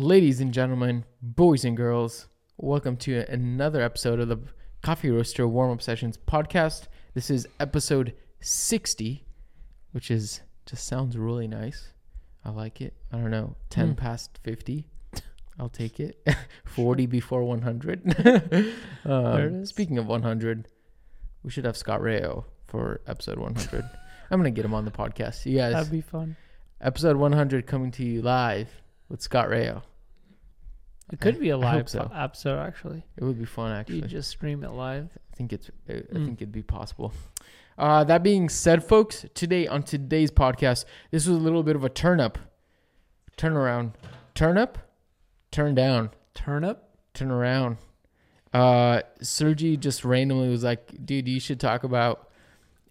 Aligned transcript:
Ladies 0.00 0.40
and 0.40 0.54
gentlemen, 0.54 1.04
boys 1.20 1.62
and 1.62 1.76
girls, 1.76 2.26
welcome 2.56 2.96
to 2.98 3.22
another 3.30 3.82
episode 3.82 4.18
of 4.18 4.28
the 4.28 4.38
Coffee 4.82 5.10
Roaster 5.10 5.46
Warm 5.46 5.72
Up 5.72 5.82
Sessions 5.82 6.16
podcast. 6.26 6.88
This 7.12 7.28
is 7.28 7.46
episode 7.60 8.14
60, 8.40 9.26
which 9.92 10.10
is 10.10 10.40
just 10.64 10.86
sounds 10.86 11.18
really 11.18 11.46
nice. 11.46 11.88
I 12.46 12.48
like 12.48 12.80
it. 12.80 12.94
I 13.12 13.18
don't 13.18 13.30
know, 13.30 13.56
10 13.68 13.92
Mm. 13.94 13.96
past 13.98 14.38
50. 14.42 14.86
I'll 15.58 15.68
take 15.68 16.00
it. 16.00 16.26
40 16.64 17.04
before 17.04 17.44
100. 17.44 18.02
um, 18.24 18.72
There 19.04 19.48
it 19.48 19.52
is. 19.52 19.68
Speaking 19.68 19.98
of 19.98 20.06
100, 20.06 20.66
we 21.42 21.50
should 21.50 21.66
have 21.66 21.76
Scott 21.76 22.00
Rao 22.02 22.46
for 22.68 23.02
episode 23.06 23.38
100. 23.38 23.84
I'm 24.30 24.40
going 24.40 24.50
to 24.50 24.56
get 24.56 24.64
him 24.64 24.72
on 24.72 24.86
the 24.86 24.90
podcast. 24.90 25.44
You 25.44 25.58
guys, 25.58 25.74
That'd 25.74 25.92
be 25.92 26.00
fun. 26.00 26.36
episode 26.80 27.16
100 27.18 27.66
coming 27.66 27.90
to 27.90 28.02
you 28.02 28.22
live 28.22 28.70
with 29.10 29.20
Scott 29.20 29.50
Rao. 29.50 29.82
It 31.12 31.20
could 31.20 31.40
be 31.40 31.50
a 31.50 31.56
live 31.56 31.88
so. 31.88 32.04
po- 32.04 32.14
episode 32.14 32.58
actually. 32.58 33.04
It 33.16 33.24
would 33.24 33.38
be 33.38 33.44
fun, 33.44 33.72
actually. 33.72 33.96
You 33.96 34.02
just 34.02 34.30
stream 34.30 34.62
it 34.64 34.70
live. 34.70 35.08
I 35.32 35.36
think 35.36 35.52
it's. 35.52 35.70
I 35.88 35.92
I 35.92 35.96
Mm. 35.96 36.24
think 36.26 36.42
it'd 36.42 36.52
be 36.52 36.62
possible. 36.62 37.12
Uh, 37.78 38.04
that 38.04 38.22
being 38.22 38.48
said, 38.48 38.84
folks, 38.84 39.24
today 39.34 39.66
on 39.66 39.82
today's 39.82 40.30
podcast, 40.30 40.84
this 41.10 41.26
was 41.26 41.36
a 41.36 41.40
little 41.40 41.62
bit 41.62 41.76
of 41.76 41.82
a 41.84 41.88
turn 41.88 42.20
up, 42.20 42.38
turn 43.36 43.54
around, 43.56 43.92
turn 44.34 44.58
up, 44.58 44.78
turn 45.50 45.74
down, 45.74 46.10
turn 46.34 46.62
up, 46.64 46.90
turn 47.14 47.30
around. 47.30 47.78
Uh, 48.52 49.00
Sergi 49.22 49.76
just 49.76 50.04
randomly 50.04 50.48
was 50.48 50.62
like, 50.64 50.92
"Dude, 51.06 51.28
you 51.28 51.40
should 51.40 51.60
talk 51.60 51.84
about." 51.84 52.28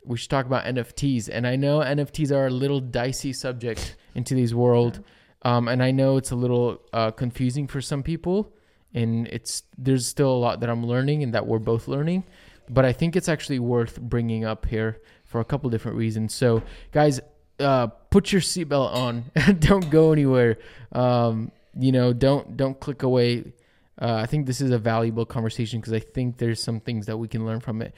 We 0.05 0.17
should 0.17 0.29
talk 0.29 0.45
about 0.45 0.63
NFTs, 0.65 1.27
and 1.29 1.45
I 1.45 1.55
know 1.57 1.79
NFTs 1.81 2.31
are 2.31 2.47
a 2.47 2.49
little 2.49 2.79
dicey 2.79 3.33
subject 3.33 3.97
in 4.15 4.23
today's 4.23 4.55
world, 4.55 5.03
um, 5.43 5.67
and 5.67 5.81
I 5.81 5.91
know 5.91 6.17
it's 6.17 6.31
a 6.31 6.35
little 6.35 6.81
uh, 6.91 7.11
confusing 7.11 7.67
for 7.67 7.81
some 7.81 8.03
people, 8.03 8.53
and 8.93 9.27
it's 9.27 9.63
there's 9.77 10.07
still 10.07 10.31
a 10.31 10.37
lot 10.37 10.59
that 10.59 10.69
I'm 10.69 10.85
learning 10.85 11.23
and 11.23 11.33
that 11.33 11.47
we're 11.47 11.59
both 11.59 11.87
learning, 11.87 12.23
but 12.69 12.85
I 12.85 12.91
think 12.91 13.15
it's 13.15 13.29
actually 13.29 13.59
worth 13.59 13.99
bringing 13.99 14.43
up 14.43 14.65
here 14.65 15.01
for 15.23 15.39
a 15.39 15.45
couple 15.45 15.69
different 15.69 15.97
reasons. 15.97 16.33
So, 16.33 16.63
guys, 16.91 17.21
uh, 17.59 17.87
put 17.87 18.31
your 18.31 18.41
seatbelt 18.41 18.93
on, 18.93 19.31
don't 19.59 19.89
go 19.89 20.11
anywhere. 20.11 20.57
Um, 20.91 21.51
you 21.77 21.91
know, 21.91 22.11
don't 22.13 22.57
don't 22.57 22.79
click 22.79 23.03
away. 23.03 23.53
Uh, 24.01 24.15
I 24.15 24.25
think 24.25 24.45
this 24.45 24.61
is 24.61 24.71
a 24.71 24.77
valuable 24.77 25.25
conversation 25.25 25.79
because 25.79 25.93
I 25.93 25.99
think 25.99 26.37
there's 26.37 26.61
some 26.63 26.79
things 26.79 27.05
that 27.05 27.17
we 27.17 27.27
can 27.27 27.45
learn 27.45 27.59
from 27.59 27.81
it. 27.81 27.93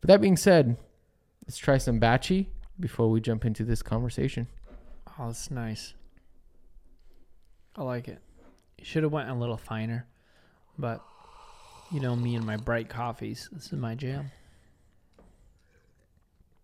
But 0.00 0.08
that 0.08 0.20
being 0.20 0.36
said, 0.36 0.76
let's 1.46 1.58
try 1.58 1.78
some 1.78 2.00
batchy 2.00 2.46
before 2.78 3.10
we 3.10 3.20
jump 3.20 3.44
into 3.44 3.64
this 3.64 3.82
conversation. 3.82 4.46
Oh, 5.18 5.26
that's 5.26 5.50
nice. 5.50 5.94
I 7.76 7.82
like 7.82 8.08
it. 8.08 8.18
Should 8.82 9.02
have 9.02 9.12
went 9.12 9.28
a 9.30 9.34
little 9.34 9.56
finer, 9.56 10.06
but 10.78 11.02
you 11.92 12.00
know 12.00 12.16
me 12.16 12.34
and 12.34 12.44
my 12.46 12.56
bright 12.56 12.88
coffees. 12.88 13.48
This 13.52 13.66
is 13.66 13.72
my 13.78 13.94
jam. 13.94 14.30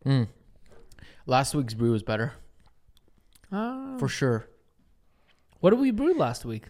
Mm. 0.04 0.28
Last 1.26 1.54
week's 1.54 1.74
brew 1.74 1.90
was 1.92 2.02
better 2.02 2.32
Oh. 3.52 3.98
for 3.98 4.08
sure. 4.08 4.46
what 5.60 5.70
did 5.70 5.80
we 5.80 5.90
brew 5.90 6.14
last 6.16 6.44
week? 6.44 6.66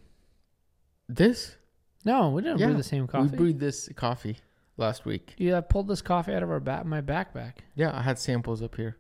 This 1.09 1.57
No, 2.05 2.31
we 2.31 2.43
didn't 2.43 2.59
Yeah, 2.61 2.67
brew 2.67 2.77
the 2.77 2.83
same 2.83 3.07
coffee. 3.07 3.31
we 3.31 3.37
brewed 3.37 3.61
this 3.61 3.89
coffee 3.95 4.39
last 4.77 5.05
week. 5.05 5.35
yeah, 5.39 5.59
I 5.59 5.61
pulled 5.61 5.89
this 5.89 6.03
coffee 6.03 6.33
out 6.35 6.43
of 6.43 6.51
our 6.51 6.61
back, 6.61 6.85
my 6.87 7.01
backpack. 7.03 7.55
Yeah, 7.75 7.97
I 7.97 8.03
had 8.03 8.19
samples 8.19 8.63
up 8.63 8.77
here. 8.77 8.97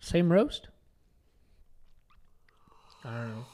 Same 0.00 0.32
roast. 0.32 0.68
I 3.04 3.10
don't 3.14 3.28
know. 3.30 3.44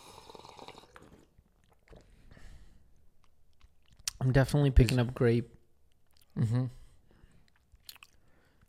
I'm 4.25 4.33
definitely 4.33 4.71
picking 4.71 4.99
up 4.99 5.15
grape. 5.15 5.51
Mm-hmm. 6.39 6.65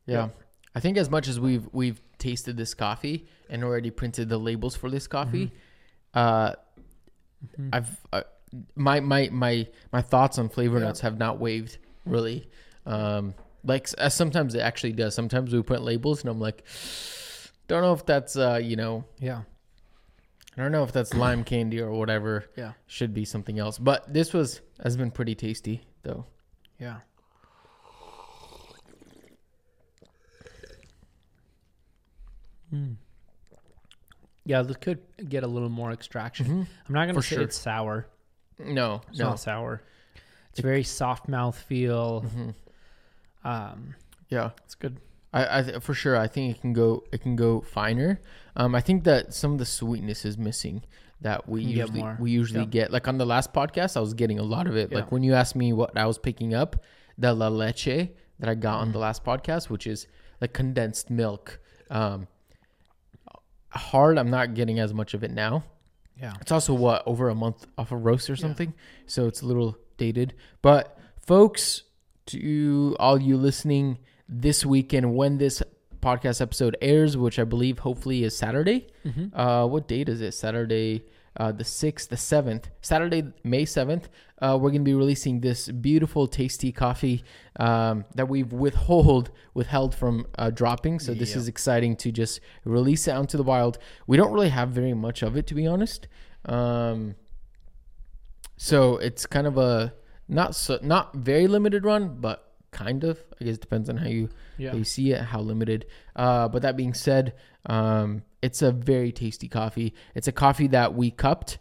Yeah. 0.06 0.30
I 0.76 0.80
think 0.82 0.98
as 0.98 1.10
much 1.10 1.28
as 1.28 1.40
we've 1.40 1.68
we've 1.72 2.02
tasted 2.18 2.58
this 2.58 2.74
coffee 2.74 3.28
and 3.50 3.64
already 3.64 3.90
printed 3.92 4.28
the 4.30 4.38
labels 4.38 4.76
for 4.76 4.90
this 4.90 5.08
coffee, 5.08 5.52
uh, 6.14 6.54
Mhm. 7.60 7.70
I've 7.74 8.00
uh, 8.12 8.24
my 8.76 9.00
my 9.00 9.30
my 9.32 9.68
my 9.94 10.02
thoughts 10.02 10.38
on 10.38 10.50
flavor 10.50 10.80
Yeah. 10.80 10.86
notes 10.86 11.00
have 11.02 11.18
not 11.18 11.40
waived 11.40 11.78
really. 12.06 12.50
Um, 12.86 13.34
like 13.64 13.88
uh, 13.98 14.10
sometimes 14.10 14.54
it 14.56 14.60
actually 14.60 14.94
does. 14.94 15.16
Sometimes 15.16 15.54
we 15.54 15.62
print 15.64 15.84
labels 15.84 16.22
and 16.22 16.30
I'm 16.30 16.40
like, 16.40 16.64
don't 17.68 17.82
know 17.82 17.94
if 17.94 18.06
that's 18.06 18.36
uh 18.36 18.60
you 18.62 18.76
know 18.76 19.06
Yeah. 19.20 19.44
I 20.58 20.62
don't 20.62 20.72
know 20.72 20.84
if 20.84 20.92
that's 20.94 21.14
lime 21.14 21.44
candy 21.44 21.82
or 21.82 21.92
whatever. 21.92 22.46
Yeah. 22.56 22.74
Should 22.88 23.14
be 23.14 23.26
something 23.26 23.60
else. 23.60 23.78
But 23.78 24.12
this 24.14 24.34
was 24.34 24.62
has 24.84 24.96
been 24.96 25.12
pretty 25.12 25.36
tasty 25.36 25.82
though. 26.04 26.26
Yeah. 26.80 27.00
Mm. 32.74 32.96
Yeah, 34.46 34.62
this 34.62 34.78
could 34.78 35.00
get 35.28 35.44
a 35.44 35.48
little 35.48 35.70
more 35.70 35.92
extraction. 35.92 36.68
I'm 36.88 36.94
not 36.94 37.06
gonna 37.08 37.16
For 37.16 37.22
say 37.28 37.36
sure. 37.36 37.44
it's 37.44 37.58
sour. 37.58 38.08
No, 38.60 39.02
It's 39.10 39.20
no. 39.20 39.30
not 39.30 39.40
sour. 39.40 39.82
It's 40.52 40.60
a 40.60 40.62
very 40.62 40.84
soft 40.84 41.28
mouth 41.28 41.58
feel. 41.58 42.22
Mhm. 42.22 42.56
Um, 43.44 43.96
Yeah. 44.30 44.52
it's 44.64 44.76
good. 44.76 45.00
I, 45.36 45.60
I 45.60 45.62
th- 45.64 45.82
for 45.84 45.94
sure 45.94 46.16
I 46.18 46.28
think 46.28 46.56
it 46.56 46.62
can 46.62 46.74
go 46.74 47.04
it 47.12 47.20
can 47.22 47.36
go 47.36 47.62
finer. 47.62 48.22
Um, 48.56 48.74
I 48.74 48.82
think 48.82 49.04
that 49.04 49.34
some 49.34 49.52
of 49.54 49.60
the 49.60 49.66
sweetness 49.66 50.24
is 50.26 50.38
missing 50.38 50.84
that 51.22 51.48
we 51.50 51.62
You 51.62 51.80
usually 51.82 52.04
we 52.20 52.32
usually 52.32 52.62
Yeah. 52.62 52.66
get. 52.78 52.92
Like 52.92 53.08
on 53.08 53.18
the 53.18 53.26
last 53.26 53.54
podcast, 53.54 53.98
I 53.98 54.00
was 54.00 54.14
getting 54.14 54.40
a 54.40 54.44
lot 54.56 54.66
of 54.68 54.76
it. 54.78 54.92
Yeah. 54.92 54.98
Like 55.00 55.12
when 55.12 55.24
you 55.24 55.34
asked 55.34 55.56
me 55.56 55.74
what 55.74 55.98
I 55.98 56.06
was 56.06 56.18
picking 56.18 56.54
up, 56.54 56.72
the 57.18 57.34
la 57.34 57.48
leche 57.50 58.10
that 58.40 58.50
I 58.50 58.56
got 58.56 58.76
on 58.80 58.86
Mm-hmm. 58.88 58.94
the 58.94 59.00
last 59.00 59.24
podcast, 59.26 59.70
which 59.70 59.86
is 59.88 60.08
like 60.42 60.54
condensed 60.54 61.10
milk. 61.10 61.60
Um, 61.90 62.28
hard. 63.70 64.18
I'm 64.18 64.30
not 64.30 64.54
getting 64.54 64.80
as 64.80 64.94
much 64.94 65.14
of 65.14 65.24
it 65.24 65.32
now. 65.32 65.64
Yeah. 66.22 66.34
It's 66.42 66.52
also 66.52 66.74
what 66.74 67.04
over 67.06 67.28
a 67.30 67.36
month 67.36 67.66
off 67.78 67.92
a 67.92 67.98
roast 67.98 68.30
or 68.30 68.36
something, 68.38 68.74
so 69.06 69.28
it's 69.28 69.42
a 69.42 69.46
little 69.46 69.78
dated. 69.98 70.34
But 70.62 70.98
folks, 71.20 71.84
to 72.28 72.96
all 73.00 73.22
you 73.22 73.36
listening 73.38 74.00
this 74.28 74.66
weekend 74.66 75.16
when 75.16 75.38
this 75.38 75.62
podcast 76.02 76.42
episode 76.42 76.78
airs, 76.82 77.18
which 77.18 77.40
I 77.40 77.44
believe 77.44 77.80
hopefully 77.80 78.24
is 78.24 78.38
Saturday. 78.38 78.88
Mm-hmm. 79.06 79.38
Uh, 79.40 79.66
what 79.66 79.88
date 79.88 80.08
is 80.10 80.22
it? 80.22 80.34
Saturday, 80.34 81.06
uh, 81.38 81.52
the 81.52 81.64
sixth, 81.64 82.10
the 82.10 82.18
seventh. 82.18 82.70
Saturday, 82.82 83.24
May 83.44 83.66
seventh. 83.66 84.10
Uh, 84.42 84.58
we're 84.62 84.70
gonna 84.72 84.84
be 84.84 84.94
releasing 84.94 85.42
this 85.42 85.70
beautiful, 85.70 86.28
tasty 86.28 86.72
coffee 86.72 87.24
um, 87.60 88.06
that 88.16 88.28
we've 88.30 88.52
withhold 88.52 89.32
withheld 89.54 89.96
from 89.96 90.28
uh, 90.38 90.50
dropping. 90.50 91.00
So 91.00 91.14
this 91.14 91.30
Yep. 91.32 91.38
is 91.38 91.48
exciting 91.48 91.96
to 91.98 92.12
just 92.12 92.40
release 92.66 93.08
it 93.08 93.12
out 93.12 93.22
into 93.22 93.38
the 93.38 93.44
wild. 93.44 93.78
We 94.08 94.18
don't 94.18 94.32
really 94.34 94.50
have 94.50 94.70
very 94.70 94.94
much 94.94 95.24
of 95.24 95.36
it, 95.38 95.48
to 95.48 95.56
be 95.56 95.66
honest. 95.66 96.08
Um, 96.46 97.16
so 98.58 98.98
it's 98.98 99.26
kind 99.26 99.48
of 99.48 99.58
a 99.58 99.94
not 100.28 100.56
so 100.56 100.80
not 100.82 101.16
very 101.16 101.48
limited 101.48 101.84
run, 101.86 102.18
but 102.20 102.45
kind 102.84 103.04
of. 103.04 103.16
I 103.40 103.46
guess 103.46 103.56
it 103.56 103.62
depends 103.62 103.90
on 103.90 103.98
how 103.98 104.08
you 104.18 104.30
Yeah. 104.58 104.72
how 104.72 104.78
you 104.78 104.84
see 104.84 105.08
it, 105.16 105.22
how 105.34 105.42
limited. 105.52 105.86
Uh, 106.16 106.48
but 106.54 106.62
that 106.62 106.76
being 106.78 106.94
said, 106.94 107.34
um, 107.76 108.10
it's 108.42 108.62
a 108.62 108.72
very 108.72 109.12
tasty 109.12 109.48
coffee. 109.60 109.94
It's 110.14 110.28
a 110.28 110.32
coffee 110.46 110.68
that 110.78 110.94
we 110.94 111.10
cupped 111.12 111.58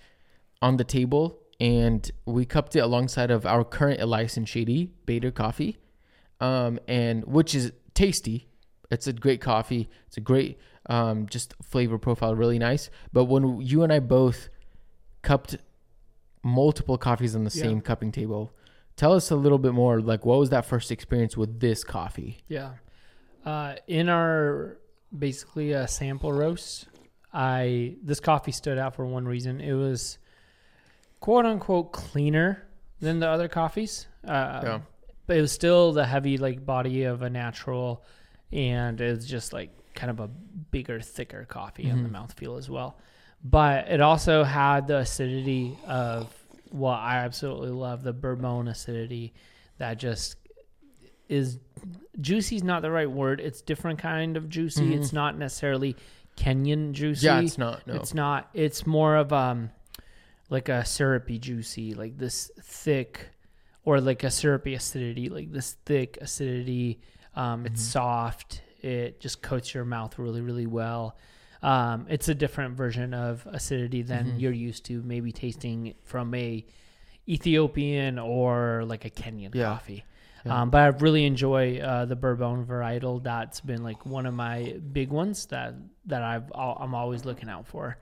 on 0.60 0.76
the 0.76 0.84
table, 0.84 1.24
and 1.60 2.02
we 2.26 2.44
cupped 2.44 2.74
it 2.76 2.80
alongside 2.88 3.30
of 3.30 3.46
our 3.46 3.64
current 3.64 4.00
Elias 4.00 4.36
and 4.36 4.48
Shady 4.48 4.80
Bayter 5.06 5.30
coffee, 5.30 5.76
um, 6.40 6.78
and 6.88 7.24
which 7.24 7.54
is 7.54 7.72
tasty. 7.94 8.48
It's 8.90 9.06
a 9.06 9.12
great 9.12 9.40
coffee. 9.40 9.88
It's 10.08 10.16
a 10.16 10.20
great 10.32 10.58
um, 10.86 11.26
just 11.34 11.54
flavor 11.62 11.98
profile, 11.98 12.34
really 12.34 12.58
nice. 12.58 12.90
But 13.12 13.24
when 13.24 13.60
you 13.60 13.82
and 13.84 13.92
I 13.92 14.00
both 14.00 14.50
cupped 15.22 15.56
multiple 16.42 16.98
coffees 16.98 17.34
on 17.34 17.44
the 17.44 17.50
Yeah. 17.54 17.62
same 17.64 17.80
cupping 17.80 18.12
table, 18.12 18.52
tell 18.96 19.12
us 19.12 19.30
a 19.30 19.36
little 19.36 19.58
bit 19.58 19.72
more. 19.74 20.00
Like, 20.00 20.24
what 20.24 20.38
was 20.38 20.50
that 20.50 20.64
first 20.66 20.90
experience 20.90 21.36
with 21.36 21.60
this 21.60 21.84
coffee? 21.84 22.38
Yeah. 22.48 22.72
Uh, 23.44 23.74
in 23.86 24.08
our 24.08 24.78
basically 25.16 25.72
a 25.72 25.86
sample 25.86 26.32
roast, 26.32 26.86
I 27.32 27.96
this 28.02 28.20
coffee 28.20 28.52
stood 28.52 28.78
out 28.78 28.94
for 28.94 29.04
one 29.06 29.26
reason. 29.26 29.60
It 29.60 29.72
was 29.74 30.18
quote 31.20 31.44
unquote 31.46 31.92
cleaner 31.92 32.62
than 33.00 33.18
the 33.20 33.28
other 33.28 33.48
coffees. 33.48 34.06
Uh, 34.26 34.60
Yeah. 34.64 34.80
But 35.26 35.38
it 35.38 35.40
was 35.40 35.52
still 35.52 35.92
the 35.92 36.04
heavy 36.04 36.36
like 36.36 36.64
body 36.66 37.04
of 37.04 37.22
a 37.22 37.30
natural, 37.30 38.04
and 38.52 39.00
it's 39.00 39.24
just 39.26 39.52
like 39.54 39.70
kind 39.94 40.10
of 40.10 40.20
a 40.20 40.28
bigger, 40.28 41.00
thicker 41.00 41.44
coffee 41.46 41.90
on 41.90 42.02
the 42.02 42.08
Mhm. 42.08 42.12
mouthfeel 42.12 42.58
as 42.58 42.68
well. 42.68 42.98
But 43.42 43.88
it 43.88 44.00
also 44.00 44.44
had 44.44 44.86
the 44.86 44.98
acidity 44.98 45.78
of 45.86 46.34
what 46.74 46.98
I 46.98 47.18
absolutely 47.18 47.70
love, 47.70 48.02
the 48.02 48.12
bourbon 48.12 48.68
acidity 48.68 49.32
that 49.78 49.98
just 49.98 50.36
is 51.28 51.58
juicy 52.20 52.56
is 52.56 52.64
not 52.64 52.82
the 52.82 52.90
right 52.90 53.10
word. 53.10 53.40
It's 53.40 53.62
different 53.62 53.98
kind 53.98 54.36
of 54.36 54.48
juicy. 54.48 54.90
Mhm. 54.90 54.96
It's 54.98 55.12
not 55.12 55.38
necessarily 55.38 55.96
Kenyan 56.36 56.92
juicy. 56.92 57.26
Yeah, 57.26 57.40
it's 57.40 57.58
not. 57.58 57.86
No. 57.86 57.94
It's 57.94 58.12
not. 58.12 58.50
It's 58.54 58.86
more 58.86 59.16
of 59.16 59.32
um 59.32 59.70
like 60.50 60.68
a 60.68 60.84
syrupy 60.84 61.38
juicy, 61.38 61.94
like 61.94 62.18
this 62.18 62.50
thick, 62.60 63.28
or 63.84 64.00
like 64.00 64.24
a 64.24 64.30
syrupy 64.30 64.74
acidity, 64.74 65.28
like 65.28 65.52
this 65.52 65.76
thick 65.86 66.18
acidity. 66.20 67.00
Um, 67.36 67.66
It's 67.66 67.82
soft. 67.82 68.62
It 68.82 69.18
just 69.20 69.42
coats 69.42 69.74
your 69.74 69.84
mouth 69.84 70.18
really, 70.18 70.40
really 70.40 70.66
well. 70.66 71.16
Um, 71.64 72.06
it's 72.08 72.28
a 72.28 72.34
different 72.34 72.76
version 72.76 73.14
of 73.14 73.46
acidity 73.50 74.02
than 74.02 74.32
Mhm. 74.32 74.40
you're 74.40 74.52
used 74.52 74.84
to, 74.86 75.02
maybe 75.02 75.32
tasting 75.32 75.94
from 76.04 76.34
a 76.34 76.64
Ethiopian 77.28 78.18
or 78.18 78.84
like 78.86 79.04
a 79.04 79.10
Kenyan 79.10 79.54
Yeah. 79.54 79.64
coffee. 79.70 80.04
Yeah. 80.44 80.60
Um, 80.60 80.70
but 80.70 80.82
I 80.82 80.86
really 80.98 81.24
enjoy 81.24 81.78
uh, 81.78 82.04
the 82.04 82.16
bourbon 82.16 82.66
varietal. 82.66 83.22
That's 83.22 83.60
been 83.62 83.82
like 83.82 84.04
one 84.04 84.26
of 84.26 84.34
my 84.34 84.76
big 84.92 85.08
ones 85.10 85.46
that 85.46 85.74
that 86.06 86.22
I've 86.22 86.52
I'm 86.54 86.94
always 86.94 87.24
looking 87.24 87.48
out 87.48 87.66
for. 87.66 87.96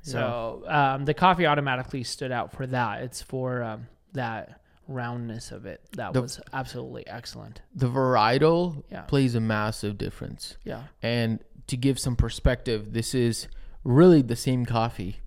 So 0.00 0.64
um, 0.66 1.04
the 1.06 1.14
coffee 1.14 1.46
automatically 1.46 2.04
stood 2.04 2.32
out 2.32 2.52
for 2.52 2.66
that. 2.68 3.02
It's 3.02 3.22
for 3.22 3.62
um, 3.62 3.86
that 4.12 4.60
roundness 4.86 5.50
of 5.50 5.64
it. 5.66 5.80
That 5.92 6.12
The- 6.14 6.22
was 6.22 6.40
absolutely 6.52 7.06
excellent. 7.06 7.60
The 7.74 7.88
varietal 7.88 8.82
Yeah. 8.90 9.02
plays 9.02 9.34
a 9.34 9.40
massive 9.40 9.96
difference. 9.98 10.56
Yeah. 10.64 10.84
And 11.02 11.40
to 11.66 11.76
give 11.76 11.98
some 11.98 12.16
perspective, 12.16 12.92
this 12.92 13.14
is 13.14 13.48
really 13.84 14.22
the 14.22 14.36
same 14.36 14.64
coffee 14.66 15.20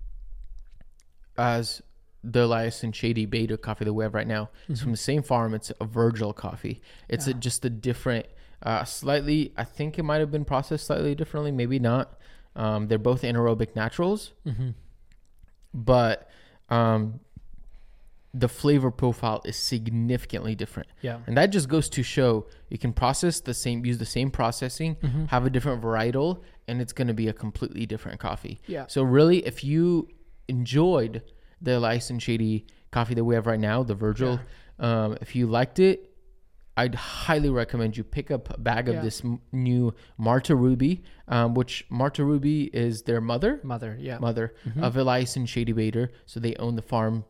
as 1.36 1.82
the 2.24 2.44
Elias 2.44 2.82
and 2.82 2.94
Shady 2.94 3.26
Bayter 3.26 3.56
coffee 3.56 3.84
that 3.84 3.92
we 3.94 4.02
have 4.04 4.14
right 4.14 4.26
now. 4.26 4.50
It's 4.68 4.80
from 4.82 4.90
the 4.90 4.96
same 4.96 5.22
farm. 5.22 5.54
It's 5.54 5.70
a 5.80 5.84
Vergel 5.86 6.34
coffee. 6.34 6.80
It's 7.08 7.26
a, 7.26 7.34
just 7.34 7.64
a 7.64 7.70
different, 7.70 8.26
uh, 8.62 8.84
slightly. 8.84 9.52
I 9.56 9.64
think 9.64 9.98
it 9.98 10.02
might 10.02 10.18
have 10.18 10.30
been 10.30 10.44
processed 10.44 10.86
slightly 10.86 11.14
differently. 11.14 11.52
Maybe 11.52 11.78
not. 11.78 12.18
Um, 12.56 12.88
they're 12.88 12.98
both 12.98 13.22
anaerobic 13.22 13.76
naturals, 13.76 14.32
Mm-hmm. 14.44 14.70
but 15.72 16.28
um, 16.70 17.20
the 18.34 18.48
flavor 18.48 18.90
profile 18.90 19.40
is 19.44 19.56
significantly 19.56 20.54
different. 20.54 20.88
Yeah. 21.00 21.18
And 21.26 21.36
that 21.38 21.46
just 21.46 21.68
goes 21.68 21.88
to 21.90 22.02
show 22.02 22.46
you 22.68 22.76
can 22.78 22.92
process 22.92 23.40
the 23.40 23.54
same, 23.54 23.84
use 23.86 23.98
the 23.98 24.04
same 24.06 24.30
processing, 24.30 24.96
Mm-hmm. 24.96 25.24
have 25.26 25.46
a 25.46 25.50
different 25.50 25.82
varietal, 25.82 26.42
and 26.68 26.80
it's 26.82 26.92
going 26.92 27.08
to 27.08 27.14
be 27.14 27.28
a 27.28 27.32
completely 27.32 27.86
different 27.86 28.20
coffee. 28.20 28.60
Yeah. 28.66 28.86
So 28.88 29.02
really, 29.02 29.38
if 29.46 29.64
you 29.64 30.08
enjoyed 30.48 31.22
the 31.60 31.78
Elias 31.78 32.10
and 32.10 32.22
Shady 32.22 32.66
coffee 32.90 33.14
that 33.14 33.24
we 33.24 33.34
have 33.34 33.46
right 33.46 33.58
now, 33.60 33.82
the 33.82 33.94
Vergel, 33.96 34.40
um, 34.78 35.16
if 35.20 35.34
you 35.34 35.46
liked 35.46 35.78
it, 35.78 36.04
I'd 36.76 36.94
highly 36.94 37.50
recommend 37.50 37.96
you 37.96 38.04
pick 38.04 38.30
up 38.30 38.54
a 38.54 38.58
bag 38.60 38.88
of 38.88 38.96
Yeah. 38.96 39.00
this 39.02 39.24
m- 39.24 39.40
new 39.52 39.94
Marta 40.16 40.54
Ruby, 40.54 41.02
um, 41.26 41.54
which 41.54 41.84
Marta 41.90 42.24
Ruby 42.24 42.64
is 42.72 43.02
their 43.02 43.20
mother, 43.20 43.58
Mother. 43.64 43.96
Yeah. 43.98 44.18
mother 44.18 44.54
Mhm. 44.64 44.82
of 44.82 44.96
Elias 44.96 45.34
and 45.36 45.48
Shady 45.48 45.72
Bayter. 45.72 46.10
So 46.26 46.38
they 46.38 46.54
own 46.56 46.76
the 46.76 46.82
farm 46.82 47.24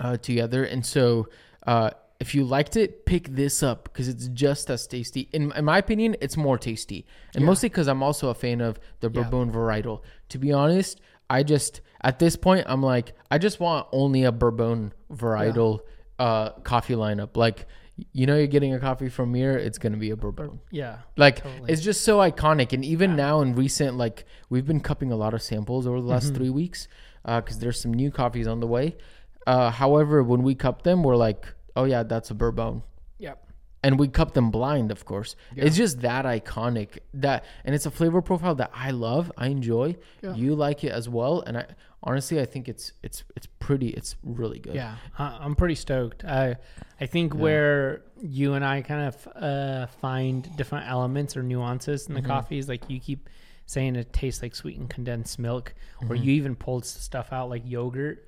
uh, 0.00 0.16
together. 0.16 0.64
And 0.64 0.84
so 0.84 1.28
uh, 1.66 1.90
if 2.20 2.34
you 2.34 2.44
liked 2.44 2.76
it, 2.76 3.06
pick 3.06 3.28
this 3.34 3.62
up 3.62 3.84
because 3.84 4.08
it's 4.08 4.28
just 4.28 4.70
as 4.70 4.86
tasty. 4.86 5.28
In, 5.32 5.52
in 5.52 5.64
my 5.64 5.78
opinion, 5.78 6.16
it's 6.20 6.36
more 6.36 6.58
tasty. 6.58 7.06
And 7.34 7.42
Yeah. 7.42 7.46
mostly 7.46 7.68
because 7.68 7.88
I'm 7.88 8.02
also 8.02 8.28
a 8.30 8.34
fan 8.34 8.60
of 8.60 8.78
the 9.00 9.10
Yeah. 9.10 9.22
Bourbon 9.22 9.52
varietal. 9.52 10.02
To 10.30 10.38
be 10.38 10.52
honest, 10.52 11.00
I 11.28 11.42
just, 11.42 11.80
at 12.02 12.18
this 12.18 12.36
point, 12.36 12.64
I'm 12.68 12.82
like, 12.82 13.14
I 13.30 13.38
just 13.38 13.58
want 13.60 13.86
only 13.92 14.24
a 14.24 14.32
Bourbon 14.32 14.92
varietal 15.12 15.80
uh, 16.18 16.50
coffee 16.62 16.94
lineup. 16.94 17.36
Like, 17.36 17.66
you 18.12 18.26
know, 18.26 18.36
you're 18.36 18.46
getting 18.46 18.74
a 18.74 18.78
coffee 18.78 19.08
from 19.08 19.34
here, 19.34 19.56
it's 19.56 19.78
going 19.78 19.92
to 19.92 19.98
be 19.98 20.10
a 20.10 20.16
Bourbon. 20.16 20.60
Yeah. 20.70 20.98
Like 21.16 21.42
Totally. 21.42 21.72
it's 21.72 21.82
just 21.82 22.04
so 22.04 22.18
iconic, 22.18 22.72
and 22.72 22.84
even 22.84 23.10
Yeah. 23.10 23.16
now 23.16 23.40
in 23.40 23.54
recent, 23.54 23.96
like 23.96 24.24
we've 24.50 24.66
been 24.66 24.80
cupping 24.80 25.10
a 25.12 25.16
lot 25.16 25.34
of 25.34 25.42
samples 25.42 25.86
over 25.86 26.00
the 26.00 26.06
last 26.06 26.26
Mm-hmm. 26.26 26.34
three 26.36 26.50
weeks, 26.50 26.88
because 27.24 27.58
there's 27.58 27.80
some 27.80 27.92
new 27.92 28.10
coffees 28.10 28.46
on 28.46 28.60
the 28.60 28.66
way. 28.66 28.96
Uh, 29.46 29.70
however, 29.70 30.22
when 30.22 30.42
we 30.42 30.54
cup 30.54 30.82
them, 30.82 31.02
we're 31.02 31.16
like, 31.16 31.46
oh 31.76 31.84
yeah, 31.84 32.02
that's 32.02 32.30
a 32.30 32.34
bourbon, 32.34 32.82
Yep. 33.18 33.46
and 33.84 33.98
we 33.98 34.08
cup 34.08 34.34
them 34.34 34.50
blind, 34.50 34.90
of 34.90 35.04
course. 35.04 35.36
Yeah. 35.54 35.64
It's 35.64 35.76
just 35.76 36.00
that 36.00 36.24
iconic 36.24 36.98
that, 37.14 37.44
and 37.64 37.74
it's 37.74 37.86
a 37.86 37.90
flavor 37.90 38.20
profile 38.22 38.54
that 38.56 38.70
I 38.74 38.90
love, 38.90 39.30
I 39.36 39.46
enjoy. 39.48 39.96
Yeah. 40.22 40.34
You 40.34 40.54
like 40.56 40.82
it 40.84 40.90
as 40.90 41.08
well, 41.08 41.42
and 41.46 41.58
I 41.58 41.66
honestly, 42.02 42.40
I 42.40 42.44
think 42.44 42.68
it's 42.68 42.92
it's 43.02 43.22
it's 43.36 43.46
pretty, 43.60 43.88
it's 43.90 44.16
really 44.24 44.58
good. 44.58 44.74
Yeah, 44.74 44.96
I'm 45.18 45.54
pretty 45.54 45.76
stoked. 45.76 46.24
I 46.24 46.56
I 47.00 47.06
think 47.06 47.32
Yeah. 47.34 47.40
where 47.40 48.02
you 48.20 48.54
and 48.54 48.64
I 48.64 48.82
kind 48.82 49.06
of 49.08 49.28
uh, 49.36 49.86
find 49.86 50.48
different 50.56 50.88
elements 50.88 51.36
or 51.36 51.42
nuances 51.42 52.08
in 52.08 52.14
the 52.14 52.22
Mhm. 52.22 52.26
coffee 52.26 52.58
is 52.58 52.68
like 52.68 52.88
you 52.90 52.98
keep 52.98 53.28
saying 53.66 53.96
it 53.96 54.12
tastes 54.12 54.42
like 54.42 54.54
sweetened 54.54 54.90
condensed 54.90 55.38
milk, 55.38 55.74
or 56.02 56.16
Mhm. 56.16 56.24
you 56.24 56.32
even 56.32 56.56
pulled 56.56 56.84
stuff 56.86 57.32
out 57.32 57.48
like 57.50 57.62
yogurt. 57.64 58.25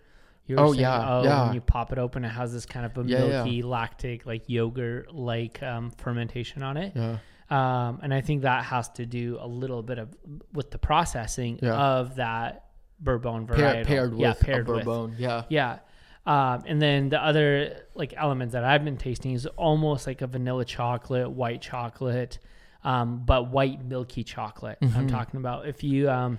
You 0.49 0.57
were 0.57 0.63
Oh, 0.63 0.73
saying, 0.73 0.81
yeah, 0.81 1.09
oh, 1.19 1.23
yeah. 1.25 1.45
when 1.45 1.55
you 1.55 1.61
pop 1.61 1.93
it 1.93 1.99
open, 1.99 2.25
it 2.25 2.31
has 2.31 2.53
this 2.53 2.67
kind 2.67 2.85
of 2.87 2.97
a 2.99 3.03
Yeah, 3.09 3.19
yeah. 3.19 3.29
milky, 3.45 3.63
lactic, 3.63 4.27
like 4.27 4.49
yogurt 4.49 5.15
like 5.15 5.63
um, 5.63 5.91
fermentation 5.93 6.63
on 6.63 6.77
it. 6.79 6.93
yeah, 6.97 7.19
Um, 7.51 8.01
and 8.03 8.13
I 8.13 8.21
think 8.23 8.43
that 8.43 8.65
has 8.65 8.89
to 8.93 9.07
do 9.07 9.39
a 9.41 9.47
little 9.47 9.83
bit 9.83 9.99
of 9.99 10.09
with 10.55 10.71
the 10.71 10.79
processing 10.79 11.59
Yeah. 11.63 11.75
of 11.75 12.17
that 12.17 12.65
bourbon 12.99 13.47
Pair, 13.47 13.57
varietal. 13.85 13.87
paired 13.87 14.11
with 14.13 14.21
yeah, 14.21 14.33
paired 14.41 14.67
with. 14.69 14.85
bourbon. 14.85 15.15
Yeah, 15.19 15.45
Yeah. 15.49 15.79
Um, 16.27 16.63
and 16.67 16.81
then 16.83 17.09
the 17.09 17.23
other 17.25 17.85
like 17.95 18.13
elements 18.17 18.53
that 18.53 18.63
I've 18.65 18.85
been 18.85 18.99
tasting 18.99 19.33
is 19.33 19.47
almost 19.47 20.07
like 20.07 20.21
a 20.21 20.27
vanilla 20.27 20.65
chocolate, 20.65 21.31
white 21.31 21.63
chocolate, 21.63 22.39
um, 22.85 23.23
but 23.25 23.51
white 23.51 23.83
milky 23.85 24.25
chocolate. 24.25 24.77
I'm 24.83 24.91
Mhm. 24.91 25.11
talking 25.11 25.39
about 25.41 25.67
if 25.67 25.83
you 25.83 26.11
um, 26.11 26.39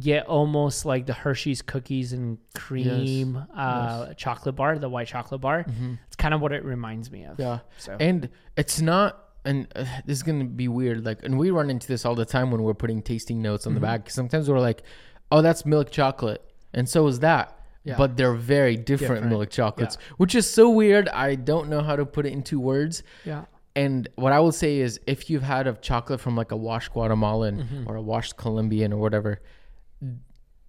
get 0.00 0.26
almost 0.26 0.84
like 0.84 1.06
the 1.06 1.12
Hershey's 1.12 1.62
cookies 1.62 2.12
and 2.12 2.38
cream 2.54 3.42
uh, 3.56 4.12
chocolate 4.14 4.56
bar, 4.56 4.78
the 4.78 4.88
white 4.88 5.06
chocolate 5.08 5.40
bar. 5.40 5.62
hmm 5.62 5.94
It's 6.06 6.16
kind 6.16 6.34
of 6.34 6.40
what 6.40 6.52
it 6.52 6.64
reminds 6.64 7.10
me 7.10 7.24
of. 7.24 7.38
yeah. 7.38 7.60
So 7.78 7.96
And 7.98 8.28
it's 8.56 8.80
not, 8.80 9.22
and 9.44 9.66
uh, 9.76 9.84
this 10.04 10.18
is 10.18 10.22
gonna 10.22 10.44
be 10.44 10.68
weird. 10.68 11.04
Like, 11.04 11.22
and 11.24 11.38
we 11.38 11.50
run 11.50 11.70
into 11.70 11.86
this 11.86 12.04
all 12.04 12.14
the 12.14 12.24
time 12.24 12.50
when 12.50 12.62
we're 12.62 12.74
putting 12.74 13.02
tasting 13.02 13.40
notes 13.42 13.66
on 13.66 13.74
the 13.74 13.80
Mhm. 13.80 13.84
back. 13.84 14.10
Sometimes 14.10 14.48
we're 14.50 14.60
like, 14.60 14.82
"Oh, 15.30 15.40
that's 15.42 15.64
milk 15.64 15.90
chocolate," 15.90 16.42
and 16.74 16.88
so 16.88 17.06
is 17.06 17.20
that. 17.20 17.52
Yeah. 17.84 17.96
But 17.96 18.16
they're 18.16 18.34
very 18.34 18.76
different, 18.76 19.22
Different. 19.22 19.28
milk 19.28 19.50
chocolates, 19.50 19.96
which 20.16 20.34
is 20.34 20.50
so 20.50 20.68
weird. 20.68 21.08
I 21.10 21.36
don't 21.36 21.68
know 21.68 21.82
how 21.82 21.94
to 21.94 22.04
put 22.04 22.26
it 22.26 22.32
into 22.32 22.58
words. 22.58 23.04
yeah, 23.24 23.44
And 23.76 24.08
what 24.16 24.32
I 24.32 24.40
will 24.40 24.50
say 24.52 24.78
is, 24.80 24.98
if 25.06 25.30
you've 25.30 25.44
had 25.44 25.66
a 25.68 25.74
chocolate 25.74 26.18
from 26.20 26.34
like 26.34 26.50
a 26.50 26.56
washed 26.56 26.92
Guatemalan 26.92 27.58
Mhm. 27.62 27.86
or 27.86 27.94
a 27.94 28.02
washed 28.02 28.36
Colombian 28.36 28.92
or 28.92 28.96
whatever, 29.00 29.38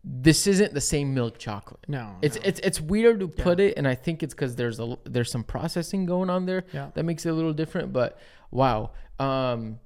this 0.03 0.47
isn't 0.47 0.73
the 0.73 0.81
same 0.81 1.13
milk 1.13 1.37
chocolate. 1.37 1.81
no, 1.87 2.15
It's 2.21 2.35
no. 2.37 2.41
it's 2.45 2.59
it's 2.61 2.79
weird 2.81 3.19
to 3.19 3.31
Yeah. 3.35 3.43
put 3.43 3.59
it, 3.59 3.77
and 3.77 3.87
I 3.87 3.95
think 3.95 4.23
it's 4.23 4.33
because 4.33 4.55
there's 4.55 4.79
a 4.79 4.97
there's 5.03 5.29
some 5.31 5.43
processing 5.43 6.05
going 6.05 6.29
on 6.29 6.45
there 6.45 6.63
yeah. 6.73 6.91
that 6.93 7.03
makes 7.03 7.25
it 7.25 7.29
a 7.29 7.33
little 7.33 7.53
different. 7.53 7.91
But 7.91 8.17
wow, 8.51 8.91
um, 9.19 9.79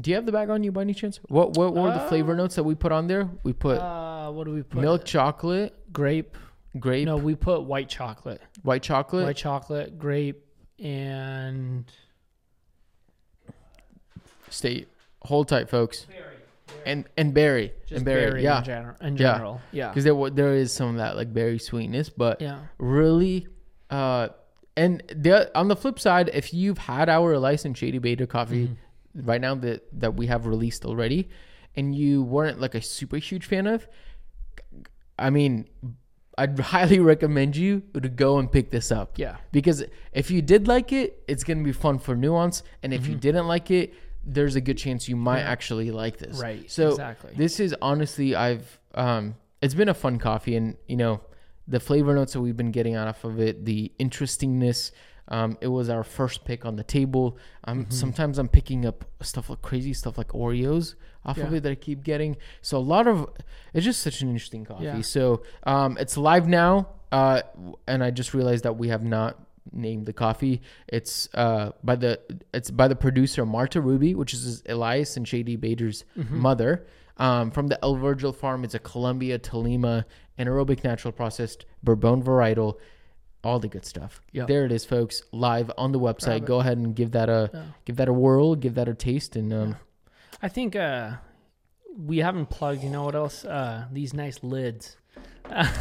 do 0.00 0.10
you 0.10 0.14
have 0.16 0.24
the 0.26 0.32
bag 0.32 0.48
on 0.50 0.62
you 0.62 0.72
by 0.72 0.80
any 0.82 0.94
chance? 0.94 1.20
What 1.28 1.56
what, 1.58 1.74
were 1.74 1.92
the 1.92 2.00
flavor 2.08 2.32
Uh, 2.32 2.36
notes 2.36 2.54
that 2.54 2.64
we 2.64 2.74
put 2.74 2.90
on 2.92 3.06
there? 3.06 3.28
We 3.42 3.52
put 3.52 3.78
Uh, 3.78 4.30
what 4.32 4.44
do 4.44 4.52
we 4.52 4.62
put? 4.62 4.80
milk 4.80 5.04
chocolate, 5.04 5.74
grape. 5.92 6.36
grape, 6.78 7.04
No, 7.06 7.16
we 7.16 7.34
put 7.34 7.62
white 7.64 7.88
chocolate. 7.88 8.40
white 8.62 8.82
chocolate. 8.82 9.24
white 9.24 9.36
chocolate, 9.36 9.98
grape, 9.98 10.42
and 10.78 11.84
Stay 14.48 14.86
hold 15.22 15.48
tight, 15.48 15.68
folks, 15.68 16.06
and 16.84 17.04
and 17.16 17.32
berry 17.34 17.72
just 17.86 17.96
and 17.98 18.04
berry, 18.04 18.26
berry 18.30 18.42
yeah, 18.42 18.58
in, 18.58 18.64
gener- 18.64 19.02
in 19.02 19.16
general. 19.16 19.60
Yeah. 19.72 19.88
because 19.88 20.04
there 20.04 20.30
there 20.30 20.54
is 20.54 20.72
some 20.72 20.88
of 20.90 20.96
that 20.96 21.16
like 21.16 21.32
berry 21.32 21.58
sweetness, 21.58 22.08
but 22.10 22.40
Yeah. 22.40 22.58
really, 22.78 23.46
uh, 23.90 24.28
and 24.76 25.02
the 25.14 25.50
on 25.56 25.68
the 25.68 25.76
flip 25.76 25.98
side, 25.98 26.30
if 26.34 26.52
you've 26.52 26.78
had 26.78 27.08
our 27.08 27.38
licensed 27.38 27.80
Shady 27.80 27.98
Bayter 27.98 28.26
coffee. 28.26 28.68
Mhm. 28.68 28.76
right 29.24 29.40
now 29.40 29.54
that 29.54 29.80
that 29.98 30.14
we 30.14 30.26
have 30.26 30.44
released 30.46 30.84
already 30.84 31.30
and 31.74 31.94
you 31.94 32.22
weren't 32.22 32.60
like 32.60 32.74
a 32.74 32.82
super 32.82 33.16
huge 33.16 33.46
fan 33.46 33.66
of 33.66 33.88
i 35.18 35.30
mean 35.30 35.66
i'd 36.36 36.58
highly 36.74 36.98
recommend 37.00 37.56
you 37.56 37.80
to 37.94 38.10
go 38.10 38.38
and 38.38 38.52
pick 38.52 38.70
this 38.70 38.92
up 38.92 39.18
Yeah. 39.18 39.36
because 39.52 39.82
if 40.12 40.30
you 40.30 40.42
did 40.42 40.68
like 40.68 40.92
it 40.92 41.22
it's 41.28 41.44
going 41.44 41.56
to 41.60 41.64
be 41.64 41.72
fun 41.72 41.98
for 41.98 42.14
nuance 42.14 42.62
and 42.82 42.92
if 42.92 43.06
you 43.06 43.16
Mhm. 43.16 43.20
didn't 43.20 43.48
like 43.48 43.70
it 43.70 43.94
there's 44.26 44.56
a 44.56 44.60
good 44.60 44.76
chance 44.76 45.08
you 45.08 45.16
might 45.16 45.38
Yeah. 45.40 45.50
actually 45.50 45.90
like 45.92 46.18
this 46.18 46.38
Right. 46.40 46.68
so 46.70 46.88
exactly. 46.90 47.32
this 47.36 47.60
is 47.60 47.74
honestly 47.80 48.34
i've 48.34 48.78
um 48.94 49.36
it's 49.62 49.74
been 49.74 49.88
a 49.88 49.94
fun 49.94 50.18
coffee 50.18 50.56
and 50.56 50.76
you 50.88 50.96
know 50.96 51.20
the 51.68 51.78
flavor 51.80 52.12
notes 52.14 52.32
that 52.34 52.40
we've 52.40 52.56
been 52.56 52.72
getting 52.72 52.96
off 52.96 53.24
of 53.24 53.40
it 53.40 53.64
the 53.64 53.92
interestingness 53.98 54.92
um, 55.28 55.58
it 55.60 55.66
was 55.66 55.88
our 55.90 56.04
first 56.04 56.44
pick 56.44 56.64
on 56.64 56.76
the 56.76 56.84
table. 56.84 57.36
Um, 57.64 57.86
Mhm. 57.86 57.92
Sometimes 57.92 58.38
I'm 58.38 58.46
picking 58.46 58.86
up 58.86 59.04
stuff 59.22 59.50
like 59.50 59.60
crazy 59.60 59.92
stuff 59.92 60.16
like 60.16 60.28
Oreos 60.28 60.94
off 61.24 61.36
of 61.38 61.52
it 61.52 61.64
that 61.64 61.72
I 61.72 61.74
keep 61.74 62.04
getting. 62.04 62.36
So 62.62 62.78
a 62.78 62.86
lot 62.94 63.08
of 63.08 63.28
it's 63.74 63.84
just 63.84 64.02
such 64.02 64.20
an 64.22 64.28
interesting 64.28 64.64
coffee. 64.64 64.84
Yeah. 64.84 65.00
So 65.00 65.42
um, 65.64 65.96
it's 65.98 66.16
live 66.16 66.46
now, 66.46 66.90
uh, 67.10 67.42
and 67.88 68.04
I 68.04 68.12
just 68.12 68.34
realized 68.34 68.62
that 68.62 68.76
we 68.78 68.86
have 68.86 69.02
not 69.02 69.44
named 69.72 70.06
the 70.06 70.12
coffee. 70.12 70.60
It's 70.88 71.28
uh, 71.34 71.72
by 71.84 71.96
the 71.96 72.20
it's 72.52 72.70
by 72.70 72.88
the 72.88 72.96
producer 72.96 73.44
Marta 73.46 73.80
Ruby, 73.80 74.14
which 74.14 74.32
is 74.34 74.62
Elias 74.68 75.16
and 75.16 75.26
Shady 75.26 75.56
Bayter's 75.56 76.04
Mhm. 76.16 76.30
mother. 76.30 76.86
Um, 77.18 77.50
from 77.50 77.68
the 77.68 77.82
El 77.82 77.96
Vergel 77.96 78.34
farm, 78.34 78.62
it's 78.64 78.74
a 78.74 78.78
Colombia 78.78 79.38
Tolima 79.38 80.04
anaerobic 80.38 80.84
natural 80.84 81.12
processed 81.12 81.64
bourbon 81.82 82.22
varietal. 82.22 82.74
All 83.42 83.58
the 83.58 83.68
good 83.68 83.84
stuff. 83.86 84.20
Yeah. 84.32 84.44
There 84.46 84.64
it 84.66 84.72
is, 84.72 84.84
folks. 84.84 85.22
Live 85.32 85.70
on 85.78 85.92
the 85.92 86.00
website. 86.00 86.44
Go 86.44 86.60
ahead 86.60 86.76
and 86.78 86.94
give 86.96 87.12
that 87.12 87.28
a 87.28 87.50
Yeah. 87.54 87.62
give 87.84 87.96
that 87.96 88.08
a 88.08 88.12
whirl. 88.12 88.54
Give 88.56 88.74
that 88.74 88.88
a 88.88 88.94
taste. 88.94 89.36
And 89.36 89.52
um, 89.52 89.76
I 90.42 90.48
think 90.48 90.74
uh, 90.76 91.12
we 91.96 92.18
haven't 92.18 92.50
plugged. 92.50 92.82
You 92.82 92.90
know 92.90 93.04
what 93.04 93.14
else? 93.14 93.44
Uh, 93.44 93.86
these 93.92 94.12
nice 94.12 94.42
lids. 94.42 94.96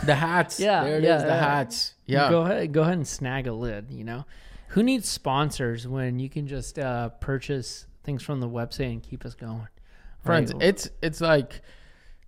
The 0.05 0.15
hats. 0.15 0.59
Yeah, 0.59 0.83
there 0.83 0.97
it 0.97 1.03
yeah, 1.03 1.15
is, 1.17 1.21
The 1.23 1.27
yeah. 1.29 1.39
hats. 1.55 1.93
Yeah. 2.05 2.29
Go 2.29 2.41
ahead. 2.41 2.71
Go 2.71 2.81
ahead 2.81 2.93
and 2.93 3.07
snag 3.07 3.47
a 3.47 3.53
lid. 3.53 3.87
You 3.89 4.03
know, 4.03 4.25
who 4.69 4.83
needs 4.83 5.07
sponsors 5.09 5.87
when 5.87 6.19
you 6.19 6.29
can 6.29 6.47
just 6.47 6.77
uh, 6.79 7.09
purchase 7.09 7.87
things 8.03 8.21
from 8.23 8.39
the 8.39 8.49
website 8.49 8.91
and 8.91 9.01
keep 9.03 9.25
us 9.25 9.33
going? 9.35 9.67
friends 10.23 10.51
Right? 10.53 10.63
it's 10.63 10.89
it's 11.03 11.21
like 11.21 11.61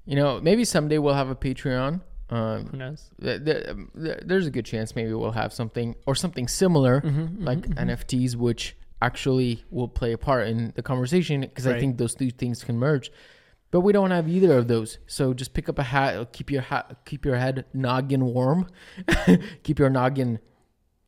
you 0.05 0.15
know 0.15 0.39
maybe 0.39 0.63
someday 0.65 0.99
we'll 0.99 1.15
have 1.15 1.29
a 1.31 1.35
patreon 1.35 2.01
um 2.29 2.67
who 2.67 2.77
knows? 2.77 3.09
th- 3.19 3.43
th- 3.43 3.67
um, 3.69 3.89
th- 3.99 4.19
there's 4.23 4.45
a 4.45 4.51
good 4.51 4.65
chance 4.65 4.95
maybe 4.95 5.11
we'll 5.13 5.31
have 5.31 5.51
something 5.51 5.95
or 6.05 6.13
something 6.13 6.47
similar 6.47 7.01
Mm-hmm, 7.01 7.43
like 7.43 7.61
nfts 7.61 8.35
which 8.35 8.77
actually 9.01 9.63
will 9.71 9.87
play 9.87 10.11
a 10.11 10.17
part 10.19 10.47
in 10.47 10.73
the 10.75 10.83
conversation 10.83 11.41
because 11.41 11.65
i 11.65 11.79
think 11.79 11.97
those 11.97 12.13
two 12.13 12.29
things 12.29 12.63
can 12.63 12.77
merge 12.77 13.11
but 13.71 13.81
we 13.81 13.91
don't 13.93 14.11
have 14.11 14.27
either 14.29 14.57
of 14.57 14.67
those 14.67 14.97
so 15.07 15.33
just 15.33 15.53
pick 15.53 15.67
up 15.69 15.77
a 15.79 15.83
hat 15.83 16.31
keep 16.33 16.49
your 16.51 16.61
hat 16.61 16.97
keep 17.05 17.25
your 17.25 17.35
head 17.35 17.65
noggin 17.73 18.23
warm 18.25 18.67
keep 19.63 19.77
your 19.79 19.89
noggin 19.89 20.39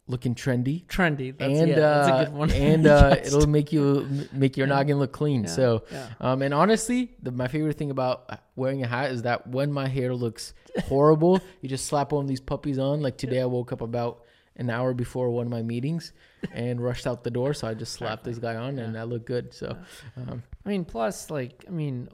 looking 0.08 0.34
trendy 0.34 0.84
Trendy. 0.88 1.38
That's, 1.38 1.60
and 1.60 1.70
yeah, 1.70 1.76
that's 1.76 2.10
uh, 2.10 2.14
a 2.16 2.26
good 2.26 2.34
one. 2.34 2.52
and 2.52 2.88
uh, 2.88 3.14
Yes. 3.18 3.28
it'll 3.28 3.48
make 3.48 3.72
you 3.72 4.08
make 4.34 4.58
your 4.58 4.66
noggin 4.66 4.98
look 4.98 5.12
clean 5.12 5.44
Yeah, 5.44 5.50
so 5.50 5.84
yeah. 5.92 6.08
um, 6.20 6.42
and 6.42 6.52
honestly, 6.54 7.12
the, 7.22 7.32
my 7.32 7.48
favorite 7.48 7.78
thing 7.78 7.92
about 7.92 8.40
wearing 8.56 8.82
a 8.84 8.88
hat 8.88 9.12
is 9.12 9.22
that 9.22 9.46
when 9.48 9.72
my 9.72 9.88
hair 9.88 10.16
looks 10.16 10.56
horrible, 10.86 11.40
you 11.62 11.70
just 11.70 11.86
slap 11.86 12.12
one 12.12 12.26
of 12.26 12.28
these 12.28 12.40
puppies 12.40 12.80
on. 12.80 13.02
Like 13.02 13.18
today, 13.18 13.40
I 13.40 13.46
woke 13.46 13.72
up 13.72 13.82
about 13.82 14.24
an 14.60 14.70
hour 14.70 14.94
before 14.94 15.30
one 15.32 15.48
of 15.48 15.52
my 15.52 15.62
meetings 15.64 16.12
and 16.54 16.80
rushed 16.84 17.08
out 17.08 17.24
the 17.24 17.32
door, 17.32 17.54
so 17.54 17.68
I 17.68 17.74
just 17.74 17.94
slapped 17.94 18.24
this 18.26 18.38
guy 18.38 18.56
on, 18.56 18.78
and 18.78 18.98
I 18.98 19.04
looked 19.04 19.26
good. 19.26 19.54
So, 19.54 19.76
um, 20.18 20.44
I 20.66 20.70
mean, 20.70 20.86
plus, 20.86 21.32
like, 21.32 21.64
I 21.68 21.72
mean, 21.72 22.10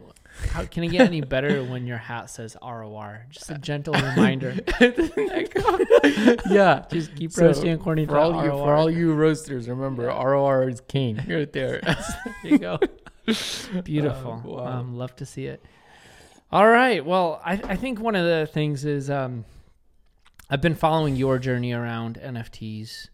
how 0.52 0.64
can 0.66 0.84
it 0.84 0.90
get 0.90 1.02
any 1.02 1.22
better 1.22 1.64
when 1.72 1.88
your 1.88 1.98
hat 1.98 2.30
says 2.30 2.56
ROR? 2.62 3.26
Just 3.32 3.50
a 3.50 3.58
gentle 3.58 3.94
reminder. 3.94 4.56
yeah, 6.50 6.86
Just 6.90 7.16
keep 7.16 7.32
So, 7.32 7.48
roasting 7.48 7.72
according 7.74 8.08
for 8.08 8.14
to 8.14 8.20
all 8.20 8.44
you 8.44 8.52
for 8.52 8.74
all 8.76 8.90
you 8.90 9.14
roasters, 9.14 9.68
remember 9.68 10.04
ROR 10.06 10.70
is 10.70 10.82
king 10.82 11.18
right 11.28 11.52
there. 11.52 11.82
There 11.82 11.98
you 12.44 12.60
go. 12.60 12.80
Beautiful. 13.84 14.44
Uh, 14.46 14.50
wow. 14.50 14.66
um, 14.80 14.98
love 14.98 15.16
to 15.18 15.26
see 15.26 15.48
it. 15.48 15.64
All 16.52 16.68
right. 16.70 17.04
Well, 17.04 17.42
I, 17.44 17.54
I 17.54 17.76
think 17.76 18.00
one 18.00 18.16
of 18.16 18.24
the 18.24 18.46
things 18.46 18.86
is 18.86 19.10
um, 19.10 19.46
I've 20.50 20.62
been 20.62 20.76
following 20.76 21.16
your 21.16 21.40
journey 21.40 21.74
around 21.74 22.20
NFTs. 22.24 23.10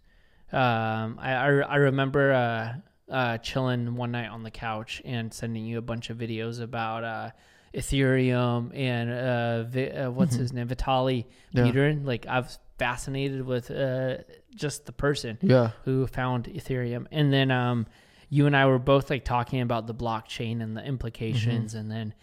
Um, 0.51 1.17
I, 1.21 1.33
I, 1.33 1.47
I 1.59 1.75
remember 1.77 2.33
uh, 2.33 2.73
uh, 3.13 3.37
chilling 3.37 3.95
one 3.95 4.11
night 4.11 4.29
on 4.29 4.43
the 4.43 4.51
couch 4.51 5.01
and 5.05 5.33
sending 5.33 5.65
you 5.65 5.77
a 5.77 5.81
bunch 5.81 6.09
of 6.09 6.17
videos 6.17 6.61
about 6.61 7.03
uh, 7.05 7.31
Ethereum 7.73 8.71
and 8.77 9.09
uh, 9.11 9.63
Vi- 9.63 9.91
uh, 9.91 10.11
what's 10.11 10.35
his 10.35 10.51
name, 10.51 10.67
Vitalik 10.67 11.25
Yeah. 11.51 11.63
Buterin. 11.63 12.05
Like 12.05 12.25
I 12.27 12.39
was 12.41 12.59
fascinated 12.77 13.45
with 13.45 13.71
uh, 13.71 14.17
just 14.53 14.85
the 14.85 14.91
person 14.91 15.37
yeah, 15.41 15.71
who 15.85 16.05
found 16.07 16.45
Ethereum. 16.45 17.07
And 17.11 17.31
then 17.31 17.49
um, 17.49 17.87
you 18.29 18.45
and 18.45 18.57
I 18.57 18.65
were 18.65 18.79
both 18.79 19.09
like 19.09 19.23
talking 19.23 19.61
about 19.61 19.87
the 19.87 19.95
blockchain 19.95 20.61
and 20.61 20.75
the 20.75 20.83
implications, 20.83 21.71
Mm-hmm. 21.71 21.79
and 21.79 21.91
then 21.91 22.13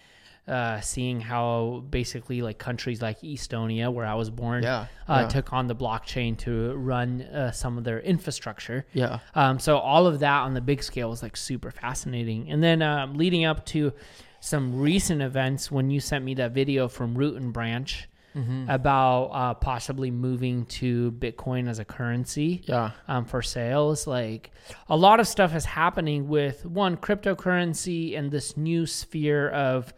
uh, 0.49 0.81
seeing 0.81 1.21
how 1.21 1.85
basically 1.91 2.43
like 2.43 2.59
countries 2.59 3.01
like 3.03 3.21
Estonia, 3.21 3.93
where 3.93 4.07
I 4.07 4.15
was 4.15 4.31
born, 4.31 4.63
yeah, 4.63 4.87
uh, 5.07 5.21
yeah. 5.23 5.29
took 5.29 5.53
on 5.53 5.67
the 5.67 5.77
blockchain 5.77 6.37
to 6.39 6.75
run 6.75 7.23
uh, 7.23 7.53
some 7.53 7.79
of 7.79 7.85
their 7.85 8.01
infrastructure. 8.01 8.87
yeah. 8.93 9.19
Um, 9.35 9.59
so 9.59 9.79
all 9.79 10.07
of 10.07 10.21
that 10.21 10.41
on 10.43 10.55
the 10.55 10.61
big 10.61 10.83
scale 10.83 11.11
was 11.11 11.23
like 11.23 11.37
super 11.37 11.71
fascinating. 11.71 12.51
And 12.51 12.63
then 12.63 12.83
um, 12.83 13.15
leading 13.15 13.45
up 13.45 13.67
to 13.67 13.93
some 14.41 14.81
recent 14.81 15.21
events, 15.23 15.71
when 15.71 15.91
you 15.91 16.01
sent 16.01 16.25
me 16.25 16.35
that 16.35 16.53
video 16.53 16.89
from 16.89 17.15
Root 17.15 17.37
and 17.41 17.53
Branch 17.53 18.09
Mm-hmm. 18.37 18.69
about 18.71 19.25
uh, 19.33 19.55
possibly 19.55 20.11
moving 20.13 20.67
to 20.67 21.11
Bitcoin 21.13 21.67
as 21.69 21.79
a 21.81 21.85
currency 21.85 22.63
Yeah. 22.69 22.91
um, 23.09 23.25
for 23.25 23.41
sales. 23.43 24.07
Like 24.07 24.53
a 24.89 24.97
lot 24.97 25.19
of 25.19 25.27
stuff 25.27 25.57
is 25.57 25.65
happening 25.65 26.29
with 26.29 26.65
one 26.65 26.99
cryptocurrency 26.99 28.17
and 28.17 28.31
this 28.31 28.57
new 28.57 28.87
sphere 28.87 29.49
of 29.49 29.93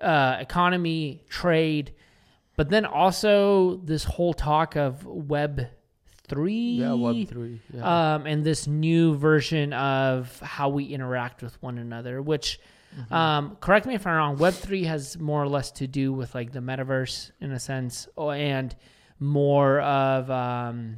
uh, 0.00 0.36
economy, 0.40 1.24
trade, 1.28 1.92
but 2.56 2.68
then 2.70 2.84
also 2.84 3.76
this 3.84 4.04
whole 4.04 4.34
talk 4.34 4.76
of 4.76 5.04
Web 5.06 5.68
three. 6.28 6.76
Yeah, 6.80 6.94
Web 6.94 7.28
three. 7.28 7.60
Yeah. 7.72 8.14
Um, 8.14 8.26
and 8.26 8.44
this 8.44 8.66
new 8.66 9.16
version 9.16 9.72
of 9.72 10.38
how 10.40 10.68
we 10.70 10.84
interact 10.84 11.42
with 11.42 11.60
one 11.62 11.78
another, 11.78 12.20
which, 12.22 12.58
Mm-hmm. 12.96 13.12
um, 13.12 13.56
correct 13.60 13.84
me 13.84 13.94
if 13.94 14.06
I'm 14.06 14.14
wrong, 14.16 14.38
Web3 14.38 14.86
has 14.86 15.18
more 15.18 15.42
or 15.42 15.48
less 15.48 15.70
to 15.72 15.86
do 15.86 16.14
with 16.14 16.34
like 16.34 16.52
the 16.52 16.60
metaverse 16.60 17.30
in 17.42 17.52
a 17.52 17.60
sense, 17.60 18.08
or, 18.16 18.32
and 18.34 18.74
more 19.20 19.80
of, 19.80 20.30
um, 20.30 20.96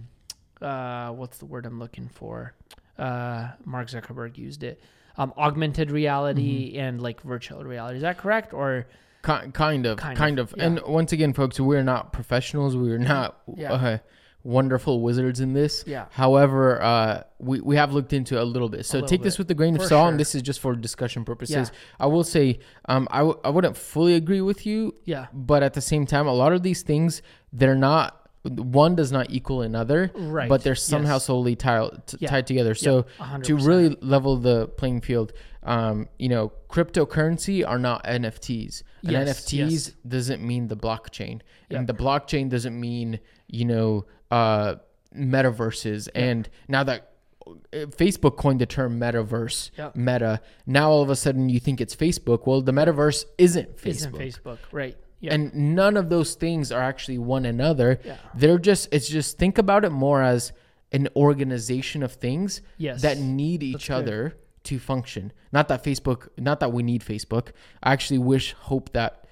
uh, 0.62 1.10
what's 1.10 1.38
the 1.38 1.46
word 1.46 1.66
I'm 1.66 1.80
looking 1.80 2.08
for? 2.08 2.54
Uh, 2.96 3.48
Mark 3.64 3.88
Zuckerberg 3.88 4.38
used 4.38 4.62
it. 4.62 4.80
Um, 5.18 5.32
augmented 5.36 5.90
reality 5.90 6.70
Mm-hmm. 6.72 6.80
and 6.80 7.02
like 7.02 7.20
virtual 7.22 7.64
reality. 7.64 7.96
Is 7.96 8.02
that 8.02 8.18
correct? 8.18 8.54
Or 8.54 8.86
Ki- 9.26 9.50
kind 9.52 9.84
of, 9.84 9.98
Kind 9.98 10.16
kind, 10.16 10.38
of, 10.38 10.52
of. 10.52 10.58
yeah. 10.58 10.64
And 10.66 10.80
once 10.86 11.12
again, 11.12 11.32
folks, 11.32 11.58
we're 11.58 11.82
not 11.82 12.12
professionals. 12.12 12.76
We're 12.76 12.98
not 12.98 13.36
Yeah. 13.56 13.72
uh, 13.72 13.98
wonderful 14.44 15.00
wizards 15.02 15.40
in 15.40 15.52
this. 15.52 15.82
Yeah. 15.86 16.06
However, 16.10 16.80
uh, 16.80 17.22
we 17.38 17.60
we 17.60 17.76
have 17.76 17.92
looked 17.92 18.12
into 18.12 18.40
a 18.40 18.44
little 18.44 18.68
bit. 18.68 18.86
So 18.86 18.98
little 18.98 19.08
take 19.08 19.22
this 19.22 19.36
with 19.38 19.50
a 19.50 19.54
grain 19.54 19.74
of 19.74 19.82
For 19.82 19.88
salt. 19.88 20.02
sure. 20.04 20.08
And 20.10 20.20
this 20.20 20.34
is 20.34 20.42
just 20.42 20.60
for 20.60 20.74
discussion 20.76 21.24
purposes. 21.24 21.70
Yeah. 21.72 21.78
I 21.98 22.06
will 22.06 22.24
say, 22.24 22.60
um, 22.88 23.08
I 23.10 23.18
w- 23.18 23.38
I 23.44 23.50
wouldn't 23.50 23.76
fully 23.76 24.14
agree 24.14 24.40
with 24.40 24.64
you, 24.66 24.94
yeah, 25.04 25.26
but 25.34 25.62
at 25.62 25.74
the 25.74 25.80
same 25.80 26.06
time, 26.06 26.26
a 26.28 26.32
lot 26.32 26.52
of 26.52 26.62
these 26.62 26.82
things 26.82 27.22
they're 27.52 27.74
not. 27.74 28.17
One 28.44 28.94
does 28.94 29.10
not 29.12 29.30
equal 29.30 29.62
another, 29.62 30.10
Right. 30.14 30.48
but 30.48 30.62
they're 30.62 30.74
somehow 30.74 31.14
Yes. 31.14 31.24
solely 31.24 31.56
tied 31.56 32.06
t- 32.06 32.16
Yeah. 32.20 32.30
tied 32.30 32.46
together. 32.46 32.74
So 32.74 33.06
to 33.42 33.56
really 33.56 33.96
level 34.00 34.36
the 34.36 34.68
playing 34.68 35.00
field, 35.00 35.32
um, 35.64 36.08
you 36.18 36.28
know, 36.28 36.52
cryptocurrency 36.70 37.66
are 37.66 37.78
not 37.78 38.04
NFTs. 38.06 38.82
And 39.02 39.12
Yes, 39.12 39.28
NFTs 39.28 39.70
yes. 39.88 39.92
doesn't 40.06 40.42
mean 40.46 40.68
the 40.68 40.76
blockchain, 40.76 41.40
Yeah. 41.68 41.78
and 41.78 41.86
the 41.88 41.94
blockchain 41.94 42.48
doesn't 42.48 42.78
mean 42.78 43.18
you 43.48 43.64
know 43.64 44.04
uh, 44.30 44.76
metaverses. 45.16 46.08
And 46.14 46.48
now 46.68 46.84
that 46.84 47.12
uh, 47.46 47.86
Facebook 47.96 48.36
coined 48.36 48.60
the 48.60 48.66
term 48.66 49.00
metaverse, 49.00 49.70
Yeah. 49.76 49.90
meta, 49.94 50.40
now 50.66 50.90
all 50.90 51.00
of 51.02 51.08
a 51.10 51.16
sudden 51.16 51.48
you 51.48 51.58
think 51.60 51.80
it's 51.80 51.96
Facebook. 51.96 52.46
Well, 52.46 52.60
the 52.60 52.72
metaverse 52.72 53.24
isn't 53.38 53.76
Facebook. 53.78 53.86
isn't 53.86 54.14
Facebook 54.18 54.58
right? 54.70 54.96
Yeah, 55.20 55.34
And 55.34 55.52
none 55.74 55.96
of 55.96 56.10
those 56.10 56.34
things 56.34 56.70
are 56.70 56.82
actually 56.82 57.18
one 57.18 57.44
another. 57.44 57.98
Yeah. 58.04 58.16
They're 58.34 58.58
just 58.58 58.88
it's 58.92 59.08
just 59.08 59.36
think 59.38 59.58
about 59.58 59.84
it 59.84 59.90
more 59.90 60.22
as 60.22 60.52
an 60.92 61.08
organization 61.16 62.02
of 62.02 62.12
things 62.12 62.62
Yes. 62.76 63.02
that 63.02 63.18
need 63.18 63.62
each 63.62 63.88
good. 63.88 63.94
other 63.94 64.36
to 64.64 64.78
function. 64.78 65.32
Not 65.52 65.68
that 65.68 65.82
Facebook, 65.84 66.28
not 66.38 66.60
that 66.60 66.72
we 66.72 66.82
need 66.82 67.02
Facebook. 67.02 67.48
I 67.82 67.92
actually 67.92 68.18
wish, 68.18 68.52
hope 68.52 68.92
that 68.92 69.24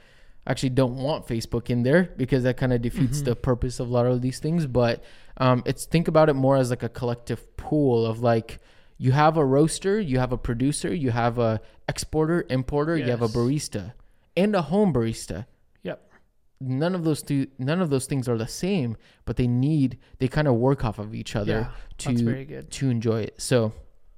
I 0.47 0.51
actually 0.53 0.71
don't 0.71 0.97
want 0.97 1.27
Facebook 1.27 1.71
in 1.71 1.83
there 1.83 2.11
because 2.17 2.43
that 2.45 2.57
kind 2.57 2.73
of 2.73 2.81
defeats 2.83 3.19
Mm-hmm. 3.19 3.25
the 3.31 3.37
purpose 3.37 3.81
of 3.81 3.89
a 3.89 3.93
lot 3.93 4.07
of 4.07 4.23
these 4.23 4.39
things. 4.39 4.67
But 4.67 5.03
um, 5.39 5.63
it's 5.67 5.85
think 5.87 6.09
about 6.09 6.29
it 6.29 6.35
more 6.35 6.57
as 6.57 6.71
like 6.71 6.83
a 6.83 6.89
collective 6.89 7.57
pool 7.57 8.07
of 8.07 8.21
like 8.21 8.59
you 8.99 9.13
have 9.13 9.37
a 9.37 9.45
roaster, 9.45 10.01
you 10.01 10.19
have 10.19 10.33
a 10.33 10.39
producer, 10.39 10.93
you 10.95 11.11
have 11.11 11.39
a 11.39 11.61
exporter, 11.89 12.45
importer, 12.49 12.97
you 12.97 13.11
have 13.11 13.23
a 13.23 13.29
barista, 13.29 13.93
and 14.37 14.55
a 14.57 14.63
home 14.63 14.93
barista. 14.93 15.47
None 16.61 16.95
of 16.95 17.05
those 17.05 17.23
two 17.23 17.47
none 17.59 17.83
of 17.83 17.91
those 17.91 18.07
things 18.07 18.29
are 18.29 18.39
the 18.39 18.49
same 18.49 18.97
but 19.27 19.37
they 19.37 19.47
need 19.47 19.99
they 20.19 20.29
kind 20.29 20.49
of 20.49 20.55
work 20.55 20.85
off 20.85 20.99
of 20.99 21.15
each 21.15 21.37
other 21.37 21.71
Yeah, 21.99 22.15
to 22.15 22.63
to 22.63 22.91
enjoy 22.91 23.21
it 23.23 23.41
so 23.41 23.73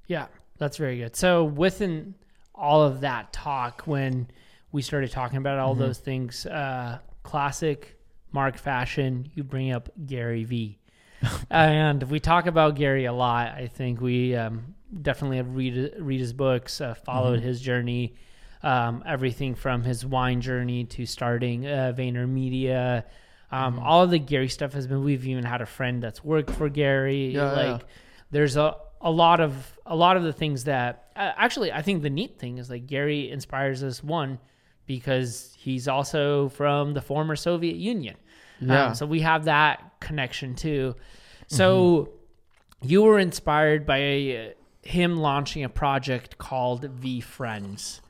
Yeah, 0.07 0.27
that's 0.57 0.77
very 0.77 0.97
good. 0.97 1.15
So 1.15 1.43
within 1.43 2.15
all 2.55 2.83
of 2.83 3.01
that 3.01 3.33
talk, 3.33 3.83
when 3.85 4.29
we 4.71 4.81
started 4.81 5.11
talking 5.11 5.37
about 5.37 5.59
all 5.59 5.73
those 5.75 5.97
things, 5.97 6.45
uh, 6.45 6.99
classic 7.23 7.97
Mark 8.31 8.57
fashion, 8.57 9.29
you 9.33 9.43
bring 9.43 9.71
up 9.71 9.89
Gary 10.05 10.43
Vee 10.43 10.77
and 11.49 12.03
we 12.03 12.19
talk 12.19 12.45
about 12.45 12.75
Gary 12.75 13.05
a 13.05 13.13
lot. 13.13 13.49
I 13.49 13.67
think 13.67 14.01
we 14.01 14.35
um, 14.35 14.75
definitely 15.01 15.37
have 15.37 15.55
read 15.55 15.93
read 15.99 16.19
his 16.19 16.33
books, 16.33 16.81
uh, 16.81 16.93
followed 16.93 17.39
his 17.41 17.61
journey, 17.61 18.15
um, 18.63 19.03
everything 19.05 19.55
from 19.55 19.83
his 19.83 20.05
wine 20.05 20.41
journey 20.41 20.85
to 20.85 21.05
starting 21.05 21.65
uh, 21.65 21.93
Vayner 21.95 22.27
Media. 22.27 23.05
Um, 23.51 23.79
All 23.79 24.03
of 24.03 24.11
the 24.11 24.19
Gary 24.19 24.49
stuff 24.49 24.73
has 24.73 24.85
been. 24.87 25.03
We've 25.03 25.25
even 25.25 25.43
had 25.43 25.61
a 25.61 25.65
friend 25.65 26.03
that's 26.03 26.23
worked 26.23 26.51
for 26.51 26.69
Gary. 26.69 27.29
Yeah, 27.33 27.51
like 27.51 27.81
yeah. 27.81 27.87
there's 28.31 28.57
a 28.57 28.75
a 29.01 29.11
lot 29.11 29.39
of 29.39 29.77
a 29.85 29.95
lot 29.95 30.17
of 30.17 30.23
the 30.23 30.33
things 30.33 30.65
that 30.65 31.11
uh, 31.15 31.31
actually 31.37 31.71
I 31.71 31.81
think 31.81 32.03
the 32.03 32.09
neat 32.09 32.37
thing 32.37 32.57
is 32.57 32.69
like 32.69 32.85
Gary 32.85 33.31
inspires 33.31 33.83
us 33.83 34.03
one 34.03 34.39
because 34.85 35.55
he's 35.57 35.87
also 35.87 36.49
from 36.49 36.93
the 36.93 37.01
former 37.01 37.35
Soviet 37.35 37.75
Union. 37.75 38.15
Yeah. 38.59 38.87
Um, 38.87 38.95
so 38.95 39.05
we 39.05 39.21
have 39.21 39.45
that 39.45 39.93
connection 39.99 40.55
too. 40.55 40.95
So 41.47 42.09
you 42.81 43.01
were 43.03 43.19
inspired 43.19 43.85
by 43.85 44.01
uh, 44.53 44.87
him 44.87 45.17
launching 45.17 45.63
a 45.63 45.69
project 45.69 46.37
called 46.37 47.01
VeeFriends, 47.01 48.01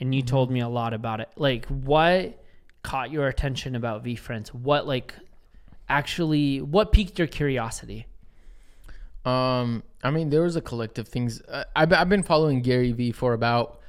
and 0.00 0.14
you 0.14 0.22
told 0.22 0.50
me 0.50 0.60
a 0.60 0.68
lot 0.68 0.92
about 0.92 1.20
it. 1.20 1.28
Like, 1.36 1.66
what 1.66 2.38
caught 2.82 3.10
your 3.10 3.28
attention 3.28 3.74
about 3.74 4.04
VeeFriends? 4.04 4.48
What 4.48 4.86
like 4.86 5.14
actually 5.88 6.60
what 6.60 6.92
piqued 6.92 7.18
your 7.18 7.28
curiosity? 7.28 8.06
Um, 9.24 9.82
I 10.02 10.10
mean, 10.10 10.30
there 10.30 10.42
was 10.42 10.56
a 10.56 10.60
collective 10.60 11.08
things. 11.08 11.40
Uh, 11.42 11.64
I've 11.74 11.92
I've 11.92 12.08
been 12.08 12.22
following 12.22 12.60
Gary 12.60 12.92
Vee 12.92 13.12
for 13.12 13.32
about, 13.32 13.80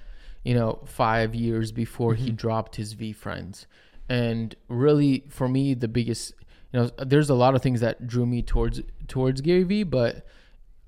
you 0.43 0.55
know, 0.55 0.79
five 0.85 1.35
years 1.35 1.71
before 1.71 2.15
he 2.15 2.31
dropped 2.31 2.77
his 2.77 2.95
VeeFriends, 2.95 3.65
and 4.07 4.55
really 4.69 5.25
for 5.29 5.47
me 5.47 5.73
the 5.73 5.89
biggest, 5.89 6.33
you 6.71 6.79
know, 6.79 6.89
there's 6.97 7.29
a 7.29 7.35
lot 7.35 7.53
of 7.53 7.61
things 7.61 7.81
that 7.81 8.07
drew 8.07 8.25
me 8.25 8.41
towards 8.41 8.81
towards 9.07 9.41
Gary 9.41 9.63
Vee, 9.63 9.83
but 9.83 10.25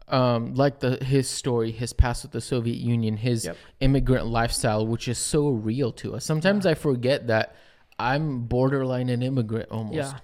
um, 0.10 0.54
like 0.56 0.80
the 0.80 1.04
his 1.04 1.30
story, 1.30 1.72
his 1.72 1.94
past 1.94 2.24
with 2.24 2.32
the 2.32 2.42
Soviet 2.42 2.78
Union, 2.78 3.18
his 3.18 3.46
Yep. 3.46 3.58
immigrant 3.82 4.28
lifestyle, 4.28 4.86
which 4.88 5.08
is 5.08 5.18
so 5.18 5.50
real 5.50 5.92
to 5.94 6.16
us. 6.16 6.24
Sometimes 6.26 6.66
I 6.66 6.74
forget 6.76 7.28
that 7.28 7.56
I'm 8.00 8.42
borderline 8.44 9.10
an 9.10 9.22
immigrant 9.24 9.70
almost 9.72 9.96
Yeah. 9.96 10.20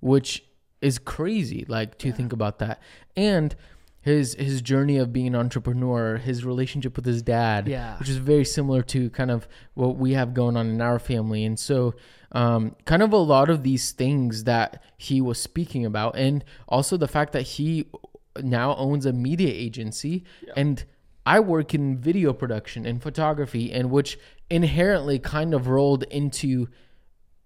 which 0.00 0.44
is 0.80 0.98
crazy 0.98 1.64
like 1.68 1.98
to 1.98 2.12
think 2.12 2.32
about 2.32 2.58
that 2.60 2.80
and 3.16 3.54
his 4.00 4.34
his 4.34 4.62
journey 4.62 4.96
of 4.96 5.12
being 5.12 5.26
an 5.26 5.34
entrepreneur 5.34 6.16
his 6.18 6.44
relationship 6.44 6.94
with 6.96 7.04
his 7.04 7.20
dad 7.20 7.66
Yeah. 7.68 7.98
which 7.98 8.08
is 8.08 8.16
very 8.18 8.44
similar 8.44 8.82
to 8.82 9.10
kind 9.10 9.30
of 9.30 9.48
what 9.74 9.96
we 9.96 10.12
have 10.12 10.32
going 10.34 10.56
on 10.56 10.68
in 10.70 10.80
our 10.80 10.98
family 11.00 11.44
and 11.44 11.58
so 11.58 11.94
um, 12.30 12.76
kind 12.84 13.02
of 13.02 13.12
a 13.12 13.16
lot 13.18 13.50
of 13.50 13.62
these 13.64 13.90
things 13.92 14.44
that 14.44 14.82
he 14.96 15.20
was 15.20 15.40
speaking 15.40 15.84
about 15.84 16.16
and 16.16 16.44
also 16.68 16.96
the 16.96 17.08
fact 17.08 17.32
that 17.32 17.42
he 17.42 17.86
now 18.44 18.74
owns 18.76 19.06
a 19.06 19.12
media 19.12 19.52
agency 19.52 20.24
and 20.56 20.84
I 21.28 21.40
work 21.40 21.74
in 21.74 21.98
video 21.98 22.32
production 22.32 22.86
and 22.86 23.02
photography 23.02 23.70
and 23.70 23.90
which 23.90 24.18
inherently 24.48 25.18
kind 25.18 25.52
of 25.52 25.68
rolled 25.68 26.04
into 26.04 26.68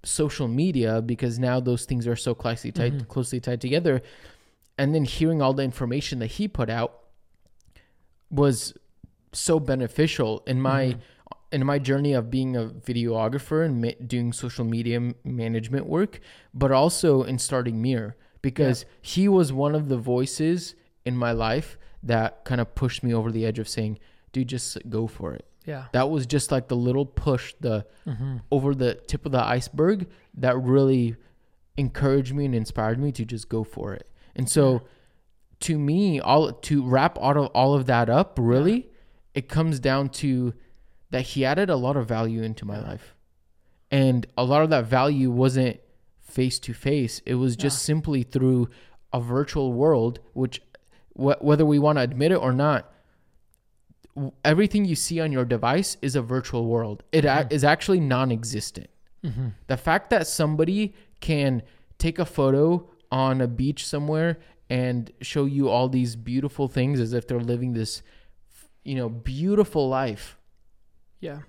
social 0.05 0.47
media 0.47 1.03
because 1.03 1.39
now 1.39 1.59
those 1.59 1.85
things 1.85 2.07
are 2.07 2.15
so 2.15 2.33
closely 2.33 2.71
tied 2.71 2.93
mm-hmm. 2.93 3.07
closely 3.07 3.41
tied 3.41 3.61
together. 3.61 4.01
And 4.79 4.95
then 4.95 5.05
hearing 5.05 5.43
all 5.43 5.53
the 5.53 5.65
information 5.65 6.21
that 6.21 6.33
he 6.33 6.47
put 6.47 6.71
out 6.71 7.01
was 8.31 8.75
so 9.33 9.59
beneficial 9.59 10.45
in 10.47 10.61
my 10.61 10.85
mm-hmm. 10.85 11.01
in 11.53 11.67
my 11.67 11.81
journey 11.81 12.13
of 12.13 12.31
being 12.31 12.57
a 12.57 12.67
videographer 12.67 13.65
and 13.65 13.83
ma- 13.83 14.07
doing 14.07 14.33
social 14.33 14.65
media 14.65 14.97
m- 14.97 15.15
management 15.25 15.87
work 15.87 16.21
but 16.55 16.71
also 16.71 17.23
in 17.23 17.39
starting 17.39 17.81
mirror 17.81 18.17
because 18.43 18.85
he 19.01 19.29
was 19.29 19.53
one 19.53 19.75
of 19.75 19.89
the 19.89 19.97
voices 19.97 20.75
in 21.05 21.17
my 21.17 21.33
life 21.33 21.79
that 22.03 22.45
kind 22.45 22.61
of 22.61 22.75
pushed 22.75 23.03
me 23.03 23.15
over 23.15 23.31
the 23.31 23.47
edge 23.47 23.59
of 23.59 23.69
saying 23.69 23.99
dude 24.33 24.49
just 24.49 24.79
go 24.89 25.07
for 25.07 25.35
it. 25.35 25.47
Yeah. 25.65 25.85
that 25.93 26.11
was 26.11 26.27
just 26.27 26.51
like 26.51 26.67
the 26.67 26.75
little 26.75 27.07
push 27.07 27.55
the 27.61 27.87
mm-hmm. 28.05 28.39
over 28.51 28.75
the 28.75 28.95
tip 28.95 29.25
of 29.25 29.31
the 29.31 29.45
iceberg 29.45 30.09
that 30.35 30.59
really 30.59 31.15
encouraged 31.77 32.35
me 32.35 32.47
and 32.47 32.55
inspired 32.55 32.99
me 32.99 33.13
to 33.13 33.25
just 33.25 33.49
go 33.49 33.63
for 33.63 33.95
it. 33.95 34.09
And 34.35 34.49
so 34.49 34.83
to 35.61 35.79
me 35.79 36.19
all 36.19 36.53
to 36.53 36.85
wrap 36.85 37.17
all 37.17 37.45
of, 37.45 37.47
all 37.55 37.75
of 37.75 37.87
that 37.87 38.11
up 38.11 38.39
really 38.41 38.89
it 39.35 39.49
comes 39.49 39.79
down 39.79 40.09
to 40.09 40.53
that 41.11 41.23
he 41.23 41.45
added 41.45 41.71
a 41.71 41.77
lot 41.77 41.97
of 41.97 42.09
value 42.09 42.43
into 42.43 42.65
my 42.65 42.81
life. 42.81 43.15
And 43.91 44.27
a 44.37 44.45
lot 44.45 44.63
of 44.63 44.71
that 44.71 44.87
value 44.87 45.31
wasn't 45.31 45.79
face 46.21 46.59
to 46.61 46.73
face. 46.73 47.21
It 47.27 47.35
was 47.35 47.55
just 47.55 47.83
simply 47.83 48.23
through 48.23 48.71
a 49.13 49.21
virtual 49.21 49.73
world 49.73 50.19
which 50.33 50.63
wh- 51.15 51.41
whether 51.43 51.65
we 51.65 51.79
want 51.79 51.99
to 51.99 52.03
admit 52.03 52.33
it 52.33 52.37
or 52.37 52.53
not 52.53 52.93
w- 54.15 54.33
everything 54.45 54.85
you 54.85 54.95
see 54.95 55.21
on 55.21 55.33
your 55.33 55.45
device 55.45 55.97
is 56.03 56.17
a 56.17 56.23
virtual 56.23 56.67
world. 56.67 57.03
It 57.13 57.25
a- 57.25 57.29
mm-hmm. 57.29 57.55
is 57.55 57.65
actually 57.65 58.01
non-existent. 58.01 58.89
Mm-hmm. 59.25 59.49
The 59.69 59.77
fact 59.77 60.11
that 60.11 60.27
somebody 60.27 60.95
can 61.21 61.63
take 61.99 62.19
a 62.19 62.25
photo 62.25 62.89
on 63.11 63.41
a 63.41 63.47
beach 63.47 63.87
somewhere 63.87 64.39
and 64.69 65.11
show 65.21 65.45
you 65.45 65.69
all 65.69 65.89
these 65.89 66.17
beautiful 66.17 66.67
things 66.69 66.99
as 66.99 67.13
if 67.13 67.27
they're 67.29 67.41
living 67.41 67.73
this 67.75 68.03
you 68.85 68.97
know 68.97 69.09
beautiful 69.09 69.89
life. 69.89 70.37
Yeah. 71.21 71.41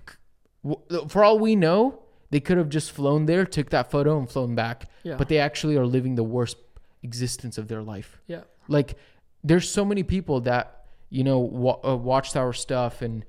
For 1.08 1.24
all 1.24 1.38
we 1.38 1.56
know 1.56 2.00
they 2.30 2.40
could 2.40 2.58
have 2.58 2.68
just 2.68 2.92
flown 2.92 3.26
there 3.26 3.44
took 3.44 3.70
that 3.70 3.90
photo 3.90 4.18
and 4.18 4.30
flown 4.30 4.54
back. 4.54 4.88
Yeah. 5.02 5.16
but 5.16 5.28
they 5.28 5.38
actually 5.38 5.76
are 5.76 5.86
living 5.86 6.14
the 6.14 6.22
worst 6.24 6.56
existence 7.02 7.58
of 7.58 7.68
their 7.68 7.82
life. 7.82 8.20
Yeah. 8.26 8.42
like 8.68 8.96
there's 9.44 9.68
so 9.70 9.84
many 9.84 10.02
people 10.02 10.40
that 10.40 10.86
you 11.10 11.22
know 11.22 11.38
wa- 11.38 11.78
uh, 11.84 11.94
watched 11.96 12.36
our 12.36 12.52
stuff 12.52 13.02
and 13.02 13.24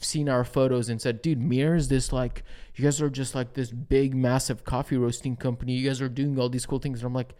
seen 0.00 0.28
our 0.28 0.42
photos 0.42 0.88
and 0.88 1.00
said 1.00 1.22
dude 1.22 1.40
mirror 1.40 1.76
is 1.76 1.86
this 1.88 2.12
like 2.12 2.42
you 2.74 2.82
guys 2.82 3.00
are 3.00 3.10
just 3.10 3.34
like 3.34 3.52
this 3.54 3.70
big 3.70 4.14
massive 4.14 4.64
coffee 4.64 4.96
roasting 4.96 5.36
company. 5.36 5.74
You 5.74 5.86
guys 5.88 6.00
are 6.02 6.08
doing 6.08 6.38
all 6.38 6.48
these 6.48 6.66
cool 6.66 6.80
things. 6.80 7.00
And 7.00 7.06
i'm 7.06 7.14
like 7.14 7.34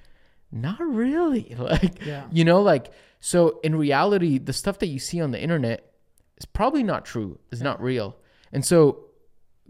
not 0.52 0.78
really. 0.80 1.56
Like 1.58 2.04
Yeah. 2.06 2.24
you 2.30 2.44
know 2.44 2.62
like 2.62 2.92
so 3.18 3.58
in 3.64 3.74
reality 3.74 4.38
the 4.38 4.52
stuff 4.52 4.78
that 4.80 4.86
you 4.88 4.98
see 5.00 5.20
on 5.20 5.32
the 5.32 5.40
internet 5.42 5.90
is 6.38 6.44
probably 6.44 6.82
not 6.84 7.04
true. 7.04 7.38
It's 7.50 7.62
not 7.62 7.82
real. 7.82 8.16
And 8.52 8.64
so 8.64 9.06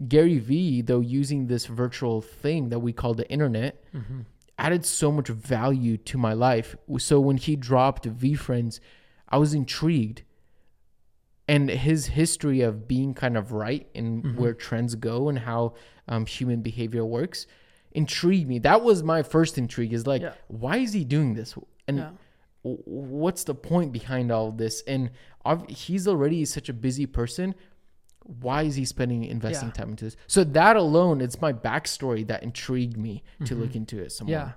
gary 0.09 0.37
vee 0.37 0.81
though 0.81 0.99
using 0.99 1.47
this 1.47 1.65
virtual 1.65 2.21
thing 2.21 2.69
that 2.69 2.79
we 2.79 2.91
call 2.93 3.13
the 3.15 3.27
internet 3.31 3.81
added 4.57 4.85
so 4.85 5.11
much 5.11 5.27
value 5.27 5.97
to 5.97 6.17
my 6.17 6.33
life. 6.33 6.75
So 6.97 7.19
when 7.19 7.37
he 7.37 7.55
dropped 7.55 8.07
VeeFriends 8.07 8.79
i 9.29 9.37
was 9.37 9.53
intrigued. 9.53 10.21
And 11.47 11.69
his 11.69 12.07
history 12.07 12.61
of 12.61 12.87
being 12.87 13.13
kind 13.13 13.37
of 13.37 13.51
right 13.51 13.87
in 13.93 14.35
where 14.35 14.53
trends 14.55 14.95
go 14.95 15.29
and 15.29 15.37
how 15.39 15.75
um, 16.07 16.25
human 16.25 16.61
behavior 16.61 17.05
works 17.05 17.45
intrigued 17.91 18.47
me. 18.47 18.57
That 18.59 18.81
was 18.83 19.03
my 19.03 19.21
first 19.21 19.57
intrigue 19.59 19.93
is 19.93 20.07
like 20.07 20.23
Yeah. 20.23 20.33
why 20.47 20.77
is 20.77 20.93
he 20.93 21.03
doing 21.05 21.35
this? 21.35 21.53
And 21.87 21.97
Yeah. 21.99 22.09
what's 22.63 23.43
the 23.43 23.53
point 23.53 23.91
behind 23.91 24.31
all 24.31 24.51
this? 24.51 24.81
And 24.87 25.11
ob- 25.45 25.69
he's 25.69 26.07
already 26.07 26.45
such 26.45 26.67
a 26.67 26.73
busy 26.73 27.05
person 27.05 27.53
why 28.41 28.63
is 28.63 28.75
he 28.75 28.85
spending 28.85 29.23
investing 29.23 29.69
Yeah. 29.69 29.73
time 29.73 29.89
into 29.91 30.05
this 30.05 30.17
so 30.27 30.43
that 30.43 30.75
alone 30.75 31.21
it's 31.21 31.39
my 31.41 31.53
backstory 31.53 32.25
that 32.27 32.41
intrigued 32.43 32.97
me 32.97 33.23
to 33.45 33.53
look 33.55 33.75
into 33.75 33.99
it 33.99 34.11
some 34.11 34.27
Yeah. 34.27 34.51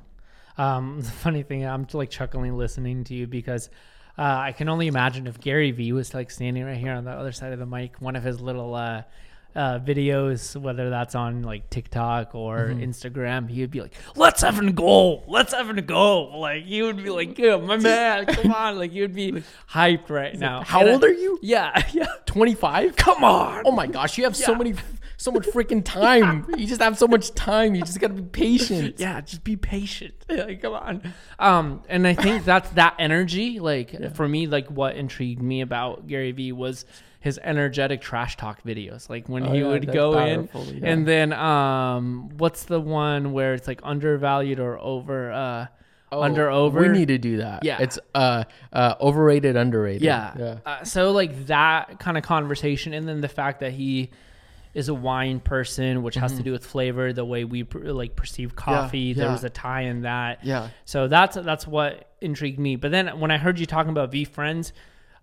more 0.57 0.67
Um, 0.67 1.01
the 1.03 1.11
funny 1.11 1.43
thing, 1.43 1.65
I'm 1.67 1.87
like 1.93 2.11
chuckling 2.11 2.57
listening 2.57 3.05
to 3.05 3.15
you 3.15 3.27
because 3.27 3.69
uh, 4.17 4.23
I 4.23 4.53
can 4.53 4.69
only 4.69 4.89
imagine 4.89 5.27
if 5.29 5.39
Gary 5.41 5.71
Vee 5.71 5.93
was 5.93 6.13
like 6.15 6.31
standing 6.33 6.65
right 6.65 6.77
here 6.77 6.93
on 6.93 7.05
the 7.05 7.13
other 7.13 7.31
side 7.31 7.53
of 7.53 7.59
the 7.61 7.67
mic, 7.67 8.01
one 8.01 8.17
of 8.17 8.25
his 8.25 8.41
little 8.41 8.75
uh, 8.75 9.03
uh, 9.57 9.79
videos, 9.81 10.55
whether 10.61 10.91
that's 10.91 11.15
on 11.15 11.43
like 11.43 11.69
TikTok 11.71 12.35
or 12.35 12.59
Mm-hmm. 12.69 12.81
Instagram, 12.83 13.49
he 13.51 13.61
would 13.63 13.71
be 13.71 13.81
like, 13.81 13.95
"Let's 14.15 14.43
have 14.43 14.59
a 14.61 14.71
go, 14.71 15.23
let's 15.27 15.53
have 15.53 15.71
a 15.71 15.81
go." 15.83 16.39
Like 16.39 16.65
he 16.65 16.83
would 16.83 16.97
be 17.03 17.11
like, 17.11 17.37
"Yeah, 17.39 17.57
my 17.57 17.77
man, 17.91 18.27
come 18.27 18.53
on!" 18.53 18.79
Like 18.79 18.93
he 18.93 19.01
would 19.01 19.15
be 19.15 19.43
hyped 19.71 20.11
right 20.11 20.39
now. 20.39 20.63
how 20.63 20.81
And 20.81 20.91
I- 20.91 20.93
old 20.93 21.05
are 21.05 21.13
you 21.13 21.39
Yeah, 21.43 21.83
yeah. 21.93 22.07
25 22.27 22.95
Come 22.97 23.25
on. 23.25 23.63
oh 23.65 23.73
my 23.73 23.87
gosh 23.87 24.17
you 24.19 24.25
have 24.25 24.37
so 24.37 24.53
Yeah. 24.53 24.59
many 24.59 24.75
so 25.17 25.33
much 25.33 25.47
freaking 25.47 25.83
time 25.85 26.47
you 26.57 26.65
just 26.67 26.81
have 26.81 26.97
so 26.97 27.09
much 27.09 27.35
time 27.35 27.75
you 27.75 27.83
just 27.83 27.99
gotta 27.99 28.15
be 28.15 28.23
patient 28.23 29.01
yeah 29.01 29.21
just 29.21 29.43
be 29.43 29.57
patient 29.57 30.15
like, 30.29 30.63
come 30.63 30.75
on 30.75 31.13
um 31.41 31.83
and 31.89 32.07
i 32.07 32.15
think 32.15 32.45
that's 32.45 32.71
that 32.71 32.95
energy 33.01 33.59
like 33.59 34.15
for 34.15 34.29
me 34.29 34.47
like 34.47 34.69
what 34.71 34.95
intrigued 34.95 35.43
me 35.43 35.61
about 35.61 36.07
gary 36.07 36.31
vee 36.31 36.53
was 36.53 36.85
his 37.21 37.39
energetic 37.43 38.01
trash 38.01 38.37
talk 38.37 38.63
videos 38.63 39.09
like 39.11 39.29
when 39.29 39.45
Oh, 39.47 39.53
he 39.53 39.61
yeah, 39.61 39.67
would 39.69 39.93
go 39.93 40.13
powerful, 40.15 40.69
in 40.69 40.79
yeah. 40.79 40.89
and 40.93 41.07
then 41.07 41.33
um 41.33 42.31
what's 42.39 42.65
the 42.65 42.81
one 42.81 43.33
where 43.33 43.55
it's 43.55 43.67
like 43.67 43.81
undervalued 43.83 44.61
or 44.61 44.79
over 44.79 45.33
uh 45.33 45.67
under 46.11 46.49
over 46.49 46.79
Oh, 46.79 46.83
we 46.83 46.89
need 46.89 47.09
to 47.09 47.19
do 47.19 47.39
that 47.39 47.65
Yeah. 47.65 47.79
it's 47.81 47.99
uh 48.15 48.45
uh 48.73 48.95
overrated 49.01 49.57
underrated 49.57 50.03
yeah. 50.03 50.33
yeah 50.39 50.59
Uh, 50.65 50.85
so 50.85 51.11
like 51.13 51.47
that 51.47 51.99
kind 51.99 52.17
of 52.17 52.23
conversation, 52.25 52.93
and 52.95 53.07
then 53.09 53.21
the 53.21 53.29
fact 53.29 53.61
that 53.61 53.73
he 53.73 54.11
is 54.75 54.89
a 54.89 54.95
wine 54.95 55.41
person, 55.41 56.03
which 56.05 56.15
has 56.15 56.35
to 56.35 56.43
do 56.43 56.53
with 56.53 56.65
flavor, 56.65 57.13
the 57.13 57.25
way 57.25 57.43
we 57.45 57.65
like 57.65 58.15
perceive 58.15 58.55
coffee. 58.55 59.13
There 59.13 59.25
Mm-hmm. 59.25 59.29
yeah. 59.31 59.33
was 59.33 59.43
a 59.45 59.51
tie 59.51 59.81
in 59.83 60.03
that. 60.03 60.45
Yeah. 60.45 60.69
So 60.85 61.09
that's 61.09 61.37
that's 61.37 61.67
what 61.67 62.09
intrigued 62.21 62.61
me. 62.61 62.77
But 62.77 62.91
then 62.93 63.19
when 63.19 63.31
I 63.33 63.39
heard 63.39 63.59
you 63.59 63.67
talking 63.67 63.91
about 63.91 64.13
VeeFriends, 64.13 64.73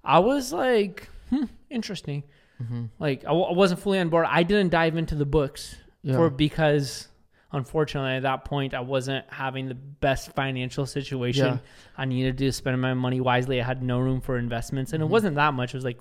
I 0.03 0.19
was 0.19 0.51
like, 0.51 1.09
hmm, 1.29 1.45
interesting. 1.69 2.23
Mm-hmm. 2.61 2.85
Like 2.99 3.21
I, 3.25 3.27
w- 3.29 3.45
I 3.47 3.51
wasn't 3.53 3.79
fully 3.81 3.99
on 3.99 4.09
board. 4.09 4.25
I 4.29 4.43
didn't 4.43 4.69
dive 4.69 4.95
into 4.97 5.15
the 5.15 5.25
books 5.25 5.75
Yeah. 6.03 6.15
for 6.15 6.29
because 6.29 7.07
unfortunately 7.51 8.11
at 8.13 8.23
that 8.23 8.43
point 8.45 8.73
I 8.73 8.79
wasn't 8.81 9.25
having 9.29 9.67
the 9.67 9.75
best 9.75 10.31
financial 10.33 10.85
situation. 10.85 11.45
Yeah. 11.45 11.57
I 11.97 12.05
needed 12.05 12.37
to 12.39 12.51
spend 12.51 12.79
my 12.81 12.93
money 12.93 13.19
wisely. 13.21 13.61
I 13.61 13.65
had 13.65 13.81
no 13.83 13.99
room 13.99 14.21
for 14.21 14.37
investments, 14.37 14.93
and 14.93 15.01
it 15.03 15.07
wasn't 15.07 15.35
that 15.35 15.53
much. 15.53 15.73
It 15.73 15.77
was 15.77 15.85
like 15.85 15.99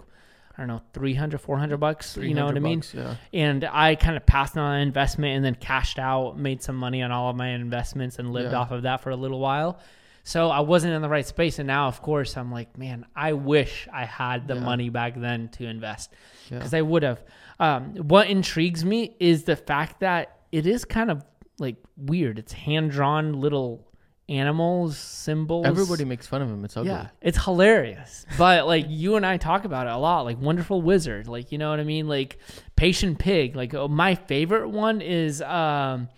I 0.56 0.60
don't 0.62 0.68
know, 0.68 0.82
300, 0.92 1.40
400 1.40 1.78
bucks. 1.78 2.16
You 2.16 2.32
know 2.32 2.44
what 2.46 2.54
I 2.56 2.60
mean? 2.60 2.80
Yeah. 2.92 3.16
And 3.32 3.64
I 3.64 3.96
kind 3.96 4.16
of 4.16 4.24
passed 4.24 4.56
on 4.56 4.76
an 4.76 4.82
investment 4.82 5.34
and 5.34 5.44
then 5.44 5.56
cashed 5.56 5.98
out, 5.98 6.38
made 6.38 6.62
some 6.62 6.76
money 6.76 7.02
on 7.02 7.10
all 7.10 7.28
of 7.30 7.34
my 7.34 7.48
investments 7.48 8.20
and 8.20 8.32
lived 8.32 8.52
Yeah. 8.52 8.58
off 8.58 8.70
of 8.70 8.82
that 8.82 9.00
for 9.00 9.10
a 9.10 9.16
little 9.16 9.40
while. 9.40 9.80
So 10.26 10.48
I 10.50 10.60
wasn't 10.60 10.94
in 10.94 11.02
the 11.02 11.08
right 11.08 11.26
space. 11.26 11.58
And 11.58 11.66
now, 11.66 11.86
of 11.86 12.00
course, 12.00 12.36
I'm 12.36 12.50
like, 12.50 12.76
man, 12.78 13.04
I 13.14 13.34
wish 13.34 13.86
I 13.92 14.04
had 14.06 14.48
the 14.48 14.54
Yeah. 14.54 14.60
money 14.60 14.88
back 14.88 15.14
then 15.20 15.48
to 15.50 15.66
invest 15.66 16.10
Yeah. 16.50 16.58
because 16.58 16.72
I 16.74 16.80
would 16.82 17.02
have. 17.02 17.22
Um, 17.60 17.94
what 17.96 18.28
intrigues 18.28 18.84
me 18.84 19.14
is 19.20 19.44
the 19.44 19.54
fact 19.56 20.00
that 20.00 20.38
it 20.50 20.66
is 20.66 20.84
kind 20.84 21.10
of 21.10 21.24
like 21.58 21.76
weird. 21.96 22.38
It's 22.38 22.52
hand 22.52 22.90
drawn 22.90 23.34
little 23.34 23.86
animals, 24.28 24.96
symbols. 24.96 25.66
Everybody 25.66 26.04
makes 26.04 26.26
fun 26.26 26.40
of 26.42 26.48
him. 26.48 26.64
It's 26.64 26.76
ugly. 26.76 26.90
Yeah, 26.90 27.08
it's 27.20 27.44
hilarious. 27.44 28.24
But 28.38 28.66
like 28.66 28.86
you 28.88 29.16
and 29.16 29.26
I 29.26 29.36
talk 29.36 29.64
about 29.64 29.86
it 29.86 29.92
a 29.92 29.98
lot, 29.98 30.22
like 30.22 30.40
Wonderful 30.40 30.80
Wizard, 30.82 31.28
like 31.28 31.52
you 31.52 31.58
know 31.58 31.70
what 31.70 31.80
I 31.80 31.84
mean, 31.84 32.08
like 32.08 32.38
Patient 32.76 33.18
Pig. 33.18 33.54
Like 33.56 33.74
oh, 33.74 33.88
my 33.88 34.14
favorite 34.14 34.68
one 34.70 35.00
is 35.00 35.42
um 35.42 36.08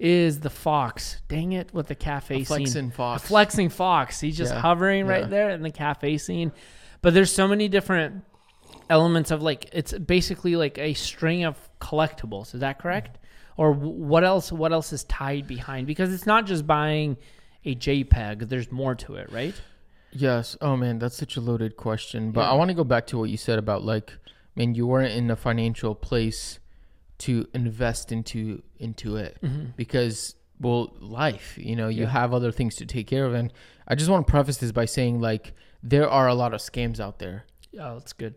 is 0.00 0.40
the 0.40 0.50
fox. 0.50 1.20
Dang 1.28 1.52
it, 1.52 1.72
with 1.74 1.86
the 1.88 1.94
cafe 1.94 2.36
A 2.36 2.38
scene. 2.38 2.44
flexing 2.46 2.90
fox. 2.90 3.22
A 3.22 3.26
flexing 3.26 3.68
fox. 3.68 4.18
He's 4.18 4.36
just 4.36 4.52
Yeah, 4.54 4.60
hovering 4.60 5.06
yeah. 5.06 5.12
right 5.12 5.30
there 5.30 5.50
in 5.50 5.62
the 5.62 5.70
cafe 5.70 6.16
scene. 6.18 6.52
But 7.02 7.14
there's 7.14 7.30
so 7.32 7.46
many 7.46 7.68
different 7.68 8.24
elements 8.88 9.30
of 9.30 9.42
like 9.42 9.68
it's 9.72 9.92
basically 9.92 10.56
like 10.56 10.78
a 10.78 10.94
string 10.94 11.44
of 11.44 11.56
collectibles. 11.80 12.54
Is 12.54 12.60
that 12.60 12.78
correct? 12.78 13.18
Or 13.56 13.72
what 13.72 14.24
else? 14.24 14.50
What 14.50 14.72
else 14.72 14.92
is 14.92 15.04
tied 15.04 15.46
behind? 15.46 15.86
Because 15.86 16.12
it's 16.14 16.26
not 16.26 16.46
just 16.46 16.66
buying 16.66 17.18
a 17.66 17.74
JPEG. 17.74 18.48
There's 18.48 18.72
more 18.72 18.94
to 18.96 19.16
it, 19.16 19.30
right? 19.30 19.54
Yes. 20.12 20.56
Oh 20.62 20.76
man, 20.76 20.98
that's 20.98 21.16
such 21.16 21.36
a 21.36 21.40
loaded 21.42 21.76
question. 21.76 22.32
But 22.32 22.40
Yeah. 22.42 22.50
I 22.52 22.54
want 22.54 22.68
to 22.70 22.74
go 22.74 22.84
back 22.84 23.06
to 23.08 23.18
what 23.18 23.28
you 23.28 23.36
said 23.36 23.58
about 23.58 23.84
like, 23.84 24.14
man, 24.56 24.74
you 24.74 24.86
weren't 24.86 25.12
in 25.12 25.30
a 25.30 25.36
financial 25.36 25.94
place 25.94 26.58
to 27.20 27.46
invest 27.54 28.12
into 28.12 28.62
into 28.78 29.16
it 29.16 29.38
because 29.76 30.34
well, 30.60 30.92
life. 31.00 31.56
You 31.58 31.74
know, 31.76 31.88
you 31.88 32.02
Yeah. 32.02 32.10
have 32.10 32.34
other 32.34 32.52
things 32.52 32.76
to 32.76 32.84
take 32.86 33.06
care 33.06 33.24
of, 33.24 33.32
and 33.34 33.50
I 33.88 33.94
just 33.94 34.10
want 34.10 34.26
to 34.26 34.30
preface 34.30 34.58
this 34.58 34.72
by 34.72 34.84
saying 34.84 35.20
like 35.20 35.54
there 35.82 36.08
are 36.08 36.28
a 36.28 36.34
lot 36.34 36.52
of 36.52 36.60
scams 36.60 37.00
out 37.00 37.18
there. 37.18 37.44
yeah 37.72 37.94
that's 37.94 38.12
good. 38.12 38.34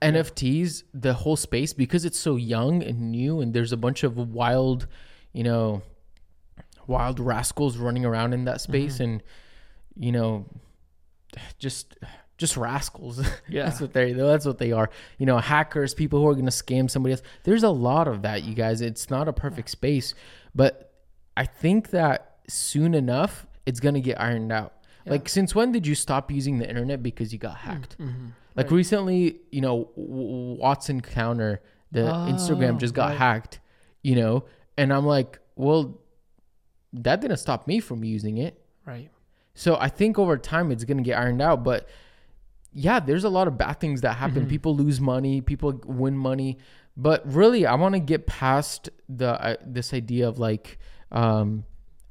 NFTs, 0.00 0.84
the 0.94 1.12
whole 1.12 1.36
space, 1.36 1.72
because 1.74 2.04
it's 2.06 2.18
so 2.18 2.36
young 2.36 2.82
and 2.82 3.10
new, 3.12 3.40
and 3.40 3.52
there's 3.52 3.72
a 3.72 3.76
bunch 3.76 4.02
of 4.04 4.16
wild, 4.16 4.86
you 5.34 5.44
know, 5.44 5.82
wild 6.86 7.20
rascals 7.20 7.76
running 7.76 8.04
around 8.06 8.32
in 8.32 8.44
that 8.46 8.60
space, 8.60 8.94
Mm-hmm. 8.94 9.02
and 9.04 9.22
you 9.98 10.12
know, 10.12 10.46
just 11.58 11.94
just 12.38 12.56
rascals. 12.56 13.20
Yeah. 13.48 13.64
that's 13.64 13.80
what 13.80 13.92
they 13.92 14.12
that's 14.12 14.44
what 14.46 14.58
they 14.58 14.72
are. 14.72 14.90
You 15.18 15.26
know, 15.26 15.38
hackers, 15.38 15.94
people 15.94 16.20
who 16.20 16.28
are 16.28 16.34
gonna 16.34 16.50
scam 16.50 16.90
somebody 16.90 17.12
else. 17.12 17.22
There's 17.44 17.62
a 17.62 17.70
lot 17.70 18.08
of 18.08 18.22
that, 18.22 18.42
you 18.44 18.54
guys. 18.54 18.80
It's 18.80 19.08
not 19.10 19.28
a 19.28 19.32
perfect 19.32 19.70
space, 19.70 20.14
but 20.54 20.92
I 21.36 21.44
think 21.44 21.90
that 21.90 22.36
soon 22.48 22.94
enough 22.94 23.46
it's 23.64 23.80
gonna 23.80 24.00
get 24.00 24.20
ironed 24.20 24.52
out. 24.52 24.72
Like, 25.08 25.28
since 25.28 25.54
when 25.54 25.70
did 25.70 25.86
you 25.86 25.94
stop 25.94 26.32
using 26.32 26.58
the 26.58 26.68
internet 26.68 27.00
because 27.00 27.32
you 27.32 27.38
got 27.38 27.58
hacked? 27.58 27.96
Mm-hmm. 27.98 28.28
Like 28.56 28.70
recently, 28.72 29.38
you 29.52 29.60
know, 29.60 29.90
W- 29.96 30.56
Watson 30.60 31.00
Counter, 31.00 31.62
the 31.92 32.00
Instagram 32.00 32.74
Oh, 32.74 32.78
just 32.78 32.92
got 32.94 33.10
right. 33.10 33.18
hacked, 33.18 33.60
you 34.02 34.16
know, 34.16 34.46
and 34.76 34.92
I'm 34.92 35.06
like, 35.06 35.38
well, 35.54 36.00
that 36.92 37.20
didn't 37.20 37.36
stop 37.36 37.68
me 37.68 37.78
from 37.80 38.02
using 38.02 38.38
it. 38.38 38.60
Right. 38.84 39.10
So 39.54 39.76
I 39.78 39.88
think 39.88 40.18
over 40.18 40.36
time 40.36 40.72
it's 40.72 40.82
gonna 40.84 41.02
get 41.02 41.16
ironed 41.18 41.40
out. 41.42 41.62
But 41.62 41.88
yeah, 42.76 43.00
there's 43.00 43.24
a 43.24 43.30
lot 43.30 43.48
of 43.48 43.56
bad 43.56 43.80
things 43.80 44.02
that 44.02 44.16
happen. 44.16 44.42
Mm-hmm. 44.42 44.50
People 44.50 44.76
lose 44.76 45.00
money, 45.00 45.40
people 45.40 45.80
win 45.86 46.16
money. 46.16 46.58
But 46.94 47.26
really, 47.30 47.64
I 47.66 47.74
want 47.74 47.94
to 47.94 47.98
get 47.98 48.26
past 48.26 48.90
the 49.08 49.30
uh, 49.42 49.56
this 49.64 49.94
idea 49.94 50.28
of 50.28 50.38
like, 50.38 50.78
um, 51.10 51.64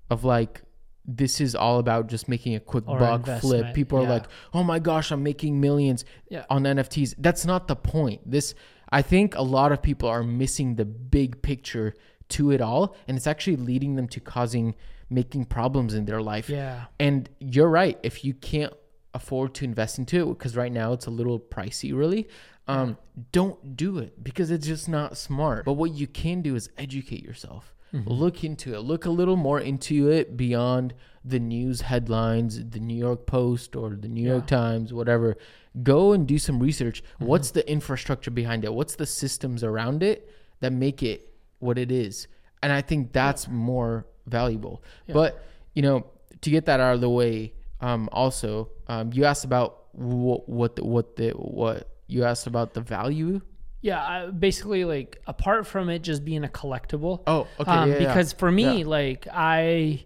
of 0.10 0.24
like. 0.24 0.62
This 1.08 1.40
is 1.40 1.54
all 1.54 1.78
about 1.78 2.08
just 2.08 2.28
making 2.28 2.56
a 2.56 2.60
quick 2.60 2.84
Or 2.88 2.98
buck 2.98 3.28
flip. 3.40 3.76
People 3.76 4.00
are 4.00 4.08
like, 4.10 4.26
"Oh 4.56 4.64
my 4.64 4.80
gosh, 4.80 5.12
I'm 5.12 5.22
making 5.22 5.62
millions 5.62 6.04
Yeah. 6.32 6.46
on 6.50 6.64
NFTs." 6.64 7.14
That's 7.20 7.46
not 7.46 7.68
the 7.68 7.76
point. 7.76 8.22
This, 8.26 8.56
I 8.90 9.04
think, 9.04 9.36
a 9.36 9.44
lot 9.44 9.72
of 9.72 9.84
people 9.84 10.10
are 10.10 10.24
missing 10.24 10.78
the 10.78 10.86
big 10.86 11.44
picture 11.44 11.94
to 12.30 12.50
it 12.50 12.60
all, 12.60 12.96
and 13.08 13.16
it's 13.16 13.28
actually 13.28 13.58
leading 13.58 13.98
them 13.98 14.08
to 14.08 14.20
causing 14.20 14.74
making 15.12 15.46
problems 15.46 15.94
in 15.94 16.06
their 16.06 16.24
life. 16.24 16.50
Yeah. 16.50 16.86
And 17.00 17.30
you're 17.40 17.70
right. 17.70 18.00
If 18.02 18.26
you 18.26 18.34
can't 18.34 18.74
afford 19.16 19.56
to 19.56 19.66
invest 19.66 19.98
into 19.98 20.30
it, 20.30 20.38
because 20.38 20.56
right 20.56 20.72
now 20.72 20.94
it's 20.94 21.08
a 21.08 21.12
little 21.12 21.40
pricey, 21.40 21.96
really, 21.96 22.28
um, 22.68 22.98
don't 23.32 23.76
do 23.76 23.98
it 23.98 24.24
because 24.24 24.52
it's 24.52 24.68
just 24.68 24.88
not 24.88 25.18
smart. 25.18 25.66
But 25.66 25.74
what 25.74 25.92
you 25.94 26.06
can 26.06 26.42
do 26.42 26.56
is 26.56 26.70
educate 26.78 27.24
yourself. 27.24 27.74
Look 27.94 28.44
into 28.44 28.76
it. 28.76 28.82
Look 28.82 29.06
a 29.06 29.10
little 29.10 29.38
more 29.38 29.60
into 29.60 30.10
it 30.10 30.36
beyond 30.36 30.94
the 31.24 31.40
news 31.40 31.80
headlines, 31.80 32.62
the 32.72 32.80
New 32.82 32.94
York 32.94 33.26
Post 33.26 33.74
or 33.74 33.92
the 33.92 34.10
New 34.10 34.28
York 34.28 34.48
Times, 34.48 34.92
whatever. 34.92 35.38
Go 35.82 36.12
and 36.12 36.28
do 36.28 36.38
some 36.38 36.60
research. 36.60 37.02
What's 37.20 37.52
the 37.52 37.66
infrastructure 37.72 38.32
behind 38.32 38.66
it? 38.66 38.74
What's 38.74 38.96
the 38.96 39.06
systems 39.06 39.64
around 39.64 40.04
it 40.04 40.30
that 40.60 40.74
make 40.74 41.04
it 41.04 41.34
what 41.60 41.78
it 41.78 41.90
is? 41.90 42.28
And 42.62 42.74
I 42.74 42.82
think 42.82 43.14
that's 43.14 43.48
more 43.48 44.06
valuable. 44.28 44.84
But 45.08 45.46
you 45.74 45.82
know, 45.82 46.06
to 46.42 46.50
get 46.50 46.66
that 46.66 46.82
out 46.82 46.96
of 46.96 47.02
the 47.02 47.10
way, 47.10 47.54
um, 47.82 48.10
also, 48.12 48.70
um, 48.88 49.12
you 49.14 49.26
asked 49.26 49.46
about 49.46 49.84
what 49.94 50.48
what 50.50 50.76
the, 50.76 50.86
what 50.86 51.16
the 51.16 51.32
what 51.32 51.90
you 52.08 52.24
asked 52.24 52.48
about 52.48 52.74
the 52.74 52.82
value. 52.82 53.42
Yeah. 53.82 54.02
I, 54.04 54.32
basically, 54.32 54.84
like 54.86 55.22
apart 55.28 55.68
from 55.68 55.90
it 55.90 56.00
just 56.00 56.26
being 56.26 56.44
a 56.44 56.48
collectible. 56.48 57.22
Oh, 57.28 57.48
okay, 57.60 57.72
Um, 57.72 57.90
yeah, 57.92 57.98
yeah. 58.00 58.08
because 58.08 58.34
for 58.34 58.52
me, 58.52 58.80
Yeah. 58.80 58.88
like 58.88 59.28
I, 59.32 60.04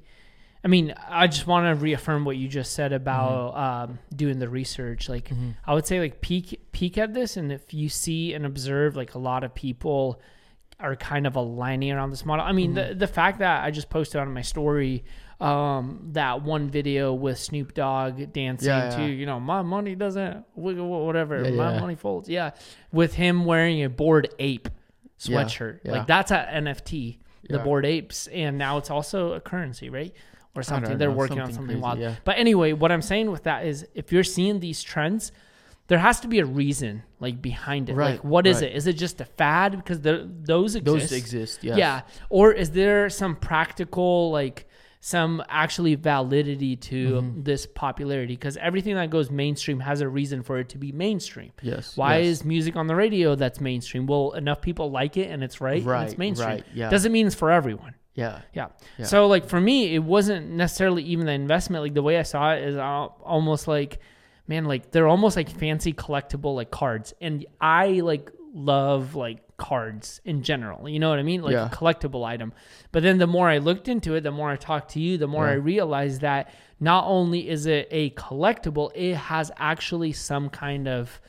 I 0.63 0.67
mean, 0.67 0.93
I 1.07 1.27
just 1.27 1.47
want 1.47 1.65
to 1.67 1.81
reaffirm 1.81 2.25
what 2.25 2.35
you 2.35 2.47
just 2.49 2.73
said 2.73 2.91
about 2.91 3.53
Mm-hmm. 3.55 3.91
um, 3.91 3.99
doing 4.13 4.39
the 4.39 4.49
research. 4.49 5.07
Like, 5.07 5.31
I 5.65 5.73
would 5.73 5.85
say, 5.87 5.99
like 6.01 6.19
peek 6.21 6.59
peek 6.73 6.97
at 6.97 7.13
this, 7.13 7.37
and 7.37 7.51
if 7.51 7.73
you 7.73 7.87
see 7.89 8.33
and 8.33 8.45
observe, 8.45 8.95
like 8.97 9.15
a 9.15 9.19
lot 9.19 9.43
of 9.45 9.55
people 9.55 10.19
are 10.81 10.95
kind 10.97 11.25
of 11.27 11.35
aligning 11.35 11.91
around 11.91 12.09
this 12.11 12.25
model. 12.25 12.43
I 12.45 12.51
mean, 12.51 12.73
Mm-hmm. 12.75 12.89
the 12.89 12.95
the 12.95 13.07
fact 13.07 13.39
that 13.39 13.63
I 13.63 13.71
just 13.71 13.89
posted 13.89 14.19
on 14.19 14.33
my 14.33 14.41
story 14.41 15.03
um 15.39 16.09
that 16.11 16.41
one 16.43 16.69
video 16.69 17.13
with 17.13 17.39
Snoop 17.39 17.73
Dogg 17.73 18.33
dancing 18.33 18.67
Yeah, 18.67 18.89
to 18.97 19.03
you 19.05 19.25
know 19.25 19.39
my 19.39 19.61
money 19.61 19.95
doesn't 19.95 20.43
wiggle 20.55 21.05
whatever 21.05 21.41
Yeah, 21.43 21.51
my 21.51 21.73
yeah. 21.75 21.79
money 21.79 21.95
folds 21.95 22.27
yeah 22.27 22.51
with 22.91 23.13
him 23.13 23.45
wearing 23.45 23.83
a 23.83 23.89
Bored 23.89 24.33
Ape 24.39 24.67
sweatshirt 25.17 25.79
yeah. 25.83 25.91
like 25.93 26.07
that's 26.07 26.31
a 26.31 26.47
NFT 26.51 27.17
the 27.49 27.57
Yeah. 27.57 27.63
Bored 27.63 27.85
Apes 27.85 28.27
and 28.27 28.57
now 28.57 28.77
it's 28.77 28.89
also 28.89 29.33
a 29.33 29.39
currency 29.39 29.89
right 29.89 30.13
or 30.55 30.63
something 30.63 30.97
they're 30.97 31.09
know, 31.09 31.15
working 31.15 31.39
on 31.39 31.45
something 31.53 31.55
something 31.55 31.75
crazy, 31.77 31.81
wild 31.83 31.99
yeah. 31.99 32.15
but 32.25 32.37
anyway 32.37 32.73
what 32.73 32.91
i'm 32.91 33.01
saying 33.03 33.31
with 33.31 33.43
that 33.43 33.65
is 33.65 33.87
if 33.93 34.11
you're 34.11 34.23
seeing 34.25 34.59
these 34.59 34.81
trends 34.83 35.31
there 35.87 35.99
has 35.99 36.19
to 36.19 36.27
be 36.27 36.39
a 36.39 36.45
reason 36.45 37.01
like 37.19 37.41
behind 37.41 37.89
it 37.89 37.93
Right, 37.95 38.11
like 38.13 38.23
what 38.23 38.45
is 38.45 38.61
right. 38.61 38.71
it 38.71 38.75
is 38.75 38.85
it 38.87 38.93
just 38.93 39.21
a 39.21 39.25
fad 39.25 39.77
because 39.77 40.01
there, 40.01 40.23
those 40.25 40.75
exist 40.75 41.09
Those 41.09 41.11
exist. 41.17 41.63
Yes. 41.63 41.77
yeah 41.77 42.01
or 42.29 42.51
is 42.51 42.71
there 42.71 43.09
some 43.09 43.35
practical 43.37 44.31
like 44.31 44.67
some 45.01 45.41
actually 45.47 45.95
validity 45.95 46.75
to 46.75 47.13
Mm-hmm. 47.21 47.43
this 47.43 47.65
popularity 47.65 48.33
because 48.33 48.57
everything 48.57 48.95
that 48.95 49.09
goes 49.09 49.31
mainstream 49.31 49.79
has 49.79 50.01
a 50.01 50.09
reason 50.09 50.43
for 50.43 50.59
it 50.59 50.69
to 50.69 50.77
be 50.77 50.91
mainstream 50.91 51.51
Yes. 51.61 51.95
why 51.95 52.17
yes. 52.17 52.27
is 52.27 52.45
music 52.45 52.75
on 52.75 52.87
the 52.87 52.95
radio 52.95 53.35
that's 53.35 53.61
mainstream? 53.61 54.07
Well, 54.07 54.31
enough 54.33 54.61
people 54.61 54.91
like 54.91 55.15
it 55.15 55.29
and 55.31 55.41
it's 55.43 55.61
right, 55.61 55.77
and 55.77 55.85
Right, 55.85 56.07
it's 56.09 56.17
mainstream. 56.17 56.49
right, 56.49 56.65
yeah. 56.73 56.89
Doesn't 56.89 57.11
mean 57.11 57.27
it's 57.27 57.35
for 57.35 57.49
everyone. 57.51 57.95
Yeah. 58.15 58.41
Yeah. 58.53 58.67
Yeah. 58.97 59.05
So 59.05 59.27
like 59.27 59.47
for 59.47 59.61
me, 59.61 59.95
it 59.95 60.03
wasn't 60.03 60.49
necessarily 60.49 61.03
even 61.03 61.25
the 61.27 61.31
investment. 61.31 61.83
Like 61.83 61.93
the 61.93 62.03
way 62.03 62.17
I 62.19 62.23
saw 62.23 62.53
it 62.53 62.63
is 62.63 62.75
almost 62.75 63.65
like, 63.69 63.99
man, 64.47 64.65
like 64.65 64.91
they're 64.91 65.07
almost 65.07 65.37
like 65.37 65.49
fancy 65.49 65.93
collectible 65.93 66.53
like 66.55 66.69
cards, 66.71 67.13
and 67.21 67.45
I 67.61 68.01
like 68.01 68.29
love 68.53 69.15
like 69.15 69.39
cards 69.59 70.21
in 70.25 70.41
general. 70.41 70.89
You 70.89 70.97
know 70.99 71.09
what 71.09 71.19
I 71.19 71.23
mean? 71.23 71.41
Like 71.43 71.53
Yeah. 71.53 71.67
a 71.67 71.69
collectible 71.69 72.23
item. 72.25 72.53
But 72.91 73.03
then 73.03 73.17
the 73.19 73.27
more 73.27 73.47
I 73.49 73.59
looked 73.59 73.87
into 73.87 74.15
it, 74.15 74.21
the 74.21 74.31
more 74.31 74.49
I 74.49 74.55
talked 74.55 74.91
to 74.91 74.99
you, 74.99 75.17
the 75.17 75.27
more 75.27 75.45
Yeah. 75.45 75.51
I 75.51 75.55
realized 75.55 76.21
that 76.21 76.49
not 76.79 77.05
only 77.05 77.47
is 77.49 77.65
it 77.65 77.87
a 77.91 78.09
collectible, 78.11 78.89
it 78.95 79.15
has 79.15 79.51
actually 79.57 80.13
some 80.13 80.49
kind 80.49 80.87
of 80.87 81.19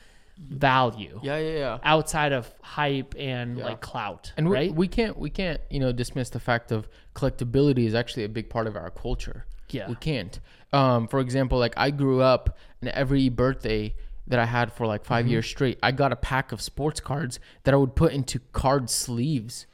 value 0.49 1.19
Yeah. 1.21 1.37
Yeah. 1.37 1.57
Yeah. 1.59 1.77
outside 1.83 2.31
of 2.31 2.51
hype 2.61 3.13
and 3.19 3.57
Yeah. 3.59 3.65
like 3.65 3.81
clout. 3.81 4.33
And 4.37 4.49
we, 4.49 4.55
right? 4.55 4.73
we 4.73 4.87
can't 4.87 5.17
we 5.17 5.29
can't 5.29 5.61
you 5.69 5.79
know 5.79 5.91
dismiss 5.91 6.29
the 6.29 6.39
fact 6.39 6.71
of 6.71 6.87
collectability 7.13 7.85
is 7.85 7.93
actually 7.93 8.23
a 8.23 8.29
big 8.29 8.49
part 8.49 8.65
of 8.67 8.75
our 8.75 8.89
culture. 8.89 9.45
Yeah. 9.69 9.87
we 9.87 9.95
can't. 9.95 10.39
Um, 10.73 11.07
for 11.07 11.19
example, 11.19 11.57
like 11.59 11.73
I 11.77 11.91
grew 11.91 12.21
up, 12.21 12.57
and 12.81 12.89
every 12.89 13.29
birthday 13.29 13.93
that 14.27 14.39
I 14.39 14.45
had 14.45 14.71
for 14.71 14.85
like 14.87 15.03
5 15.05 15.23
Mm-hmm. 15.25 15.31
years 15.31 15.47
straight, 15.47 15.79
I 15.83 15.91
got 15.91 16.11
a 16.11 16.15
pack 16.15 16.51
of 16.51 16.61
sports 16.61 16.99
cards 16.99 17.39
that 17.63 17.73
I 17.73 17.77
would 17.77 17.95
put 17.95 18.13
into 18.13 18.39
card 18.53 18.89
sleeves, 18.89 19.65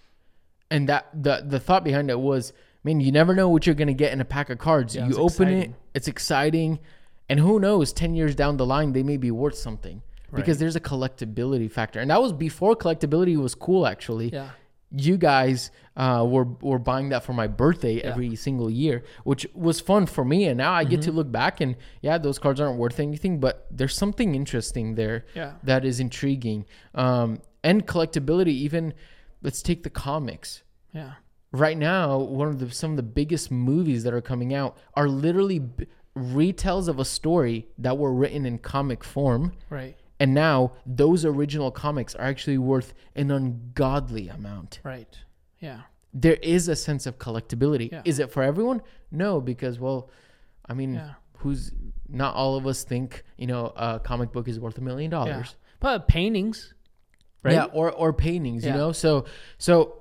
and 0.72 0.88
that 0.90 1.08
the 1.14 1.44
the 1.46 1.60
thought 1.60 1.84
behind 1.84 2.10
it 2.10 2.20
was, 2.20 2.54
man, 2.84 3.00
you 3.00 3.12
never 3.12 3.36
know 3.36 3.50
what 3.50 3.66
you're 3.66 3.76
gonna 3.76 3.94
get 3.94 4.12
in 4.14 4.22
a 4.22 4.26
pack 4.26 4.50
of 4.50 4.58
cards. 4.58 4.96
Yeah, 4.96 5.08
you 5.08 5.16
open 5.16 5.48
exciting. 5.48 5.62
it, 5.62 5.72
it's 5.94 6.08
exciting, 6.08 6.80
and 7.30 7.40
who 7.40 7.60
knows, 7.60 7.94
ten 7.94 8.16
years 8.16 8.36
down 8.36 8.58
the 8.58 8.66
line, 8.66 8.94
they 8.94 9.04
may 9.04 9.18
be 9.18 9.32
worth 9.32 9.56
something. 9.56 10.02
because 10.34 10.58
there's 10.60 10.76
a 10.76 10.82
collectability 10.82 11.72
factor, 11.72 12.00
and 12.02 12.10
that 12.12 12.22
was 12.22 12.34
before 12.34 12.76
collectability 12.76 13.38
was 13.38 13.56
cool. 13.56 13.88
Actually, 13.88 14.30
Yeah. 14.30 14.50
You 14.92 15.18
guys 15.18 15.70
uh, 15.98 16.26
were 16.28 16.46
were 16.62 16.80
buying 16.80 17.10
that 17.10 17.24
for 17.24 17.34
my 17.34 17.48
birthday 17.48 17.96
Yeah. 17.96 18.12
every 18.12 18.36
single 18.36 18.70
year, 18.70 19.04
which 19.24 19.46
was 19.54 19.80
fun 19.82 20.06
for 20.06 20.24
me. 20.24 20.46
And 20.46 20.58
now 20.58 20.72
I 20.74 20.84
get 20.84 21.00
Mm-hmm. 21.02 21.10
to 21.12 21.16
look 21.18 21.32
back 21.32 21.60
and 21.60 21.76
yeah, 22.02 22.18
those 22.18 22.40
cards 22.40 22.62
aren't 22.62 22.78
worth 22.80 23.00
anything, 23.00 23.40
but 23.40 23.66
there's 23.72 23.96
something 23.96 24.36
interesting 24.36 24.96
there 24.96 25.26
Yeah. 25.36 25.54
that 25.64 25.84
is 25.84 26.00
intriguing. 26.00 26.66
Um, 26.96 27.42
and 27.64 27.86
collectability, 27.86 28.50
even 28.68 28.94
let's 29.42 29.62
take 29.62 29.84
the 29.84 29.90
comics. 29.90 30.64
Yeah. 30.94 31.14
Right 31.52 31.78
now, 31.78 32.18
one 32.20 32.48
of 32.48 32.60
the 32.60 32.72
some 32.72 32.92
of 32.92 32.98
the 32.98 33.04
biggest 33.04 33.52
movies 33.52 34.04
that 34.04 34.14
are 34.14 34.22
coming 34.22 34.54
out 34.54 34.78
are 34.94 35.08
literally 35.10 35.60
b- 35.60 35.88
retells 36.16 36.88
of 36.88 37.00
a 37.00 37.06
story 37.06 37.68
that 37.78 37.98
were 37.98 38.14
written 38.14 38.46
in 38.46 38.58
comic 38.58 39.04
form. 39.04 39.54
Right. 39.70 39.96
And 40.20 40.34
now 40.34 40.72
those 40.86 41.26
original 41.26 41.70
comics 41.72 42.16
are 42.16 42.24
actually 42.26 42.58
worth 42.58 42.94
an 43.16 43.30
ungodly 43.32 44.30
amount 44.30 44.80
Right. 44.84 45.18
Yeah. 45.60 45.82
there 46.14 46.36
is 46.42 46.68
a 46.68 46.76
sense 46.76 47.06
of 47.06 47.20
collectability. 47.20 47.92
Yeah. 47.92 48.02
Is 48.06 48.18
it 48.20 48.32
for 48.32 48.42
everyone? 48.44 48.82
No, 49.12 49.40
because 49.42 49.80
well, 49.80 50.10
I 50.68 50.74
mean, 50.74 50.96
Yeah. 50.96 51.14
who's 51.38 51.72
not 52.10 52.34
all 52.36 52.56
of 52.58 52.66
us 52.66 52.84
think 52.84 53.24
you 53.38 53.46
know 53.48 53.68
a 53.76 54.00
comic 54.00 54.32
book 54.32 54.48
is 54.48 54.60
worth 54.60 54.78
a 54.78 54.82
million 54.82 55.12
Yeah. 55.12 55.18
dollars. 55.26 55.56
But 55.80 56.08
paintings. 56.08 56.74
Right. 57.44 57.54
Yeah, 57.54 57.66
or 57.66 57.92
or 57.92 58.12
paintings, 58.14 58.66
you 58.66 58.72
know. 58.74 58.92
So 58.92 59.26
so 59.60 60.00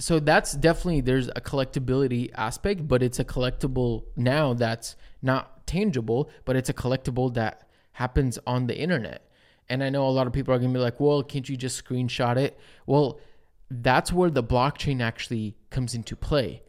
so 0.00 0.18
that's 0.18 0.52
definitely 0.54 1.02
there's 1.02 1.28
a 1.28 1.40
collectability 1.42 2.30
aspect, 2.34 2.88
but 2.88 3.02
it's 3.02 3.18
a 3.18 3.24
collectible 3.24 4.04
now 4.16 4.54
that's 4.54 4.96
not 5.20 5.66
tangible, 5.66 6.30
but 6.46 6.56
it's 6.56 6.70
a 6.70 6.74
collectible 6.74 7.34
that 7.34 7.68
happens 7.92 8.38
on 8.46 8.66
the 8.68 8.78
internet. 8.78 9.27
And 9.70 9.84
I 9.84 9.90
know 9.90 10.06
a 10.06 10.10
lot 10.10 10.26
of 10.26 10.32
people 10.32 10.54
are 10.54 10.58
gonna 10.58 10.72
be 10.72 10.78
like, 10.78 11.00
well, 11.00 11.22
can't 11.22 11.48
you 11.48 11.56
just 11.56 11.84
screenshot 11.84 12.36
it? 12.36 12.58
Well, 12.86 13.20
that's 13.70 14.12
where 14.12 14.30
the 14.30 14.42
blockchain 14.42 15.02
actually 15.02 15.56
comes 15.70 15.94
into 15.94 16.16
play. 16.16 16.62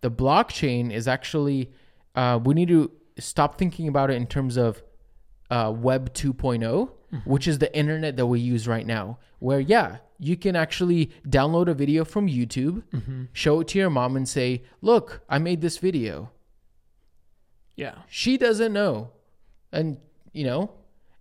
The 0.00 0.10
blockchain 0.10 0.92
is 0.92 1.06
actually 1.06 1.70
uh, 2.14 2.40
we 2.42 2.54
need 2.54 2.68
to 2.68 2.90
stop 3.18 3.58
thinking 3.58 3.88
about 3.88 4.10
it 4.10 4.14
in 4.14 4.26
terms 4.26 4.56
of 4.56 4.82
uh, 5.50 5.72
Web 5.74 6.12
2.0, 6.14 6.90
which 7.24 7.46
is 7.46 7.58
the 7.58 7.74
internet 7.76 8.16
that 8.16 8.26
we 8.26 8.40
use 8.40 8.66
right 8.66 8.86
now, 8.86 9.18
where, 9.38 9.60
yeah, 9.60 9.98
you 10.18 10.36
can 10.36 10.56
actually 10.56 11.10
download 11.28 11.68
a 11.68 11.74
video 11.74 12.04
from 12.04 12.26
YouTube, 12.26 12.82
show 13.32 13.60
it 13.60 13.68
to 13.68 13.78
your 13.78 13.90
mom, 13.90 14.16
and 14.16 14.28
say, 14.28 14.62
Look, 14.80 15.20
I 15.28 15.38
made 15.38 15.60
this 15.60 15.78
video. 15.78 16.30
Yeah. 17.76 17.94
She 18.08 18.38
doesn't 18.38 18.72
know. 18.72 19.12
And, 19.70 19.98
you 20.32 20.44
know, 20.44 20.70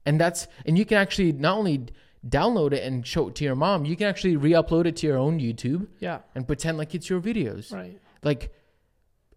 and 0.05 0.19
that's, 0.19 0.47
and 0.65 0.77
you 0.77 0.85
can 0.85 0.97
actually 0.97 1.31
not 1.31 1.57
only 1.57 1.87
download 2.27 2.73
it 2.73 2.83
and 2.83 3.05
show 3.05 3.27
it 3.29 3.35
to 3.35 3.43
your 3.43 3.55
mom, 3.55 3.85
you 3.85 3.95
can 3.95 4.07
actually 4.07 4.35
re 4.35 4.51
upload 4.51 4.85
it 4.85 4.95
to 4.97 5.07
your 5.07 5.17
own 5.17 5.39
YouTube 5.39 5.87
Yeah. 5.99 6.19
and 6.33 6.45
pretend 6.47 6.77
like 6.77 6.95
it's 6.95 7.09
your 7.09 7.21
videos 7.21 7.71
Right. 7.73 7.99
like 8.23 8.51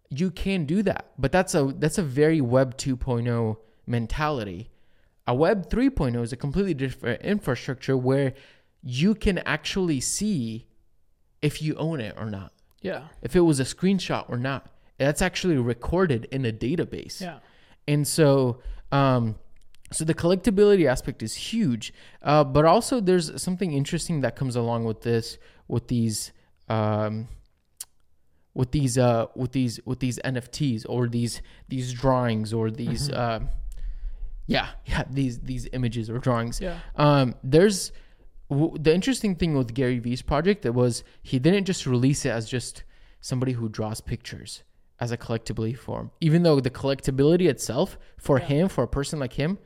you 0.09 0.31
can 0.31 0.65
do 0.65 0.81
that 0.81 1.05
but 1.19 1.31
that's 1.31 1.53
a 1.53 1.71
that's 1.77 1.99
a 1.99 2.01
very 2.03 2.41
web 2.41 2.75
2.0 2.77 3.57
mentality 3.85 4.69
a 5.27 5.35
web 5.35 5.69
3.0 5.69 6.23
is 6.23 6.33
a 6.33 6.37
completely 6.37 6.73
different 6.73 7.21
infrastructure 7.21 7.95
where 7.95 8.33
you 8.81 9.13
can 9.13 9.37
actually 9.39 9.99
see 9.99 10.65
if 11.43 11.61
you 11.61 11.75
own 11.75 11.99
it 12.01 12.15
or 12.17 12.25
not 12.25 12.51
Yeah. 12.81 13.03
if 13.21 13.35
it 13.35 13.41
was 13.41 13.59
a 13.59 13.63
screenshot 13.65 14.25
or 14.29 14.37
not 14.37 14.71
that's 14.97 15.21
actually 15.21 15.57
recorded 15.57 16.25
in 16.31 16.43
a 16.45 16.51
database 16.51 17.21
Yeah. 17.21 17.37
and 17.87 18.07
so 18.07 18.61
um 18.91 19.35
so 19.91 20.05
the 20.05 20.13
collectability 20.13 20.85
aspect 20.85 21.23
is 21.23 21.35
huge 21.35 21.93
uh, 22.23 22.43
but 22.43 22.65
also 22.65 22.99
there's 22.99 23.41
something 23.41 23.73
interesting 23.73 24.21
that 24.21 24.35
comes 24.35 24.55
along 24.55 24.85
with 24.85 25.01
this 25.01 25.37
with 25.67 25.87
these 25.87 26.31
um 26.67 27.27
with 28.53 28.71
these 28.71 28.97
uh 28.97 29.25
with 29.35 29.51
these 29.51 29.79
with 29.85 29.99
these 29.99 30.19
nfts 30.19 30.85
or 30.89 31.07
these 31.07 31.41
these 31.69 31.93
drawings 31.93 32.53
or 32.53 32.69
these 32.69 33.09
uh, 33.11 33.39
yeah 34.47 34.67
yeah 34.85 35.03
these 35.09 35.39
these 35.39 35.67
images 35.71 36.09
or 36.09 36.17
drawings. 36.17 36.59
Yeah. 36.59 36.79
um, 36.95 37.35
there's 37.43 37.91
w- 38.49 38.75
the 38.77 38.93
interesting 38.93 39.35
thing 39.35 39.53
with 39.55 39.73
Gary 39.73 39.99
Vee's 39.99 40.21
project 40.21 40.63
that 40.63 40.73
was 40.73 41.03
he 41.21 41.39
didn't 41.39 41.65
just 41.65 41.85
release 41.85 42.25
it 42.25 42.29
as 42.31 42.49
just 42.49 42.83
somebody 43.21 43.53
who 43.53 43.69
draws 43.69 44.01
pictures 44.01 44.63
as 44.99 45.11
a 45.11 45.17
collectibility 45.17 45.77
form, 45.77 46.11
even 46.19 46.43
though 46.43 46.59
the 46.59 46.69
collectability 46.69 47.47
itself 47.47 47.97
for 48.17 48.39
him, 48.39 48.67
for 48.67 48.83
a 48.83 48.87
person 48.87 49.17
like 49.19 49.33
him, 49.33 49.57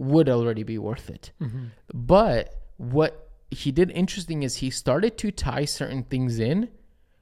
would 0.00 0.30
already 0.30 0.62
be 0.62 0.78
worth 0.78 1.10
it. 1.10 1.30
Mm-hmm. 1.42 1.66
But 1.92 2.54
what 2.78 3.28
he 3.50 3.70
did 3.70 3.90
interesting 3.90 4.42
is 4.42 4.56
he 4.56 4.70
started 4.70 5.18
to 5.18 5.30
tie 5.30 5.66
certain 5.66 6.04
things 6.04 6.38
in 6.40 6.70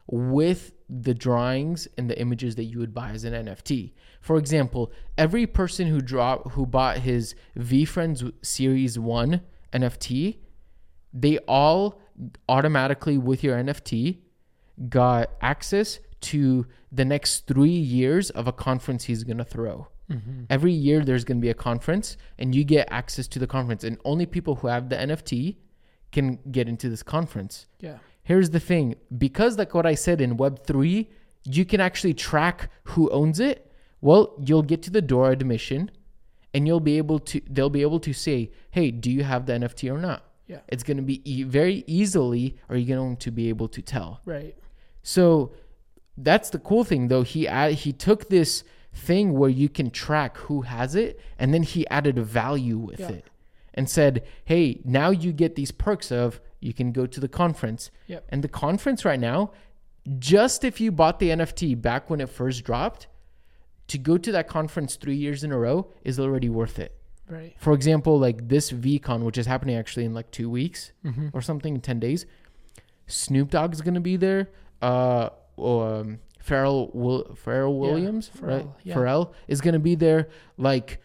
with 0.07 0.73
the 0.89 1.13
drawings 1.13 1.89
and 1.99 2.09
the 2.09 2.19
images 2.19 2.55
that 2.55 2.65
you 2.65 2.79
would 2.79 2.95
buy 2.95 3.11
as 3.11 3.25
an 3.25 3.35
NFT. 3.35 3.93
For 4.21 4.39
example, 4.39 4.93
every 5.19 5.47
person 5.47 5.89
who 5.89 6.01
draw 6.01 6.39
who 6.51 6.67
bought 6.67 6.99
his 6.99 7.35
VeeFriends 7.59 8.33
Series 8.43 8.97
1 8.97 9.41
NFT, 9.73 10.39
they 11.13 11.39
all 11.49 12.01
automatically 12.49 13.19
with 13.19 13.43
your 13.43 13.57
NFT 13.57 14.19
got 14.89 15.31
access 15.41 15.99
to 16.21 16.67
the 16.93 17.05
next 17.05 17.47
3 17.49 17.69
years 17.69 18.31
of 18.31 18.47
a 18.47 18.53
conference 18.53 19.05
he's 19.05 19.25
going 19.25 19.39
to 19.39 19.45
throw. 19.45 19.89
Mm-hmm. 20.11 20.45
Every 20.49 20.73
year 20.73 21.05
there's 21.05 21.25
going 21.25 21.39
to 21.39 21.43
be 21.43 21.51
a 21.51 21.55
conference 21.55 22.17
and 22.39 22.55
you 22.55 22.65
get 22.65 22.89
access 22.91 23.29
to 23.29 23.39
the 23.39 23.47
conference 23.47 23.85
and 23.85 23.99
only 24.05 24.25
people 24.27 24.55
who 24.57 24.67
have 24.69 24.89
the 24.89 24.97
NFT 24.97 25.57
can 26.13 26.39
get 26.51 26.67
into 26.69 26.89
this 26.89 27.03
conference 27.03 27.67
Yeah. 27.81 27.99
here's 28.23 28.49
the 28.51 28.61
thing 28.61 28.95
because 29.19 29.59
like 29.59 29.75
what 29.75 29.85
i 29.85 29.95
said 29.95 30.23
in 30.23 30.39
web3 30.39 31.07
you 31.45 31.65
can 31.67 31.81
actually 31.83 32.15
track 32.15 32.71
who 32.85 33.11
owns 33.11 33.39
it 33.41 33.71
well 34.01 34.35
you'll 34.47 34.63
get 34.63 34.81
to 34.85 34.91
the 34.91 35.03
door 35.03 35.31
admission 35.31 35.91
and 36.55 36.67
you'll 36.67 36.81
be 36.93 36.97
able 36.97 37.19
to 37.19 37.43
they'll 37.51 37.69
be 37.69 37.83
able 37.83 38.01
to 38.01 38.15
say 38.15 38.51
hey 38.71 38.91
do 38.91 39.11
you 39.11 39.23
have 39.23 39.45
the 39.45 39.53
nft 39.53 39.93
or 39.95 39.99
not 39.99 40.21
Yeah. 40.47 40.61
it's 40.69 40.83
going 40.83 40.97
to 40.97 41.03
be 41.03 41.21
e- 41.31 41.43
very 41.43 41.85
easily 41.87 42.57
are 42.71 42.77
you 42.77 42.87
going 42.97 43.19
to 43.19 43.31
be 43.31 43.51
able 43.51 43.69
to 43.69 43.83
tell 43.83 44.23
Right. 44.25 44.57
so 45.03 45.53
that's 46.17 46.49
the 46.49 46.59
cool 46.59 46.85
thing 46.85 47.09
though 47.09 47.23
he 47.23 47.47
add, 47.47 47.73
he 47.85 47.93
took 47.93 48.29
this 48.31 48.65
thing 48.93 49.33
where 49.35 49.51
you 49.51 49.69
can 49.69 49.91
track 49.91 50.37
who 50.39 50.63
has 50.63 50.95
it 50.95 51.21
and 51.39 51.53
then 51.55 51.63
he 51.63 51.87
added 51.89 52.19
a 52.19 52.23
value 52.23 52.79
with 52.79 53.01
Yeah. 53.01 53.11
it 53.11 53.25
and 53.75 53.89
said 53.89 54.25
hey 54.45 54.81
now 54.85 55.11
you 55.11 55.33
get 55.33 55.55
these 55.55 55.71
perks 55.71 56.11
of 56.11 56.41
you 56.61 56.73
can 56.73 56.91
go 56.93 57.07
to 57.07 57.21
the 57.21 57.29
conference 57.29 57.91
Yep. 58.09 58.25
and 58.31 58.43
the 58.43 58.49
conference 58.49 59.05
right 59.05 59.21
now 59.21 59.53
just 60.19 60.65
if 60.65 60.81
you 60.81 60.91
bought 60.91 61.19
the 61.21 61.29
nft 61.29 61.81
back 61.83 62.09
when 62.11 62.21
it 62.21 62.29
first 62.29 62.65
dropped 62.65 63.07
to 63.89 63.99
go 63.99 64.19
to 64.19 64.33
that 64.33 64.49
conference 64.49 64.97
three 64.97 65.17
years 65.17 65.45
in 65.45 65.53
a 65.53 65.59
row 65.59 65.91
is 66.03 66.19
already 66.19 66.49
worth 66.49 66.79
it 66.79 66.95
Right. 67.29 67.55
for 67.59 67.75
example 67.75 68.19
like 68.19 68.49
this 68.49 68.73
VeeCon 68.73 69.21
which 69.21 69.37
is 69.37 69.47
happening 69.47 69.77
actually 69.77 70.07
in 70.07 70.15
like 70.15 70.31
two 70.31 70.49
weeks 70.51 70.93
Mm-hmm. 71.05 71.29
or 71.35 71.43
something 71.43 71.75
in 71.75 71.81
10 71.83 72.01
days 72.01 72.27
snoop 73.07 73.51
dogg 73.51 73.71
dogg's 73.71 73.81
gonna 73.83 74.01
be 74.01 74.17
there 74.17 74.49
uh 74.83 75.29
um 75.59 76.19
Pharrell, 76.49 76.95
Will, 76.95 77.25
Pharrell 77.45 77.79
Williams, 77.79 78.31
right? 78.41 78.65
Pharrell, 78.65 78.73
yeah. 78.85 78.95
Pharrell 78.95 79.33
is 79.49 79.61
gonna 79.61 79.79
be 79.79 79.95
there. 79.95 80.29
Like 80.57 81.01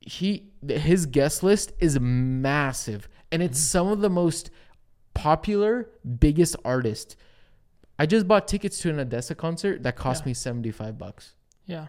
he, 0.00 0.50
his 0.68 1.06
guest 1.06 1.42
list 1.42 1.72
is 1.78 1.98
massive, 2.00 3.08
and 3.30 3.42
it's 3.42 3.58
Mm-hmm. 3.58 3.72
some 3.78 3.88
of 3.88 4.00
the 4.00 4.10
most 4.10 4.50
popular, 5.14 5.88
biggest 6.18 6.56
artists. 6.64 7.16
I 7.98 8.06
just 8.06 8.26
bought 8.26 8.48
tickets 8.48 8.78
to 8.80 8.90
an 8.90 8.96
ODESZA 9.08 9.36
concert 9.36 9.82
that 9.84 9.96
cost 9.96 10.22
Yeah. 10.22 10.28
me 10.30 10.34
seventy 10.34 10.70
five 10.70 10.98
bucks. 10.98 11.34
Yeah. 11.66 11.88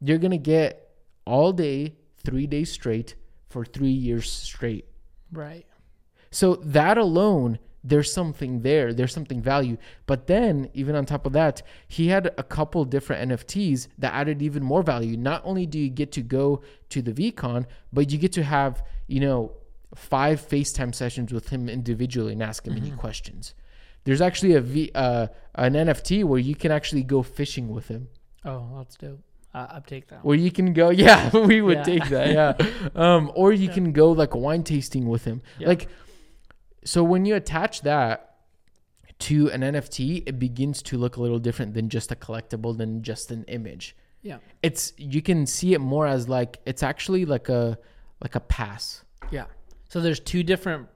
You're 0.00 0.18
gonna 0.18 0.38
get 0.38 0.90
all 1.26 1.52
day, 1.52 1.96
three 2.24 2.46
days 2.46 2.72
straight 2.72 3.14
for 3.48 3.64
three 3.64 3.90
years 3.90 4.30
straight. 4.30 4.86
Right. 5.30 5.66
So 6.30 6.56
that 6.56 6.98
alone, 6.98 7.58
there's 7.86 8.10
something 8.10 8.60
there. 8.60 8.94
There's 8.94 9.12
something 9.12 9.42
value. 9.42 9.76
But 10.06 10.26
then, 10.26 10.70
even 10.72 10.96
on 10.96 11.04
top 11.04 11.26
of 11.26 11.34
that, 11.34 11.62
he 11.86 12.08
had 12.08 12.32
a 12.38 12.42
couple 12.42 12.84
different 12.86 13.30
NFTs 13.30 13.88
that 13.98 14.14
added 14.14 14.40
even 14.40 14.62
more 14.62 14.82
value. 14.82 15.16
Not 15.18 15.42
only 15.44 15.66
do 15.66 15.78
you 15.78 15.90
get 15.90 16.10
to 16.12 16.22
go 16.22 16.62
to 16.88 17.02
the 17.02 17.12
VeeCon, 17.12 17.66
but 17.92 18.10
you 18.10 18.16
get 18.18 18.32
to 18.32 18.42
have, 18.42 18.82
you 19.06 19.20
know, 19.20 19.52
five 19.94 20.40
FaceTime 20.40 20.94
sessions 20.94 21.32
with 21.32 21.50
him 21.50 21.68
individually 21.68 22.32
and 22.32 22.42
ask 22.42 22.66
him 22.66 22.76
any 22.76 22.90
questions. 22.90 23.54
There's 24.04 24.20
actually 24.20 24.54
a 24.54 24.60
V, 24.60 24.90
uh, 24.94 25.28
an 25.54 25.74
NFT 25.74 26.24
where 26.24 26.40
you 26.40 26.54
can 26.54 26.72
actually 26.72 27.02
go 27.04 27.22
fishing 27.22 27.68
with 27.68 27.88
him. 27.88 28.08
Oh, 28.44 28.66
that's 28.78 28.96
dope. 28.96 29.20
Uh, 29.54 29.66
I'll 29.70 29.80
take 29.82 30.08
that. 30.08 30.16
One. 30.16 30.22
Where 30.24 30.36
you 30.36 30.50
can 30.50 30.72
go, 30.72 30.90
yeah, 31.06 31.30
we 31.36 31.60
would 31.62 31.78
Yeah. 31.78 31.82
take 31.84 32.08
that, 32.08 32.28
yeah. 32.32 32.66
Um, 32.94 33.30
or 33.34 33.52
you 33.52 33.68
can 33.76 33.92
go 33.92 34.10
like 34.12 34.34
wine 34.34 34.62
tasting 34.64 35.08
with 35.08 35.24
him. 35.24 35.42
Yeah. 35.58 35.68
Like, 35.68 35.88
so 36.84 37.02
when 37.02 37.24
you 37.24 37.34
attach 37.34 37.82
that 37.82 38.36
to 39.20 39.50
an 39.50 39.60
NFT, 39.62 40.24
it 40.26 40.38
begins 40.38 40.82
to 40.82 40.98
look 40.98 41.16
a 41.16 41.22
little 41.22 41.38
different 41.38 41.74
than 41.74 41.88
just 41.88 42.10
a 42.12 42.16
collectible, 42.16 42.76
than 42.76 43.02
just 43.02 43.30
an 43.30 43.44
image. 43.48 43.96
Yeah. 44.22 44.38
It's 44.62 44.92
you 44.96 45.22
can 45.22 45.46
see 45.46 45.74
it 45.74 45.80
more 45.80 46.06
as 46.06 46.28
like 46.28 46.58
it's 46.66 46.82
actually 46.82 47.24
like 47.24 47.48
a 47.48 47.78
like 48.22 48.34
a 48.34 48.40
pass. 48.40 49.04
Yeah. 49.30 49.44
So 49.88 50.00
there's 50.00 50.20
two 50.20 50.42
different 50.42 50.88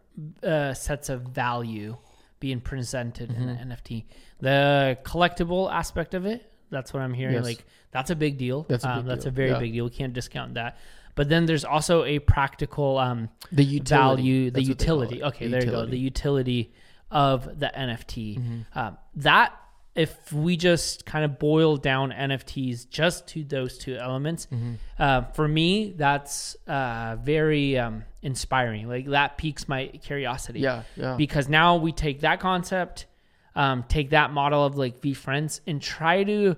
uh, 0.42 0.74
sets 0.74 1.08
of 1.10 1.22
value 1.22 1.96
being 2.40 2.60
presented 2.60 3.30
in 3.30 3.36
Mm-hmm. 3.36 3.70
an 3.70 3.76
NFT. 3.76 4.04
The 4.40 4.98
collectible 5.04 5.70
aspect 5.72 6.14
of 6.14 6.24
it, 6.26 6.50
that's 6.70 6.92
what 6.92 7.02
I'm 7.02 7.14
hearing. 7.14 7.34
Yes. 7.34 7.44
Like 7.44 7.64
that's 7.90 8.10
a 8.10 8.16
big 8.16 8.38
deal. 8.38 8.64
That's 8.68 8.84
a 8.84 8.90
Um, 8.90 8.98
big 9.00 9.06
that's 9.06 9.24
deal. 9.24 9.28
a 9.32 9.32
very 9.32 9.50
Yeah. 9.50 9.58
big 9.58 9.72
deal. 9.72 9.84
We 9.84 9.90
can't 9.90 10.12
discount 10.12 10.54
that. 10.54 10.78
But 11.18 11.28
then 11.28 11.44
there's 11.46 11.64
also 11.64 12.04
a 12.04 12.18
practical 12.20 12.96
um, 12.98 13.28
The 13.52 13.64
utility. 13.64 14.22
value, 14.22 14.44
the 14.50 14.60
That's 14.60 14.68
utility. 14.68 15.22
Okay, 15.22 15.44
The 15.46 15.50
there 15.50 15.64
you 15.66 15.70
go. 15.70 15.84
The 15.86 15.98
utility 15.98 16.72
of 17.10 17.44
the 17.60 17.70
NFT. 17.76 18.38
Mm-hmm. 18.38 18.78
Um, 18.78 18.96
that 19.16 19.52
if 19.94 20.32
we 20.32 20.56
just 20.56 21.04
kind 21.06 21.24
of 21.24 21.40
boil 21.40 21.76
down 21.76 22.12
NFTs 22.12 22.88
just 22.88 23.26
to 23.28 23.42
those 23.42 23.78
two 23.78 23.96
elements, 23.96 24.46
Mm-hmm. 24.46 24.74
uh, 24.98 25.22
for 25.36 25.48
me, 25.48 25.92
that's 25.96 26.56
uh, 26.68 27.16
very 27.20 27.76
um, 27.78 28.04
inspiring. 28.22 28.88
Like 28.88 29.06
that 29.06 29.36
piques 29.38 29.66
my 29.68 29.88
curiosity. 29.88 30.60
Yeah, 30.60 30.82
yeah. 30.96 31.16
Because 31.16 31.48
now 31.48 31.76
we 31.76 31.90
take 31.90 32.20
that 32.20 32.38
concept, 32.38 33.06
um, 33.56 33.84
take 33.88 34.10
that 34.10 34.30
model 34.32 34.64
of 34.64 34.76
like 34.78 35.00
VeeFriends, 35.00 35.60
and 35.66 35.82
try 35.82 36.22
to 36.22 36.56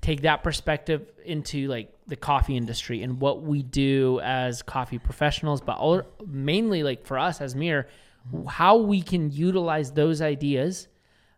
take 0.00 0.22
that 0.22 0.42
perspective 0.42 1.10
into 1.24 1.68
like 1.68 1.92
the 2.06 2.16
coffee 2.16 2.56
industry 2.56 3.02
and 3.02 3.20
what 3.20 3.42
we 3.42 3.62
do 3.62 4.20
as 4.22 4.62
coffee 4.62 4.98
professionals, 4.98 5.60
but 5.60 5.76
all, 5.78 6.02
mainly 6.26 6.82
like 6.82 7.06
for 7.06 7.18
us 7.18 7.40
as 7.40 7.54
Mir, 7.54 7.88
how 8.46 8.76
we 8.76 9.02
can 9.02 9.30
utilize 9.30 9.92
those 9.92 10.22
ideas 10.22 10.88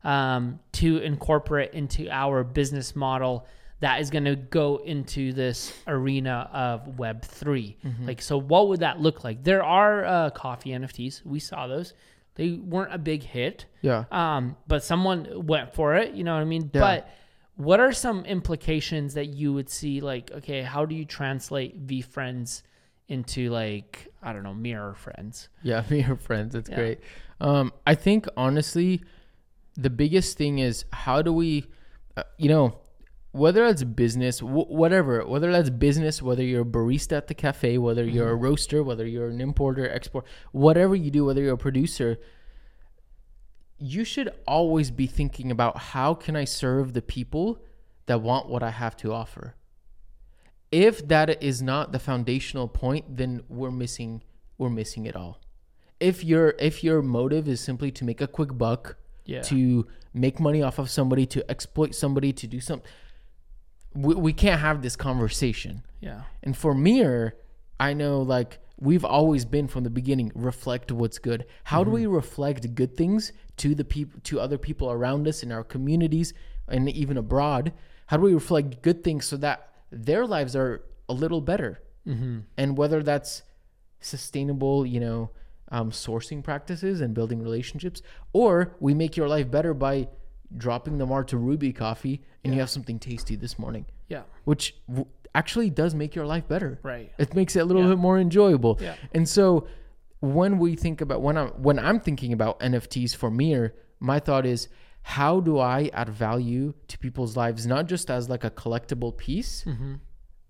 um, 0.05 0.61
to 0.73 0.99
incorporate 0.99 1.73
into 1.73 2.09
our 2.11 2.45
business 2.45 2.95
model 2.97 3.47
that 3.81 4.01
is 4.01 4.11
going 4.11 4.25
to 4.25 4.37
go 4.37 4.77
into 4.85 5.33
this 5.33 5.73
arena 5.87 6.49
of 6.53 6.99
Web 6.99 7.23
3. 7.23 7.77
Like, 8.07 8.21
so 8.21 8.39
what 8.39 8.69
would 8.69 8.81
that 8.81 9.01
look 9.01 9.25
like? 9.25 9.43
There 9.43 9.65
are 9.65 10.05
uh, 10.05 10.31
coffee 10.31 10.71
NFTs. 10.71 11.25
We 11.25 11.41
saw 11.41 11.67
those. 11.67 11.95
They 12.35 12.53
weren't 12.53 12.95
a 12.95 12.99
big 12.99 13.23
hit, 13.23 13.65
yeah. 13.81 14.05
um, 14.11 14.57
but 14.67 14.85
someone 14.85 15.47
went 15.47 15.75
for 15.75 15.97
it. 15.97 16.15
You 16.15 16.25
know 16.25 16.35
what 16.35 16.41
I 16.41 16.45
mean? 16.45 16.71
Yeah. 16.73 16.81
But 16.81 17.11
what 17.61 17.79
are 17.81 17.93
some 17.93 18.25
implications 18.25 19.15
that 19.15 19.27
you 19.27 19.53
would 19.53 19.69
see? 19.69 20.01
Like, 20.01 20.31
okay, 20.33 20.63
how 20.63 20.87
do 20.87 20.95
you 20.95 21.05
translate 21.05 21.87
VeeFriends 21.87 22.63
into 23.09 23.51
like 23.51 24.09
I 24.23 24.33
don't 24.33 24.43
know 24.43 24.55
mirror 24.55 24.95
friends? 24.95 25.49
Yeah, 25.63 25.85
mirror 25.91 26.17
friends. 26.17 26.55
It's 26.55 26.71
Yeah. 26.71 26.77
great. 26.77 26.99
Um, 27.41 27.73
I 27.87 27.95
think 27.95 28.27
honestly, 28.37 29.03
the 29.77 29.91
biggest 29.91 30.37
thing 30.39 30.59
is 30.59 30.85
how 30.93 31.23
do 31.23 31.33
we, 31.33 31.67
uh, 32.17 32.23
you 32.39 32.49
know, 32.49 32.79
whether 33.33 33.65
that's 33.67 33.85
business, 33.85 34.41
w- 34.41 34.67
whatever, 34.67 35.25
whether 35.27 35.53
that's 35.53 35.71
business, 35.71 36.21
whether 36.21 36.43
you're 36.43 36.63
a 36.63 36.65
barista 36.65 37.13
at 37.17 37.29
the 37.29 37.35
cafe, 37.35 37.79
whether 37.79 38.05
you're 38.05 38.31
a 38.31 38.35
roaster, 38.35 38.83
whether 38.83 39.07
you're 39.07 39.29
an 39.29 39.41
importer, 39.41 39.89
export, 39.89 40.25
whatever 40.53 40.95
you 40.97 41.11
do, 41.11 41.25
whether 41.27 41.41
you're 41.43 41.55
a 41.55 41.59
producer, 41.59 42.19
you 43.81 44.05
should 44.05 44.31
always 44.47 44.91
be 44.91 45.07
thinking 45.07 45.51
about 45.51 45.77
how 45.79 46.13
can 46.15 46.37
I 46.37 46.45
serve 46.45 46.93
the 46.93 47.03
people 47.03 47.59
that 48.07 48.21
want 48.21 48.49
what 48.49 48.63
I 48.63 48.71
have 48.71 48.97
to 48.99 49.13
offer. 49.13 49.55
If 50.71 51.09
that 51.09 51.43
is 51.43 51.61
not 51.63 51.91
the 51.93 51.99
foundational 51.99 52.69
point, 52.69 53.17
then 53.17 53.43
we're 53.49 53.71
missing 53.71 54.23
we're 54.59 54.71
missing 54.71 55.07
it 55.07 55.17
all. 55.17 55.41
If 55.99 56.23
your 56.23 56.55
if 56.59 56.85
your 56.85 57.03
motive 57.03 57.49
is 57.49 57.61
simply 57.61 57.91
to 57.93 58.05
make 58.05 58.21
a 58.21 58.27
quick 58.29 58.57
buck, 58.57 58.97
Yeah. 59.25 59.43
to 59.43 59.87
make 60.13 60.39
money 60.39 60.63
off 60.63 60.79
of 60.79 60.91
somebody, 60.91 61.25
to 61.27 61.51
exploit 61.51 61.95
somebody, 61.95 62.33
to 62.35 62.47
do 62.47 62.61
something, 62.61 62.89
we, 63.95 64.15
we 64.15 64.33
can't 64.33 64.61
have 64.61 64.83
this 64.83 64.97
conversation. 64.97 65.83
Yeah. 66.01 66.23
And 66.43 66.57
for 66.57 66.75
Mir, 66.75 67.37
I 67.79 67.93
know 67.95 68.21
like 68.21 68.59
we've 68.81 69.05
always 69.05 69.45
been 69.45 69.69
from 69.69 69.85
the 69.85 69.91
beginning 69.91 70.33
reflect 70.35 70.91
what's 70.91 71.19
good. 71.19 71.47
How 71.65 71.85
do 71.85 71.91
we 71.91 72.07
reflect 72.07 72.75
good 72.75 72.97
things 72.97 73.33
to 73.59 73.75
the 73.75 73.85
people 73.85 74.21
to 74.25 74.41
other 74.41 74.59
people 74.59 74.91
around 74.91 75.29
us 75.29 75.43
in 75.43 75.53
our 75.53 75.63
communities 75.65 76.33
and 76.69 76.89
even 76.89 77.17
abroad? 77.17 77.73
How 78.07 78.17
do 78.17 78.23
we 78.25 78.35
reflect 78.35 78.83
good 78.83 79.05
things 79.05 79.27
so 79.27 79.37
that 79.39 79.69
their 79.91 80.27
lives 80.27 80.57
are 80.57 80.83
a 81.09 81.13
little 81.13 81.41
better? 81.41 81.83
Mm-hmm. 82.07 82.39
And 82.57 82.77
whether 82.79 83.03
that's 83.03 83.43
sustainable, 84.01 84.87
you 84.87 85.01
know, 85.01 85.31
um, 85.71 85.91
sourcing 85.91 86.43
practices 86.43 87.01
and 87.01 87.15
building 87.15 87.41
relationships, 87.43 88.03
or 88.33 88.75
we 88.81 88.95
make 88.95 89.17
your 89.17 89.29
life 89.29 89.51
better 89.51 89.75
by 89.75 90.09
dropping 90.57 90.99
the 90.99 91.07
Mar 91.07 91.23
to 91.25 91.37
Ruby 91.37 91.73
coffee 91.73 92.23
and 92.43 92.53
you 92.53 92.59
have 92.59 92.71
something 92.71 92.99
tasty 92.99 93.37
this 93.37 93.57
morning 93.57 93.87
Yeah. 94.09 94.23
which 94.45 94.75
w- 94.89 95.07
actually 95.35 95.71
does 95.71 95.95
make 95.95 96.15
your 96.15 96.27
life 96.27 96.47
better. 96.49 96.81
Right. 96.83 97.13
It 97.19 97.35
makes 97.35 97.55
it 97.57 97.61
a 97.61 97.65
little 97.65 97.83
Yeah. 97.83 97.91
bit 97.91 97.99
more 97.99 98.19
enjoyable. 98.19 98.79
Yeah. 98.81 98.95
And 99.15 99.29
so 99.29 99.67
when 100.21 100.59
we 100.59 100.77
think 100.77 101.01
about 101.01 101.23
when 101.23 101.37
I'm 101.39 101.49
when 101.63 101.79
I'm 101.79 102.01
thinking 102.01 102.33
about 102.33 102.61
NFTs 102.61 103.15
for 103.15 103.31
Mir, 103.31 103.75
my 104.01 104.19
thought 104.21 104.45
is 104.47 104.69
how 105.03 105.41
do 105.41 105.59
I 105.59 105.89
add 105.95 106.11
value 106.11 106.75
to 106.89 106.99
people's 106.99 107.37
lives 107.37 107.67
not 107.67 107.87
just 107.87 108.11
as 108.11 108.29
like 108.29 108.45
a 108.45 108.51
collectible 108.51 109.17
piece, 109.17 109.65
Mm-hmm. 109.65 109.95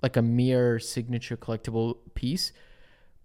like 0.03 0.17
a 0.17 0.23
Mir 0.23 0.79
signature 0.81 1.37
collectible 1.37 1.99
piece, 2.15 2.53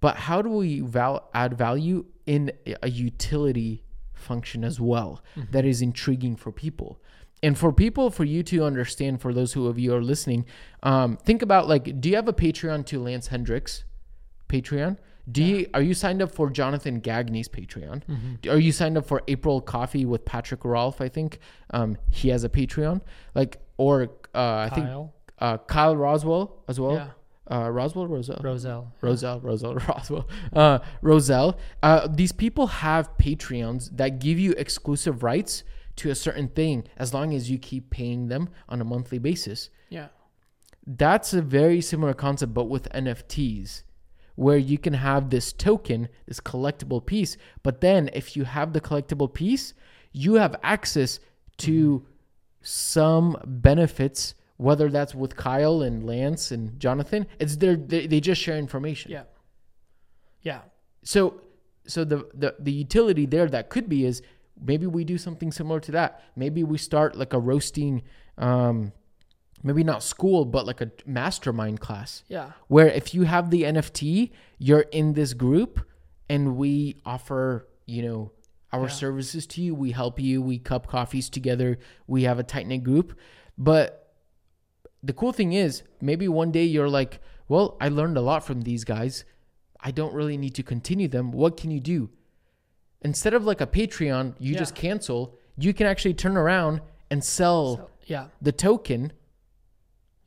but 0.02 0.18
how 0.18 0.42
do 0.42 0.50
we 0.50 0.82
val- 0.82 1.30
add 1.34 1.58
value 1.58 2.06
in 2.28 2.52
a 2.84 2.90
utility 2.90 3.84
function 4.14 4.64
as 4.64 4.80
well 4.80 5.24
that 5.52 5.66
is 5.66 5.82
intriguing 5.82 6.36
for 6.36 6.52
people 6.52 7.02
and 7.46 7.58
for 7.62 7.72
people 7.72 8.06
for 8.18 8.26
you 8.34 8.42
to 8.52 8.64
understand 8.70 9.22
for 9.24 9.32
those 9.38 9.54
who 9.54 9.68
of 9.68 9.78
you 9.84 9.94
are 9.98 10.02
listening 10.14 10.46
um, 10.84 11.18
think 11.18 11.42
about 11.42 11.68
like 11.74 11.86
do 12.02 12.10
you 12.10 12.16
have 12.16 12.28
a 12.28 12.34
patreon 12.34 12.86
to 12.86 12.96
Lance 13.08 13.28
Hedrick? 13.30 13.84
Patreon? 14.50 14.98
Do 15.32 15.44
you 15.44 15.68
are 15.74 15.82
you 15.90 15.94
signed 15.94 16.22
up 16.22 16.32
for 16.32 16.50
jonathan 16.60 17.00
gagne's 17.02 17.50
patreon? 17.58 18.04
Are 18.48 18.60
you 18.68 18.72
signed 18.72 18.98
up 19.00 19.06
for 19.12 19.24
april 19.28 19.60
coffee 19.62 20.06
with 20.06 20.24
Patrik 20.26 20.64
Rolf 20.64 21.02
i 21.02 21.10
think? 21.10 21.40
Um, 21.78 21.98
he 22.12 22.30
has 22.30 22.44
a 22.44 22.50
patreon. 22.50 23.02
Like 23.34 23.58
or 23.78 24.04
uh, 24.44 24.68
i 24.68 24.70
think 24.76 24.88
Kyle. 24.88 25.14
uh, 25.40 25.58
kyle 25.58 25.96
roswell 25.98 26.64
as 26.68 26.80
well? 26.80 26.96
Yeah. 26.96 27.10
uh, 27.56 27.70
Roswell, 27.70 28.08
Roselle, 28.08 28.42
Roselle. 28.44 28.86
Roselle, 29.02 29.40
Roselle, 29.42 29.76
Roswell, 29.90 30.28
uh, 30.54 30.80
Roselle. 31.02 31.52
Uh, 31.84 32.08
these 32.22 32.32
people 32.32 32.68
have 32.68 33.16
Patreons 33.18 33.96
that 33.98 34.20
give 34.20 34.40
you 34.40 34.52
exclusive 34.54 35.22
rights 35.24 35.64
to 35.98 36.10
a 36.10 36.16
certain 36.16 36.48
thing 36.50 36.86
as 36.98 37.14
long 37.14 37.34
as 37.34 37.50
you 37.50 37.58
keep 37.58 37.90
paying 37.90 38.28
them 38.28 38.50
on 38.68 38.82
a 38.82 38.86
monthly 38.86 39.20
basis. 39.20 39.70
Yeah. 39.90 40.08
That's 40.86 41.34
a 41.34 41.42
very 41.42 41.82
similar 41.82 42.14
concept, 42.14 42.54
but 42.54 42.66
with 42.66 42.90
NFTs, 42.90 43.84
where 44.36 44.58
you 44.58 44.78
can 44.78 44.94
have 44.94 45.30
this 45.30 45.54
token, 45.54 46.10
this 46.28 46.40
collectible 46.40 47.06
piece, 47.06 47.38
but 47.64 47.82
then 47.82 48.10
if 48.14 48.36
you 48.36 48.44
have 48.44 48.74
the 48.74 48.82
collectible 48.82 49.34
piece, 49.34 49.74
you 50.12 50.36
have 50.36 50.56
access 50.64 51.20
to 51.58 52.00
mm-hmm. 52.00 52.06
some 52.62 53.38
benefits 53.46 54.36
whether 54.58 54.90
that's 54.90 55.14
with 55.14 55.36
Kyle 55.36 55.82
and 55.82 56.06
Lance 56.06 56.52
and 56.52 56.80
Jonathan, 56.80 57.28
it's 57.40 57.58
their 57.58 57.76
they, 57.76 58.08
they 58.08 58.20
just 58.20 58.42
share 58.42 58.58
information. 58.58 59.12
Yeah. 59.12 59.24
Yeah. 60.42 60.62
So 61.04 61.42
so 61.88 62.04
the, 62.04 62.28
the 62.34 62.56
the 62.60 62.72
utility 62.72 63.26
there 63.26 63.48
that 63.50 63.70
could 63.70 63.90
be 63.90 64.06
is 64.06 64.22
maybe 64.62 64.86
we 64.88 65.04
do 65.04 65.18
something 65.18 65.52
similar 65.52 65.80
to 65.82 65.92
that. 65.94 66.22
Maybe 66.36 66.64
we 66.64 66.78
start 66.78 67.16
like 67.16 67.34
a 67.34 67.40
roasting 67.40 68.04
um 68.38 68.92
maybe 69.64 69.84
not 69.84 70.04
school 70.04 70.46
but 70.46 70.66
like 70.68 70.82
a 70.82 70.92
mastermind 71.06 71.80
class 71.80 72.24
Yeah. 72.28 72.52
where 72.68 72.88
if 72.88 73.14
you 73.14 73.24
have 73.24 73.50
the 73.50 73.64
NFT, 73.64 74.32
you're 74.60 74.82
in 74.92 75.14
this 75.14 75.34
group 75.34 75.80
and 76.30 76.56
we 76.58 77.02
offer, 77.06 77.68
you 77.86 78.02
know, 78.04 78.32
our 78.72 78.84
Yeah. 78.84 78.88
services 78.90 79.48
to 79.48 79.62
you. 79.62 79.74
We 79.74 79.92
help 79.92 80.20
you. 80.20 80.42
We 80.42 80.60
cup 80.60 80.88
coffees 80.88 81.30
together. 81.30 81.78
We 82.08 82.24
have 82.24 82.38
a 82.40 82.44
tight 82.44 82.68
knit 82.68 82.84
group. 82.84 83.18
But 83.58 84.14
the 85.02 85.14
cool 85.14 85.32
thing 85.32 85.54
is, 85.54 85.84
maybe 86.02 86.28
one 86.28 86.52
day 86.52 86.66
you're 86.66 86.90
like, 86.90 87.20
well, 87.48 87.78
I 87.80 87.88
learned 87.90 88.18
a 88.18 88.22
lot 88.22 88.44
from 88.46 88.62
these 88.62 88.84
guys. 88.84 89.24
I 89.80 89.92
don't 89.92 90.14
really 90.14 90.36
need 90.38 90.56
to 90.56 90.64
continue 90.64 91.08
them. 91.08 91.32
What 91.32 91.58
can 91.58 91.72
you 91.72 91.80
do? 91.80 92.10
Instead 93.06 93.34
of 93.34 93.46
like 93.46 93.62
a 93.62 93.68
Patreon, 93.68 94.34
you 94.40 94.54
Yeah. 94.54 94.60
just 94.60 94.76
cancel. 94.76 95.38
You 95.58 95.74
can 95.74 95.88
actually 95.88 96.16
turn 96.16 96.36
around 96.36 96.82
and 97.12 97.24
sell 97.24 97.78
So, 97.78 97.90
yeah. 98.08 98.26
the 98.42 98.52
token 98.52 99.14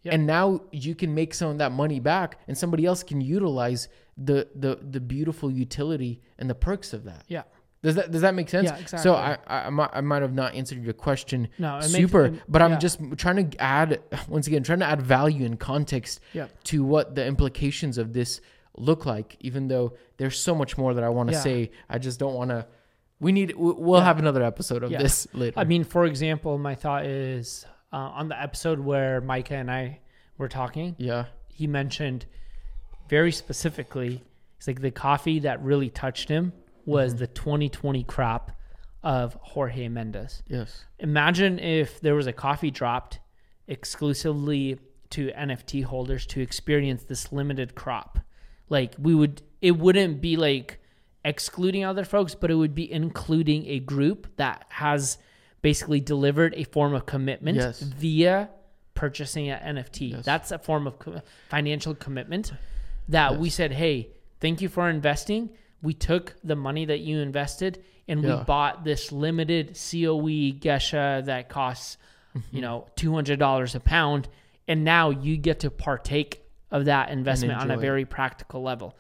Yep. 0.05 0.15
and 0.15 0.27
now 0.27 0.61
you 0.71 0.95
can 0.95 1.13
make 1.15 1.35
some 1.35 1.51
of 1.51 1.59
that 1.59 1.73
money 1.73 1.99
back 1.99 2.39
and 2.47 2.57
somebody 2.57 2.87
else 2.87 3.03
can 3.03 3.21
utilize 3.21 3.89
the 4.17 4.47
the 4.55 4.79
the 4.91 5.01
beautiful 5.01 5.51
utility 5.51 6.21
and 6.39 6.49
the 6.49 6.55
perks 6.55 6.93
of 6.93 7.03
that 7.05 7.25
Yeah. 7.27 7.43
does 7.83 7.97
that 7.97 8.13
does 8.13 8.23
that 8.23 8.35
make 8.35 8.49
sense 8.49 8.67
Yeah, 8.69 8.77
exactly. 8.79 9.03
so 9.03 9.15
i 9.15 9.37
i, 9.49 9.67
I, 9.67 10.01
might, 10.01 10.23
have 10.23 10.33
not 10.33 10.55
answered 10.55 10.83
your 10.85 10.93
question 10.95 11.49
No, 11.59 11.75
makes- 11.79 11.93
super 11.93 12.27
it- 12.27 12.43
but 12.49 12.63
i'm 12.63 12.73
yeah. 12.73 12.79
just 12.79 13.01
trying 13.17 13.51
to 13.51 13.61
add 13.61 14.01
once 14.29 14.47
again 14.47 14.63
trying 14.63 14.79
to 14.79 14.87
add 14.87 15.03
value 15.03 15.45
and 15.45 15.59
context 15.59 16.21
Yeah. 16.33 16.47
to 16.71 16.85
what 16.85 17.17
the 17.17 17.27
implications 17.27 17.99
of 17.99 18.13
this 18.13 18.41
look 18.81 19.05
like 19.07 19.37
even 19.41 19.69
though 19.69 19.93
there's 20.17 20.39
so 20.39 20.55
much 20.55 20.77
more 20.79 20.95
that 20.95 21.05
i 21.05 21.09
want 21.09 21.29
to 21.29 21.35
Yeah. 21.35 21.41
say 21.41 21.71
i 21.89 21.99
just 21.99 22.19
don't 22.19 22.35
want 22.35 22.51
to 22.51 22.67
we 23.21 23.33
need 23.33 23.55
we- 23.57 23.73
we'll 23.73 24.01
Yeah. 24.01 24.05
have 24.07 24.19
another 24.19 24.43
episode 24.43 24.83
of 24.83 24.91
Yeah. 24.91 24.99
this 25.03 25.27
later 25.35 25.59
I 25.59 25.65
mean, 25.65 25.85
for 25.85 26.05
example, 26.07 26.57
my 26.59 26.75
thought 26.75 27.05
is 27.07 27.67
uh, 27.93 27.97
on 27.97 28.29
the 28.29 28.41
episode 28.41 28.79
where 28.81 29.21
Micah 29.21 29.55
and 29.57 29.71
I 29.71 30.01
were 30.37 30.49
talking, 30.49 30.95
yeah 30.99 31.25
he 31.49 31.67
mentioned 31.67 32.27
very 33.09 33.33
specifically 33.33 34.23
It's 34.59 34.67
like 34.69 34.81
the 34.81 34.91
coffee 34.91 35.39
that 35.41 35.63
really 35.63 35.89
touched 35.91 36.29
him 36.29 36.53
was 36.87 37.17
the 37.17 37.27
2020 37.27 38.03
crop 38.05 38.53
of 39.03 39.35
Jorge 39.41 39.89
Mendes. 39.89 40.43
Yes. 40.49 40.85
Imagine 40.99 41.59
if 41.59 42.01
there 42.01 42.15
was 42.15 42.27
a 42.27 42.33
coffee 42.33 42.71
dropped 42.71 43.21
exclusively 43.67 44.79
to 45.11 45.31
NFT 45.31 45.83
holders 45.85 46.27
to 46.27 46.41
experience 46.41 47.05
this 47.05 47.33
limited 47.33 47.75
crop. 47.75 48.19
Like 48.69 48.95
we 48.99 49.15
would 49.15 49.43
it 49.61 49.73
wouldn't 49.73 50.21
be 50.21 50.37
like 50.37 50.81
excluding 51.25 51.85
other 51.85 52.05
folks, 52.05 52.35
but 52.35 52.51
it 52.51 52.55
would 52.55 52.75
be 52.75 52.91
including 52.91 53.67
a 53.67 53.81
group 53.81 54.29
that 54.37 54.65
has 54.69 55.19
basically 55.63 56.01
delivered 56.01 56.55
a 56.57 56.65
form 56.65 56.95
of 56.95 57.07
commitment 57.07 57.59
Yes. 57.59 57.81
via 57.81 58.49
purchasing 58.95 59.49
an 59.49 59.77
NFT. 59.77 60.13
Yes. 60.13 60.25
That's 60.25 60.53
a 60.53 60.59
form 60.59 60.87
of 60.87 60.99
co- 60.99 61.21
financial 61.49 61.95
commitment 61.95 62.53
that 63.09 63.39
we 63.39 63.51
said, 63.51 63.73
"Hey, 63.73 64.11
thank 64.41 64.61
you 64.61 64.69
for 64.69 64.89
investing. 64.89 65.51
We 65.83 65.95
took 65.95 66.35
the 66.43 66.57
money 66.57 66.85
that 66.87 67.01
you 67.01 67.19
invested 67.19 67.83
and 68.09 68.23
we 68.23 68.35
bought 68.45 68.85
this 68.85 69.13
limited 69.13 69.69
COE 69.77 70.59
Gesha 70.59 71.25
that 71.27 71.49
costs, 71.49 71.99
mm-hmm. 72.35 72.57
you 72.57 72.63
know, 72.63 72.87
$200 72.97 73.75
a 73.75 73.81
pound 73.81 74.29
and 74.69 74.85
now 74.85 75.11
you 75.11 75.37
get 75.37 75.61
to 75.61 75.71
partake 75.71 76.43
of 76.71 76.85
that 76.87 77.11
investment 77.11 77.55
on 77.55 77.71
a 77.71 77.75
enjoy 77.75 77.79
it. 77.79 77.81
very 77.87 78.05
practical 78.05 78.63
level." 78.63 78.97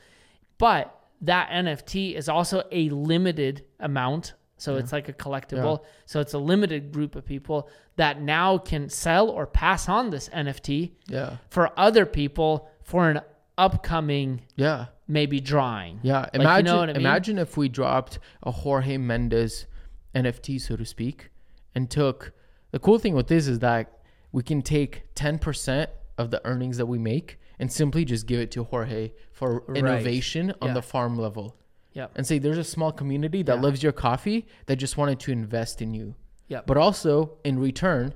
But 0.58 0.94
that 1.20 1.50
NFT 1.50 2.14
is 2.14 2.28
also 2.28 2.62
a 2.70 2.88
limited 2.90 3.64
amount. 3.80 4.34
So 4.60 4.74
it's 4.76 4.92
like 4.92 5.08
a 5.08 5.12
collectible. 5.12 5.84
So 6.04 6.18
it's 6.20 6.32
a 6.34 6.38
limited 6.38 6.90
group 6.92 7.14
of 7.14 7.24
people 7.24 7.68
that 7.94 8.20
now 8.20 8.58
can 8.58 8.88
sell 8.88 9.28
or 9.28 9.46
pass 9.46 9.88
on 9.88 10.10
this 10.10 10.28
NFT 10.30 10.94
Yeah. 11.06 11.36
for 11.48 11.70
other 11.78 12.04
people 12.04 12.68
for 12.82 13.08
an 13.08 13.20
upcoming 13.56 14.42
Yeah. 14.56 14.86
maybe 15.06 15.38
drawing. 15.40 16.00
Yeah. 16.02 16.26
you 16.34 16.40
Imagine 16.40 16.64
know 16.66 16.76
what 16.78 16.90
I 16.90 16.92
mean? 16.92 17.00
imagine 17.02 17.38
if 17.38 17.56
we 17.56 17.68
dropped 17.68 18.18
a 18.42 18.50
Jorge 18.50 18.96
Mendes 18.96 19.66
NFT, 20.14 20.58
so 20.60 20.74
to 20.76 20.84
speak, 20.84 21.30
and 21.74 21.88
took 21.90 22.32
the 22.72 22.78
cool 22.80 22.98
thing 22.98 23.14
with 23.14 23.28
this 23.28 23.46
is 23.46 23.60
that 23.60 23.92
we 24.32 24.42
can 24.42 24.60
take 24.62 25.14
10% 25.14 25.88
of 26.16 26.30
the 26.30 26.44
earnings 26.44 26.76
that 26.78 26.86
we 26.86 26.98
make 26.98 27.38
and 27.58 27.72
simply 27.72 28.04
just 28.04 28.26
give 28.26 28.40
it 28.40 28.50
to 28.52 28.64
Jorge 28.64 29.12
for 29.32 29.64
Right. 29.66 29.78
innovation 29.78 30.52
on 30.62 30.68
Yeah. 30.68 30.74
the 30.74 30.82
farm 30.82 31.16
level. 31.18 31.56
Yep. 31.94 32.12
And 32.16 32.26
say 32.26 32.38
there's 32.38 32.58
a 32.58 32.64
small 32.64 32.92
community 32.92 33.42
that 33.42 33.56
Yeah. 33.56 33.60
loves 33.62 33.82
your 33.82 33.92
coffee 33.92 34.46
that 34.66 34.76
just 34.76 34.96
wanted 34.96 35.18
to 35.20 35.32
invest 35.32 35.82
in 35.82 35.94
you. 35.94 36.14
Yep. 36.48 36.66
But 36.66 36.76
also 36.76 37.38
in 37.44 37.58
return, 37.58 38.14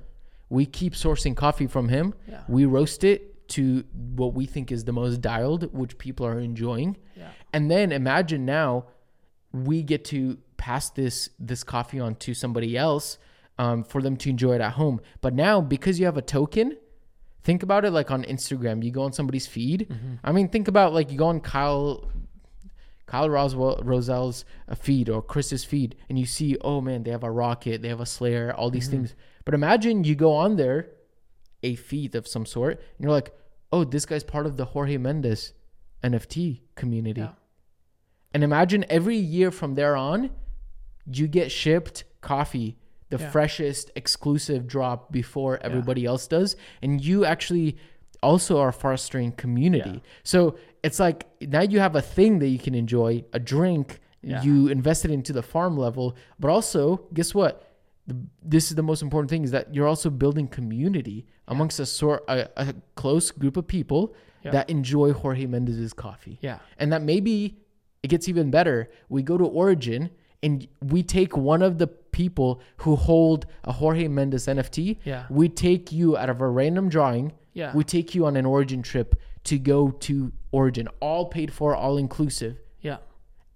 we 0.49 0.65
keep 0.65 0.93
sourcing 0.93 1.35
coffee 1.35 1.67
from 1.67 1.89
him. 1.89 2.13
Yeah. 2.27 2.43
We 2.47 2.65
roast 2.65 3.03
it 3.03 3.47
to 3.49 3.83
what 4.15 4.33
we 4.33 4.45
think 4.45 4.71
is 4.71 4.85
the 4.85 4.93
most 4.93 5.19
dialed, 5.21 5.73
which 5.73 5.97
people 5.97 6.25
are 6.25 6.39
enjoying. 6.39 6.97
Yeah. 7.15 7.29
And 7.51 7.69
then 7.69 7.91
imagine 7.91 8.45
now 8.45 8.85
we 9.51 9.83
get 9.83 10.05
to 10.05 10.37
pass 10.57 10.89
this 10.89 11.29
this 11.39 11.63
coffee 11.63 11.99
on 11.99 12.15
to 12.15 12.33
somebody 12.33 12.77
else 12.77 13.17
um, 13.59 13.83
for 13.83 14.01
them 14.01 14.15
to 14.17 14.29
enjoy 14.29 14.55
it 14.55 14.61
at 14.61 14.73
home. 14.73 14.99
But 15.21 15.33
now 15.35 15.59
because 15.61 15.99
you 15.99 16.05
have 16.05 16.17
a 16.17 16.21
token, 16.23 16.77
think 17.43 17.63
about 17.63 17.85
it 17.85 17.91
like 17.91 18.11
on 18.11 18.23
Instagram. 18.23 18.83
You 18.83 18.91
go 18.91 19.03
on 19.03 19.13
somebody's 19.13 19.47
feed. 19.47 19.87
Mm-hmm. 19.89 20.13
I 20.23 20.31
mean, 20.31 20.49
think 20.49 20.67
about 20.67 20.93
like 20.93 21.11
you 21.11 21.17
go 21.17 21.27
on 21.27 21.39
Kyle 21.39 22.09
Kyle 23.05 23.29
Roswell 23.29 23.79
Roselle's 23.83 24.45
uh, 24.67 24.75
feed 24.75 25.09
or 25.09 25.21
Chris's 25.21 25.63
feed, 25.63 25.95
and 26.09 26.17
you 26.17 26.25
see, 26.25 26.57
oh 26.61 26.81
man, 26.81 27.03
they 27.03 27.11
have 27.11 27.23
a 27.23 27.31
rocket, 27.31 27.81
they 27.81 27.89
have 27.89 27.99
a 27.99 28.05
Slayer, 28.05 28.53
all 28.53 28.67
Mm-hmm. 28.67 28.73
these 28.73 28.87
things. 28.87 29.15
But 29.45 29.53
imagine 29.53 30.03
you 30.03 30.15
go 30.15 30.31
on 30.33 30.55
there, 30.55 30.89
a 31.61 31.75
feed 31.75 32.15
of 32.15 32.27
some 32.27 32.45
sort, 32.45 32.77
and 32.79 33.03
you're 33.03 33.11
like, 33.11 33.33
oh, 33.71 33.83
this 33.83 34.05
guy's 34.05 34.23
part 34.23 34.45
of 34.45 34.55
the 34.57 34.65
Jorge 34.65 34.97
Mendes 34.97 35.53
NFT 36.03 36.61
community. 36.75 37.21
Yeah. 37.21 37.31
And 38.33 38.43
imagine 38.43 38.85
every 38.89 39.17
year 39.17 39.51
from 39.51 39.75
there 39.75 39.95
on, 39.95 40.31
you 41.05 41.27
get 41.27 41.51
shipped 41.51 42.03
coffee, 42.21 42.77
the 43.13 43.19
Yeah. 43.19 43.29
freshest 43.35 43.85
exclusive 43.95 44.61
drop 44.75 45.11
before 45.11 45.53
everybody 45.67 46.03
else 46.11 46.25
does. 46.27 46.55
And 46.81 46.91
you 47.09 47.17
actually 47.33 47.69
also 48.21 48.53
are 48.59 48.71
fostering 48.71 49.31
community. 49.43 49.95
Yeah. 49.97 50.09
So 50.23 50.39
it's 50.85 50.99
like 51.05 51.19
now 51.41 51.61
you 51.73 51.79
have 51.85 51.95
a 51.95 52.01
thing 52.01 52.39
that 52.39 52.47
you 52.55 52.59
can 52.67 52.75
enjoy, 52.83 53.23
a 53.33 53.39
drink. 53.39 53.99
Yeah. 54.21 54.41
You 54.45 54.55
invested 54.69 55.11
into 55.11 55.31
the 55.33 55.43
farm 55.53 55.73
level, 55.85 56.15
but 56.39 56.49
also 56.49 56.81
guess 57.13 57.35
what? 57.39 57.53
This 58.53 58.69
is 58.69 58.75
the 58.75 58.83
most 58.91 59.01
important 59.01 59.29
thing 59.29 59.43
is 59.43 59.51
that 59.51 59.73
you're 59.75 59.87
also 59.87 60.09
building 60.09 60.47
community 60.47 61.25
amongst 61.47 61.79
a 61.79 61.85
sort 61.85 62.23
a, 62.27 62.49
a 62.57 62.73
close 62.95 63.31
group 63.31 63.55
of 63.57 63.65
people 63.67 64.13
Yeah. 64.43 64.51
that 64.51 64.69
enjoy 64.69 65.13
Jorge 65.13 65.45
Mendez's 65.45 65.93
coffee 65.93 66.37
Yeah. 66.41 66.59
and 66.79 66.91
that 66.93 67.01
maybe 67.01 67.57
it 68.03 68.07
gets 68.09 68.27
even 68.27 68.49
better. 68.51 68.89
We 69.09 69.21
go 69.23 69.37
to 69.37 69.45
Origin 69.45 70.09
and 70.41 70.67
we 70.93 71.03
take 71.03 71.33
one 71.37 71.61
of 71.61 71.77
the 71.81 71.87
people 72.13 72.61
who 72.77 72.95
hold 72.95 73.45
a 73.65 73.73
Jorge 73.73 74.07
Mendes 74.07 74.45
NFT. 74.47 74.97
Yeah. 75.03 75.25
We 75.29 75.49
take 75.49 75.91
you 75.91 76.15
out 76.17 76.29
of 76.29 76.39
a 76.39 76.47
random 76.47 76.87
drawing. 76.87 77.33
Yeah. 77.53 77.73
We 77.75 77.83
take 77.83 78.15
you 78.15 78.25
on 78.25 78.37
an 78.37 78.45
Origin 78.45 78.81
trip 78.81 79.15
to 79.45 79.59
go 79.59 79.91
to 79.91 80.31
Origin, 80.51 80.87
all 81.01 81.25
paid 81.25 81.51
for, 81.51 81.75
all 81.75 81.97
inclusive. 81.97 82.57
Yeah. 82.79 82.97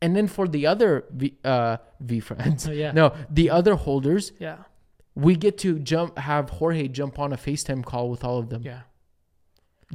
And 0.01 0.16
then 0.16 0.28
for 0.28 0.47
the 0.47 0.68
other 0.68 1.05
V, 1.12 1.34
uh, 1.45 1.78
VeeFriends, 2.03 2.68
Oh, 2.68 2.72
yeah. 2.72 2.91
no, 2.99 3.14
the 3.30 3.49
other 3.49 3.76
holders, 3.76 4.32
Yeah. 4.39 4.58
we 5.16 5.36
get 5.36 5.58
to 5.60 5.80
jump, 5.80 6.18
have 6.20 6.49
Jorge 6.49 6.88
jump 6.89 7.18
on 7.20 7.32
a 7.34 7.38
FaceTime 7.38 7.84
call 7.86 8.10
with 8.10 8.24
all 8.24 8.38
of 8.38 8.49
them. 8.49 8.62
Yeah. 8.64 8.82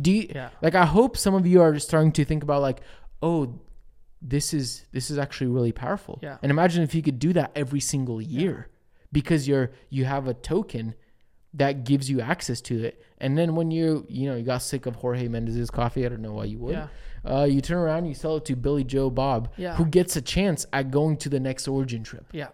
Do 0.00 0.10
you, 0.10 0.28
Yeah. 0.34 0.48
like 0.62 0.74
I 0.74 0.86
hope 0.86 1.16
some 1.16 1.34
of 1.34 1.46
you 1.46 1.60
are 1.60 1.78
starting 1.78 2.12
to 2.12 2.24
think 2.24 2.42
about 2.42 2.62
like, 2.62 2.80
oh, 3.22 3.60
this 4.24 4.54
is 4.54 4.86
this 4.92 5.10
is 5.10 5.18
actually 5.18 5.48
really 5.48 5.72
powerful. 5.72 6.18
Yeah. 6.22 6.38
And 6.42 6.50
imagine 6.50 6.82
if 6.84 6.94
you 6.94 7.02
could 7.02 7.18
do 7.18 7.32
that 7.32 7.50
every 7.56 7.80
single 7.80 8.22
year 8.22 8.68
because 9.10 9.48
you're 9.48 9.72
you 9.90 10.04
have 10.04 10.28
a 10.28 10.34
token 10.34 10.94
that 11.54 11.84
gives 11.84 12.08
you 12.08 12.20
access 12.20 12.60
to 12.62 12.82
it. 12.84 13.02
And 13.18 13.36
then 13.36 13.54
when 13.56 13.70
you 13.70 14.06
you 14.08 14.28
know 14.30 14.36
you 14.36 14.44
got 14.44 14.62
sick 14.62 14.86
of 14.86 14.94
Jorge 14.96 15.26
Mendez's 15.28 15.70
coffee, 15.70 16.06
I 16.06 16.08
don't 16.08 16.22
know 16.22 16.34
why 16.34 16.44
you 16.44 16.58
would. 16.60 16.74
Yeah. 16.74 16.88
Uh, 17.24 17.44
you 17.44 17.60
turn 17.60 17.78
around, 17.78 18.06
you 18.06 18.14
sell 18.14 18.36
it 18.36 18.44
to 18.46 18.56
Billy 18.56 18.82
Joe 18.84 19.08
Bob, 19.10 19.52
Yeah. 19.56 19.76
who 19.76 19.84
gets 19.84 20.16
a 20.16 20.20
chance 20.22 20.66
at 20.72 20.90
going 20.90 21.16
to 21.18 21.28
the 21.28 21.38
next 21.38 21.68
origin 21.68 22.02
trip. 22.02 22.26
Yeah. 22.32 22.48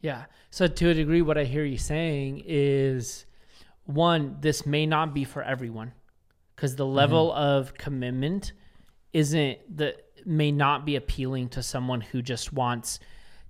Yeah. 0.00 0.24
So 0.50 0.66
to 0.66 0.90
a 0.90 0.94
degree, 0.94 1.22
what 1.22 1.38
I 1.38 1.44
hear 1.44 1.64
you 1.64 1.78
saying 1.78 2.42
is 2.46 3.26
one, 3.84 4.38
this 4.40 4.66
may 4.66 4.86
not 4.86 5.14
be 5.14 5.24
for 5.24 5.42
everyone 5.42 5.92
because 6.54 6.76
the 6.76 6.86
level 6.86 7.32
of 7.32 7.74
commitment 7.74 8.52
isn't 9.12 9.58
the 9.76 9.94
may 10.26 10.52
not 10.52 10.84
be 10.84 10.96
appealing 10.96 11.48
to 11.50 11.62
someone 11.62 12.00
who 12.00 12.22
just 12.22 12.52
wants 12.52 12.98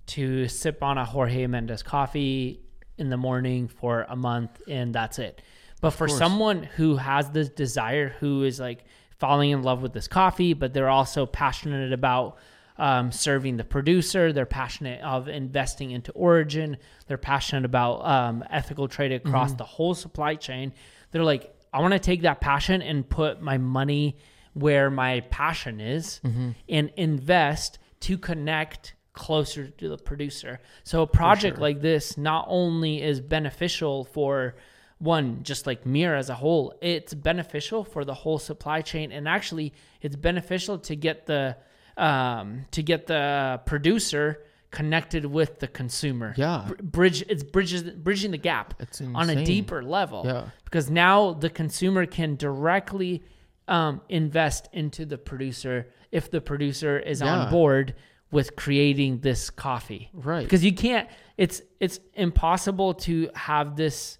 to 0.07 0.47
sip 0.47 0.83
on 0.83 0.97
a 0.97 1.05
Jorge 1.05 1.47
Mendes 1.47 1.83
coffee 1.83 2.61
in 2.97 3.09
the 3.09 3.17
morning 3.17 3.67
for 3.67 4.05
a 4.09 4.15
month 4.15 4.61
and 4.67 4.93
that's 4.93 5.19
it. 5.19 5.41
But 5.81 5.91
for 5.91 6.07
course. 6.07 6.17
someone 6.17 6.63
who 6.63 6.95
has 6.95 7.29
this 7.31 7.49
desire, 7.49 8.09
who 8.19 8.43
is 8.43 8.59
like 8.59 8.85
falling 9.19 9.51
in 9.51 9.63
love 9.63 9.81
with 9.81 9.93
this 9.93 10.07
coffee, 10.07 10.53
but 10.53 10.73
they're 10.73 10.89
also 10.89 11.25
passionate 11.25 11.93
about 11.93 12.37
um, 12.77 13.11
serving 13.11 13.57
the 13.57 13.63
producer, 13.63 14.33
they're 14.33 14.45
passionate 14.45 15.01
of 15.01 15.27
investing 15.27 15.91
into 15.91 16.11
Origin, 16.11 16.77
they're 17.07 17.17
passionate 17.17 17.65
about 17.65 18.05
um, 18.05 18.43
ethical 18.49 18.87
trade 18.87 19.11
across 19.13 19.53
the 19.53 19.63
whole 19.63 19.93
supply 19.93 20.35
chain. 20.35 20.73
They're 21.11 21.23
like, 21.23 21.53
I 21.71 21.79
want 21.79 21.93
to 21.93 21.99
take 21.99 22.23
that 22.23 22.41
passion 22.41 22.81
and 22.81 23.07
put 23.07 23.41
my 23.41 23.57
money 23.57 24.17
where 24.55 24.89
my 24.89 25.19
passion 25.29 25.79
is 25.79 26.19
and 26.67 26.89
invest 26.97 27.77
to 27.99 28.17
connect 28.17 28.95
closer 29.13 29.67
to 29.67 29.89
the 29.89 29.97
producer. 29.97 30.59
So 30.83 31.01
a 31.03 31.07
project 31.07 31.59
like 31.59 31.81
this 31.81 32.17
not 32.17 32.45
only 32.49 33.01
is 33.01 33.21
beneficial 33.21 34.03
for 34.05 34.55
one 34.97 35.43
just 35.43 35.67
like 35.67 35.85
Mir 35.85 36.15
as 36.15 36.29
a 36.29 36.35
whole, 36.35 36.73
it's 36.81 37.13
beneficial 37.13 37.83
for 37.83 38.03
the 38.05 38.13
whole 38.13 38.39
supply 38.39 38.81
chain 38.81 39.11
and 39.11 39.27
actually 39.27 39.73
it's 40.01 40.15
beneficial 40.15 40.79
to 40.79 40.95
get 40.95 41.25
the 41.27 41.57
um 41.97 42.65
to 42.71 42.81
get 42.81 43.07
the 43.07 43.61
producer 43.65 44.41
connected 44.71 45.25
with 45.25 45.59
the 45.59 45.67
consumer. 45.67 46.33
Yeah. 46.37 46.65
Br- 46.67 46.83
bridge 46.83 47.23
it's 47.29 47.43
bridges 47.43 47.83
bridging 47.83 48.31
the 48.31 48.37
gap 48.37 48.73
on 49.15 49.29
a 49.29 49.43
deeper 49.45 49.83
level 49.83 50.23
Yeah. 50.25 50.45
because 50.65 50.89
now 50.89 51.33
the 51.33 51.49
consumer 51.49 52.05
can 52.05 52.35
directly 52.35 53.23
um, 53.67 54.01
invest 54.09 54.69
into 54.73 55.05
the 55.05 55.17
producer 55.17 55.87
if 56.11 56.29
the 56.31 56.39
producer 56.41 56.99
is 56.99 57.21
Yeah. 57.21 57.35
on 57.45 57.51
board 57.51 57.95
with 58.31 58.55
creating 58.55 59.19
this 59.21 59.49
coffee 59.49 60.09
Right. 60.13 60.43
because 60.43 60.63
you 60.63 60.73
can't 60.73 61.07
it's 61.37 61.61
it's 61.79 61.99
impossible 62.15 62.93
to 62.93 63.29
have 63.35 63.75
this 63.75 64.17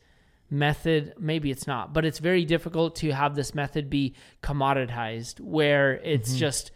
method 0.49 1.13
maybe 1.19 1.49
it's 1.51 1.67
not 1.67 1.93
but 1.93 2.05
it's 2.05 2.19
very 2.19 2.45
difficult 2.45 2.95
to 2.97 3.11
have 3.11 3.35
this 3.35 3.53
method 3.55 3.89
be 3.89 4.15
commoditized 4.43 5.39
where 5.41 5.95
it's 6.03 6.29
Mm-hmm. 6.29 6.39
just 6.39 6.71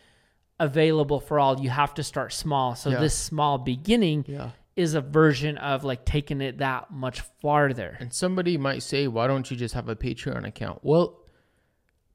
available 0.60 1.20
for 1.20 1.40
all 1.40 1.60
you 1.60 1.70
have 1.70 1.94
to 1.94 2.04
start 2.04 2.34
small 2.34 2.76
so 2.76 2.90
Yeah. 2.90 3.00
this 3.00 3.16
small 3.16 3.58
beginning 3.58 4.26
Yeah. 4.28 4.50
is 4.76 4.94
a 4.96 5.02
version 5.02 5.58
of 5.58 5.84
like 5.84 6.04
taking 6.06 6.42
it 6.42 6.58
that 6.58 6.92
much 6.92 7.22
farther 7.42 7.96
And 8.00 8.12
somebody 8.14 8.58
might 8.58 8.84
say, 8.84 9.08
why 9.08 9.28
don't 9.28 9.50
you 9.50 9.56
just 9.56 9.74
have 9.76 9.88
a 9.88 9.96
Patreon 9.96 10.46
account? 10.46 10.80
Well, 10.84 11.19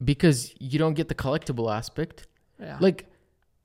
because 0.03 0.53
you 0.59 0.77
don't 0.79 0.93
get 0.93 1.07
the 1.07 1.15
collectible 1.15 1.73
aspect. 1.73 2.27
yeah 2.59 2.77
Like, 2.79 3.07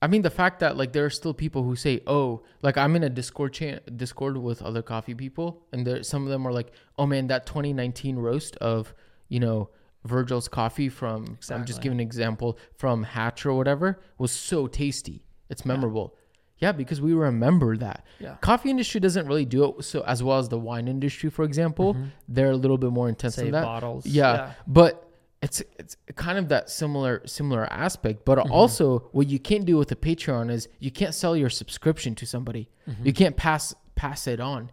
I 0.03 0.07
mean, 0.07 0.23
the 0.23 0.31
fact 0.31 0.61
that 0.61 0.77
like 0.77 0.93
there 0.93 1.05
are 1.05 1.11
still 1.11 1.35
people 1.35 1.63
who 1.63 1.77
say, 1.77 2.01
"Oh, 2.07 2.43
like 2.63 2.79
I'm 2.79 2.97
in 2.97 3.03
a 3.03 3.11
Discord 3.11 3.53
chain, 3.53 3.81
Discord 3.97 4.37
with 4.37 4.63
other 4.63 4.83
coffee 4.83 5.15
people, 5.15 5.63
and 5.73 5.87
there 5.87 6.03
some 6.03 6.23
of 6.23 6.31
them 6.31 6.47
are 6.47 6.53
like, 6.53 6.73
"Oh 6.99 7.07
man, 7.07 7.27
that 7.27 7.45
2019 7.47 8.17
roast 8.17 8.57
of 8.57 8.95
you 9.29 9.41
know 9.41 9.69
Vergel's 10.05 10.49
coffee 10.49 10.89
from 10.89 11.39
I'm 11.51 11.67
just 11.67 11.83
giving 11.83 11.99
an 12.01 12.07
example 12.07 12.59
from 12.77 13.03
Hatch 13.03 13.45
or 13.45 13.53
whatever 13.53 14.01
was 14.17 14.33
so 14.33 14.67
tasty. 14.67 15.27
It's 15.51 15.67
memorable." 15.67 16.17
Yeah, 16.57 16.73
because 16.73 17.01
we 17.01 17.13
remember 17.15 17.77
that. 17.79 18.05
Yeah. 18.19 18.37
Coffee 18.43 18.69
industry 18.71 19.01
doesn't 19.01 19.27
really 19.27 19.47
do 19.47 19.65
it 19.65 19.85
so 19.85 20.03
as 20.03 20.23
well 20.23 20.39
as 20.39 20.49
the 20.51 20.59
wine 20.59 20.89
industry, 20.89 21.31
for 21.31 21.43
example. 21.43 21.95
Mm-hmm. 21.95 22.05
They're 22.29 22.51
a 22.51 22.57
little 22.57 22.77
bit 22.79 22.91
more 22.91 23.09
intense 23.09 23.37
Save 23.37 23.47
in 23.47 23.53
that. 23.53 23.65
bottles. 23.65 24.07
Yeah, 24.07 24.53
but 24.67 25.10
it's 25.43 25.63
it's 25.79 25.97
kind 26.17 26.39
of 26.39 26.49
that 26.49 26.71
similar 26.71 27.27
similar 27.27 27.65
aspect. 27.73 28.25
But 28.25 28.39
mm-hmm. 28.39 28.53
also, 28.53 29.09
what 29.13 29.29
you 29.29 29.39
can't 29.39 29.65
do 29.65 29.77
with 29.77 29.91
a 29.93 29.97
Patreon 29.97 30.51
is 30.51 30.69
you 30.79 30.91
can't 30.91 31.15
sell 31.15 31.37
your 31.37 31.51
subscription 31.51 32.15
to 32.17 32.27
somebody. 32.27 32.69
Mm-hmm. 32.89 33.07
You 33.07 33.13
can't 33.13 33.37
pass 33.37 33.75
pass 33.95 34.27
it 34.27 34.41
on. 34.41 34.71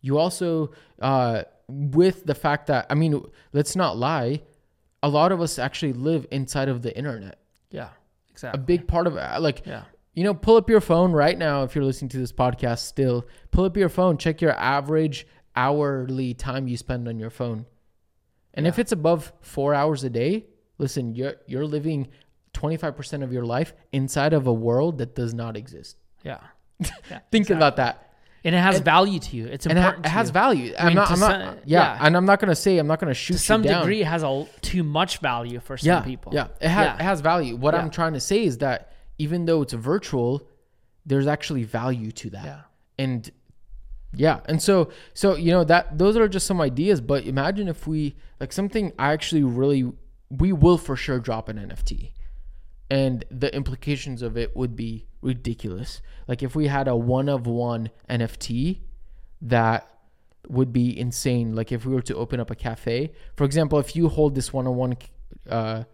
You 0.00 0.18
also, 0.18 0.72
uh, 1.00 1.44
with 1.68 2.26
the 2.26 2.34
fact 2.34 2.66
that 2.66 2.86
I 2.90 2.94
mean, 2.94 3.24
let's 3.52 3.76
not 3.76 3.96
lie, 3.96 4.42
a 5.02 5.08
lot 5.08 5.32
of 5.32 5.40
us 5.40 5.58
actually 5.58 5.92
live 5.92 6.26
inside 6.30 6.68
of 6.68 6.82
the 6.82 6.96
internet. 6.96 7.38
Yeah. 7.70 7.88
Exactly 8.30 8.60
a 8.60 8.64
big 8.64 8.88
part 8.88 9.06
of 9.06 9.16
it, 9.16 9.40
like 9.40 9.66
Yeah. 9.66 9.84
you 10.14 10.24
know, 10.24 10.34
pull 10.34 10.56
up 10.56 10.68
your 10.68 10.80
phone 10.80 11.12
right 11.12 11.36
now 11.36 11.62
if 11.62 11.74
you're 11.74 11.84
listening 11.84 12.08
to 12.10 12.18
this 12.18 12.32
podcast 12.32 12.80
still. 12.80 13.26
Pull 13.50 13.64
up 13.64 13.76
your 13.76 13.88
phone, 13.88 14.16
check 14.16 14.40
your 14.40 14.52
average 14.52 15.26
hourly 15.54 16.34
time 16.34 16.66
you 16.66 16.76
spend 16.76 17.06
on 17.08 17.18
your 17.18 17.30
phone. 17.30 17.66
And 18.54 18.66
if 18.66 18.78
it's 18.78 18.92
above 18.92 19.32
4 19.40 19.74
hours 19.74 20.04
a 20.04 20.10
day, 20.10 20.46
listen, 20.78 21.14
you're 21.14 21.34
you're 21.46 21.64
living 21.66 22.08
25% 22.54 23.22
of 23.22 23.32
your 23.32 23.44
life 23.44 23.72
inside 23.92 24.32
of 24.32 24.46
a 24.46 24.52
world 24.52 24.98
that 24.98 25.14
does 25.14 25.32
not 25.34 25.56
exist. 25.56 25.96
Yeah. 26.24 26.38
yeah. 27.10 27.20
Think 27.30 27.50
about 27.50 27.76
that. 27.76 28.08
And 28.44 28.54
it 28.54 28.58
has 28.58 28.76
And- 28.76 28.84
value 28.84 29.20
to 29.20 29.36
you. 29.36 29.46
It's 29.46 29.66
And 29.66 29.78
it, 29.78 29.80
ha- 29.80 29.88
important. 29.88 30.06
it 30.06 30.08
has 30.10 30.30
value. 30.30 30.74
I'm 30.78 30.86
mean, 30.88 30.96
not, 30.96 31.10
I'm 31.12 31.20
not 31.20 31.30
some- 31.30 31.54
yeah, 31.64 31.94
yeah. 31.94 31.98
and 32.06 32.16
I'm 32.16 32.26
not 32.26 32.40
going 32.40 32.48
to 32.48 32.54
say 32.56 32.76
I'm 32.78 32.86
not 32.88 32.98
going 33.00 33.08
to 33.08 33.14
shoot 33.14 33.34
To 33.34 33.38
some 33.38 33.62
degree, 33.62 34.00
it 34.02 34.06
has 34.06 34.22
a 34.24 34.46
too 34.60 34.82
much 34.82 35.18
value 35.18 35.60
for 35.60 35.76
some 35.76 35.86
yeah, 35.86 36.00
people. 36.00 36.32
Yeah, 36.34 36.48
it, 36.60 36.68
ha- 36.68 36.82
Yeah. 36.82 36.94
it 36.96 37.02
has 37.02 37.20
value. 37.20 37.56
What 37.56 37.74
Yeah. 37.74 37.80
I'm 37.80 37.90
trying 37.90 38.14
to 38.14 38.20
say 38.20 38.44
is 38.44 38.58
that 38.58 38.92
even 39.18 39.44
though 39.46 39.62
it's 39.62 39.72
virtual, 39.72 40.46
there's 41.06 41.26
actually 41.28 41.62
value 41.64 42.10
to 42.12 42.30
that. 42.30 42.44
Yeah. 42.44 42.60
And 42.98 43.30
yeah, 44.14 44.40
and 44.46 44.60
so 44.60 44.90
so 45.14 45.36
you 45.36 45.50
know 45.50 45.64
that 45.64 45.98
those 45.98 46.16
are 46.16 46.28
just 46.28 46.46
some 46.46 46.60
ideas. 46.60 47.00
But 47.00 47.24
imagine 47.24 47.68
if 47.68 47.86
we 47.86 48.16
like 48.40 48.52
something 48.52 48.92
I 48.98 49.12
actually 49.12 49.42
really 49.42 49.90
we 50.30 50.52
will 50.52 50.78
for 50.78 50.96
sure 50.96 51.18
drop 51.18 51.48
an 51.48 51.56
NFT, 51.56 52.12
and 52.90 53.24
the 53.30 53.54
implications 53.54 54.22
of 54.22 54.36
it 54.36 54.56
would 54.56 54.76
be 54.76 55.06
ridiculous. 55.22 56.02
Like 56.28 56.42
if 56.42 56.54
we 56.54 56.66
had 56.66 56.88
a 56.88 56.96
one 56.96 57.28
of 57.28 57.46
one 57.46 57.90
NFT 58.08 58.80
that 59.40 59.88
would 60.48 60.72
be 60.72 60.98
insane. 60.98 61.54
Like 61.54 61.72
if 61.72 61.86
we 61.86 61.94
were 61.94 62.02
to 62.02 62.16
open 62.16 62.40
up 62.40 62.50
a 62.50 62.54
cafe, 62.54 63.12
for 63.36 63.44
example, 63.44 63.78
if 63.78 63.94
you 63.96 64.08
hold 64.08 64.34
this 64.34 64.52
one 64.52 64.66
on 64.66 64.76
one 64.76 64.96
uh, 65.48 65.84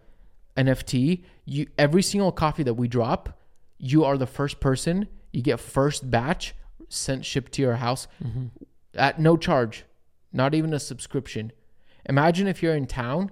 NFT, 0.57 1.23
you 1.45 1.67
every 1.77 2.01
single 2.01 2.31
coffee 2.31 2.63
that 2.63 2.73
we 2.73 2.87
drop, 2.87 3.39
you 3.77 4.03
are 4.03 4.17
the 4.17 4.27
first 4.27 4.59
person. 4.59 5.07
You 5.31 5.41
get 5.41 5.59
first 5.59 6.09
batch 6.09 6.55
sent 6.89 7.25
shipped 7.25 7.53
to 7.53 7.61
your 7.61 7.75
house 7.75 8.07
mm-hmm. 8.23 8.47
at 8.95 9.19
no 9.19 9.37
charge, 9.37 9.85
not 10.33 10.53
even 10.53 10.73
a 10.73 10.79
subscription. 10.79 11.51
Imagine 12.05 12.47
if 12.47 12.61
you're 12.61 12.75
in 12.75 12.87
town, 12.87 13.31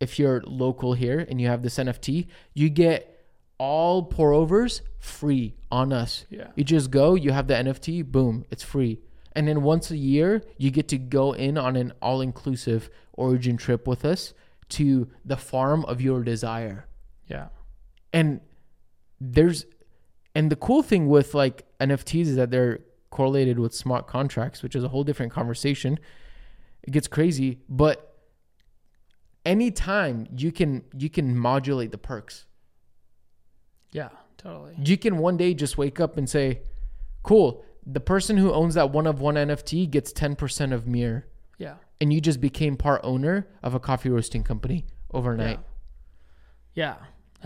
if 0.00 0.18
you're 0.18 0.42
local 0.46 0.94
here 0.94 1.26
and 1.28 1.40
you 1.40 1.48
have 1.48 1.62
this 1.62 1.76
NFT, 1.76 2.26
you 2.54 2.68
get 2.70 3.12
all 3.58 4.02
pour 4.04 4.32
overs 4.32 4.82
free 4.98 5.54
on 5.70 5.92
us. 5.92 6.26
Yeah. 6.30 6.48
You 6.54 6.64
just 6.64 6.90
go, 6.90 7.14
you 7.14 7.32
have 7.32 7.46
the 7.48 7.54
NFT, 7.54 8.04
boom, 8.04 8.44
it's 8.50 8.62
free. 8.62 9.00
And 9.32 9.46
then 9.46 9.62
once 9.62 9.90
a 9.90 9.96
year, 9.96 10.42
you 10.56 10.70
get 10.70 10.88
to 10.88 10.98
go 10.98 11.32
in 11.32 11.58
on 11.58 11.76
an 11.76 11.92
all 12.00 12.20
inclusive 12.20 12.88
origin 13.12 13.56
trip 13.56 13.86
with 13.86 14.04
us 14.04 14.32
to 14.70 15.08
the 15.24 15.36
farm 15.36 15.84
of 15.84 16.00
your 16.00 16.22
desire. 16.22 16.86
Yeah. 17.28 17.48
And 18.12 18.40
there's, 19.20 19.66
and 20.36 20.50
the 20.50 20.56
cool 20.56 20.82
thing 20.82 21.08
with 21.08 21.34
like 21.34 21.66
NFTs 21.80 22.26
is 22.26 22.36
that 22.36 22.50
they're 22.50 22.80
correlated 23.10 23.58
with 23.58 23.74
smart 23.74 24.06
contracts, 24.06 24.62
which 24.62 24.76
is 24.76 24.84
a 24.84 24.88
whole 24.88 25.02
different 25.02 25.32
conversation. 25.32 25.98
It 26.82 26.90
gets 26.90 27.08
crazy, 27.08 27.60
but 27.68 28.14
anytime 29.46 30.26
you 30.36 30.52
can 30.52 30.84
you 30.96 31.08
can 31.08 31.36
modulate 31.36 31.90
the 31.90 31.98
perks. 31.98 32.44
Yeah. 33.92 34.10
Totally. 34.36 34.74
You 34.78 34.98
can 34.98 35.16
one 35.16 35.38
day 35.38 35.54
just 35.54 35.78
wake 35.78 35.98
up 35.98 36.18
and 36.18 36.28
say, 36.28 36.60
"Cool, 37.22 37.64
the 37.86 38.00
person 38.00 38.36
who 38.36 38.52
owns 38.52 38.74
that 38.74 38.90
one 38.90 39.06
of 39.06 39.20
one 39.20 39.36
NFT 39.36 39.90
gets 39.90 40.12
10% 40.12 40.72
of 40.72 40.86
Mir." 40.86 41.26
Yeah. 41.58 41.76
And 42.00 42.12
you 42.12 42.20
just 42.20 42.40
became 42.40 42.76
part 42.76 43.00
owner 43.02 43.48
of 43.62 43.74
a 43.74 43.80
coffee 43.80 44.10
roasting 44.10 44.44
company 44.44 44.84
overnight. 45.10 45.60
Yeah. 46.74 46.96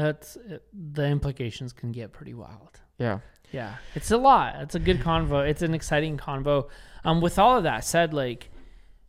That's 0.01 0.37
the 0.73 1.07
implications 1.07 1.73
can 1.73 1.93
get 1.93 2.13
pretty 2.13 2.35
wild. 2.35 2.81
Yeah. 2.99 3.21
Yeah, 3.53 3.75
it's 3.97 4.11
a 4.13 4.17
lot. 4.17 4.57
It's 4.61 4.77
a 4.77 4.79
good 4.79 5.01
convo. 5.01 5.49
It's 5.49 5.63
an 5.63 5.75
exciting 5.75 6.17
convo. 6.17 6.69
Um, 7.05 7.21
with 7.21 7.37
all 7.39 7.57
of 7.57 7.65
that 7.65 7.85
said, 7.85 8.15
like 8.15 8.49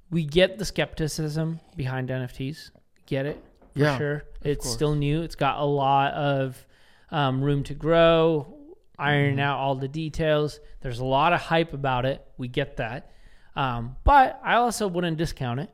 we 0.09 0.25
get 0.25 0.57
the 0.57 0.65
skepticism 0.65 1.59
behind 1.75 2.09
NFTs. 2.09 2.71
Get 3.05 3.25
it 3.27 3.43
for 3.73 3.79
Yeah, 3.79 3.97
sure. 3.99 4.23
It's 4.41 4.63
course. 4.65 4.73
still 4.73 4.95
new. 4.95 5.21
It's 5.21 5.35
got 5.35 5.59
a 5.59 5.65
lot 5.65 6.13
of 6.13 6.65
um, 7.11 7.43
room 7.43 7.63
to 7.65 7.73
grow. 7.75 8.57
Iron 8.97 9.33
Mm-hmm. 9.33 9.39
out 9.41 9.57
all 9.59 9.75
the 9.75 9.87
details. 9.87 10.59
There's 10.81 10.99
a 10.99 11.05
lot 11.05 11.33
of 11.33 11.41
hype 11.41 11.73
about 11.73 12.05
it. 12.05 12.25
We 12.37 12.47
get 12.47 12.77
that. 12.77 13.11
Um, 13.55 13.95
but 14.03 14.39
I 14.43 14.55
also 14.55 14.87
wouldn't 14.87 15.17
discount 15.17 15.59
it. 15.59 15.69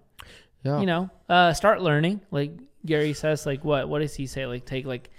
Yeah. 0.64 0.80
You 0.82 0.86
know, 0.88 1.10
uh, 1.30 1.54
start 1.54 1.82
learning. 1.82 2.20
Like 2.32 2.52
Gary 2.88 3.14
says, 3.14 3.46
like 3.46 3.64
what? 3.64 3.88
What 3.90 4.00
does 4.00 4.16
he 4.16 4.26
say? 4.26 4.46
Like 4.48 4.66
take 4.66 4.86
like 4.88 5.10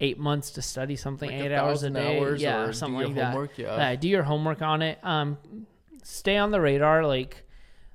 eight 0.00 0.18
months 0.18 0.50
to 0.52 0.62
study 0.62 0.96
something, 0.96 1.30
Like 1.30 1.40
eight 1.46 1.52
hours 1.52 1.82
a 1.82 1.90
day, 1.90 2.18
hours 2.18 2.40
yeah, 2.42 2.62
or 2.64 2.68
or 2.68 2.72
something 2.72 2.98
do 3.00 3.06
like 3.06 3.14
your 3.16 3.24
that. 3.24 3.30
homework, 3.32 3.58
yeah. 3.58 3.76
Yeah, 3.90 3.96
do 3.96 4.08
your 4.08 4.22
homework 4.22 4.62
on 4.62 4.82
it. 4.82 4.98
Um, 5.02 5.38
stay 6.02 6.36
on 6.36 6.50
the 6.50 6.60
radar. 6.60 7.06
Like, 7.06 7.44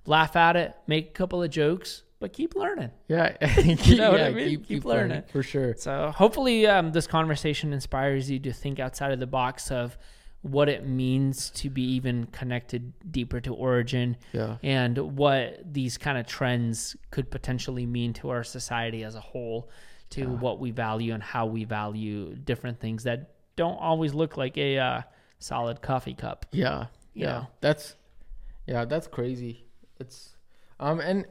laugh 0.05 0.36
at 0.36 0.55
it, 0.55 0.75
make 0.88 1.09
a 1.09 1.13
couple 1.13 1.41
of 1.43 1.49
jokes, 1.51 2.03
but 2.19 2.34
keep 2.34 2.55
learning. 2.55 2.89
Yeah. 3.07 3.36
You 3.86 3.97
know 3.97 4.11
what 4.11 4.19
Yeah, 4.19 4.27
I 4.27 4.32
mean? 4.32 4.63
Keep 4.63 4.86
learning. 4.86 5.23
for 5.32 5.43
sure. 5.43 5.75
So 5.77 6.11
hopefully, 6.15 6.65
um, 6.67 6.91
this 6.91 7.05
conversation 7.07 7.71
inspires 7.73 8.29
you 8.32 8.39
to 8.39 8.51
think 8.53 8.79
outside 8.79 9.11
of 9.11 9.19
the 9.19 9.27
box 9.27 9.69
of 9.71 9.97
what 10.41 10.67
it 10.67 10.85
means 10.85 11.51
to 11.51 11.69
be 11.69 11.83
even 11.83 12.25
connected 12.27 12.93
deeper 13.11 13.39
to 13.39 13.53
origin 13.53 14.17
Yeah. 14.33 14.57
and 14.63 14.97
what 14.97 15.61
these 15.71 15.97
kind 15.99 16.17
of 16.17 16.25
trends 16.25 16.95
could 17.11 17.29
potentially 17.29 17.85
mean 17.85 18.13
to 18.13 18.29
our 18.29 18.43
society 18.43 19.03
as 19.03 19.13
a 19.15 19.19
whole, 19.19 19.69
to 20.11 20.25
what 20.25 20.59
we 20.59 20.71
value 20.71 21.13
and 21.13 21.21
how 21.21 21.45
we 21.45 21.63
value 21.63 22.35
different 22.35 22.79
things 22.79 23.03
that 23.03 23.35
don't 23.55 23.77
always 23.77 24.13
look 24.13 24.35
like 24.35 24.57
a 24.57 24.77
uh, 24.79 25.01
solid 25.39 25.81
coffee 25.81 26.15
cup. 26.15 26.47
Yeah. 26.51 26.87
Yeah. 27.13 27.25
know? 27.27 27.47
That's 27.61 27.95
yeah, 28.67 28.85
that's 28.85 29.07
crazy. 29.07 29.65
It's 29.99 30.35
um 30.79 30.99
and 30.99 31.25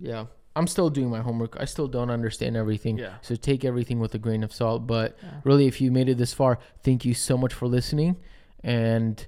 yeah, 0.00 0.26
I'm 0.56 0.66
still 0.66 0.90
doing 0.90 1.08
my 1.08 1.20
homework. 1.20 1.56
I 1.60 1.66
still 1.66 1.86
don't 1.86 2.10
understand 2.10 2.56
everything. 2.56 2.98
Yeah. 2.98 3.14
So 3.22 3.36
take 3.36 3.64
everything 3.64 4.00
with 4.00 4.14
a 4.14 4.18
grain 4.18 4.42
of 4.42 4.52
salt, 4.52 4.86
but 4.86 5.16
really 5.44 5.66
if 5.66 5.80
you 5.80 5.92
made 5.92 6.08
it 6.08 6.18
this 6.18 6.34
far, 6.34 6.58
thank 6.82 7.04
you 7.04 7.14
so 7.14 7.38
much 7.38 7.54
for 7.54 7.68
listening 7.68 8.16
and 8.66 9.26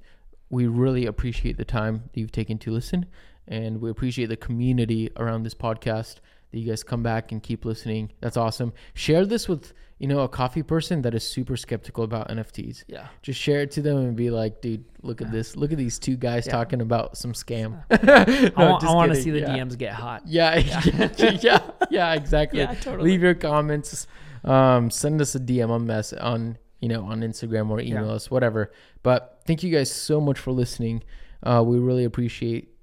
we 0.51 0.67
really 0.67 1.07
appreciate 1.07 1.57
the 1.57 1.65
time 1.65 2.03
that 2.13 2.21
you've 2.21 2.33
taken 2.33 2.59
to 2.59 2.71
listen 2.73 3.07
and 3.47 3.81
we 3.81 3.89
appreciate 3.89 4.27
the 4.27 4.37
community 4.37 5.11
around 5.17 5.43
this 5.45 5.55
podcast 5.55 6.17
that 6.51 6.59
you 6.59 6.67
guys 6.69 6.83
come 6.83 7.03
back 7.03 7.31
and 7.31 7.43
keep 7.43 7.65
listening. 7.67 8.11
That's 8.21 8.37
awesome. 8.39 8.73
Share 8.95 9.25
this 9.27 9.49
with, 9.49 9.73
you 9.99 10.09
know, 10.09 10.21
a 10.21 10.29
coffee 10.29 10.63
person 10.63 11.03
that 11.03 11.15
is 11.15 11.23
super 11.23 11.57
skeptical 11.57 12.05
about 12.05 12.29
NFTs 12.31 12.85
Yeah. 12.89 13.07
just 13.23 13.39
share 13.39 13.61
it 13.61 13.71
to 13.73 13.83
them 13.83 13.99
and 13.99 14.17
be 14.17 14.31
like, 14.31 14.61
dude, 14.63 14.85
look 15.03 15.21
at 15.23 15.31
this. 15.31 15.57
Look 15.57 15.73
at 15.73 15.79
these 15.79 15.99
two 15.99 16.17
guys 16.17 16.47
Yeah. 16.47 16.53
talking 16.53 16.81
about 16.81 17.17
some 17.19 17.33
scam. 17.35 17.83
I, 17.91 18.51
No, 18.57 18.71
want, 18.71 18.85
I 18.85 18.95
want 18.95 19.13
to 19.15 19.23
see 19.23 19.31
the 19.31 19.41
yeah. 19.41 19.57
DMs 19.59 19.77
get 19.79 19.93
hot. 19.93 20.23
Yeah, 20.27 20.57
yeah, 20.57 21.11
yeah, 21.43 21.71
yeah, 21.91 22.15
exactly. 22.15 22.61
Yeah, 22.61 22.75
totally. 22.75 23.11
Leave 23.11 23.23
your 23.23 23.35
comments. 23.35 24.07
Um, 24.45 24.91
send 24.91 25.21
us 25.21 25.35
a 25.35 25.41
DM 25.41 25.69
on 25.71 25.87
mess 25.87 26.13
on 26.15 26.57
you 26.81 26.89
know 26.89 27.05
on 27.05 27.21
Instagram 27.21 27.71
or 27.71 27.81
email 27.81 28.07
Yeah. 28.07 28.13
us, 28.13 28.31
whatever. 28.31 28.71
But 29.03 29.41
thank 29.47 29.63
you 29.63 29.71
guys 29.71 29.91
so 29.91 30.21
much 30.21 30.39
for 30.39 30.53
listening. 30.53 31.03
Uh, 31.43 31.63
we 31.67 31.79
really 31.79 32.05
appreciate 32.05 32.75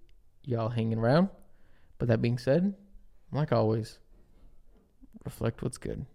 y'all 0.43 0.69
hanging 0.69 0.97
around. 0.99 1.29
But 1.97 2.07
that 2.09 2.21
being 2.21 2.37
said, 2.37 2.73
like 3.31 3.51
always, 3.51 3.99
reflect 5.23 5.61
what's 5.63 5.77
good. 5.77 6.05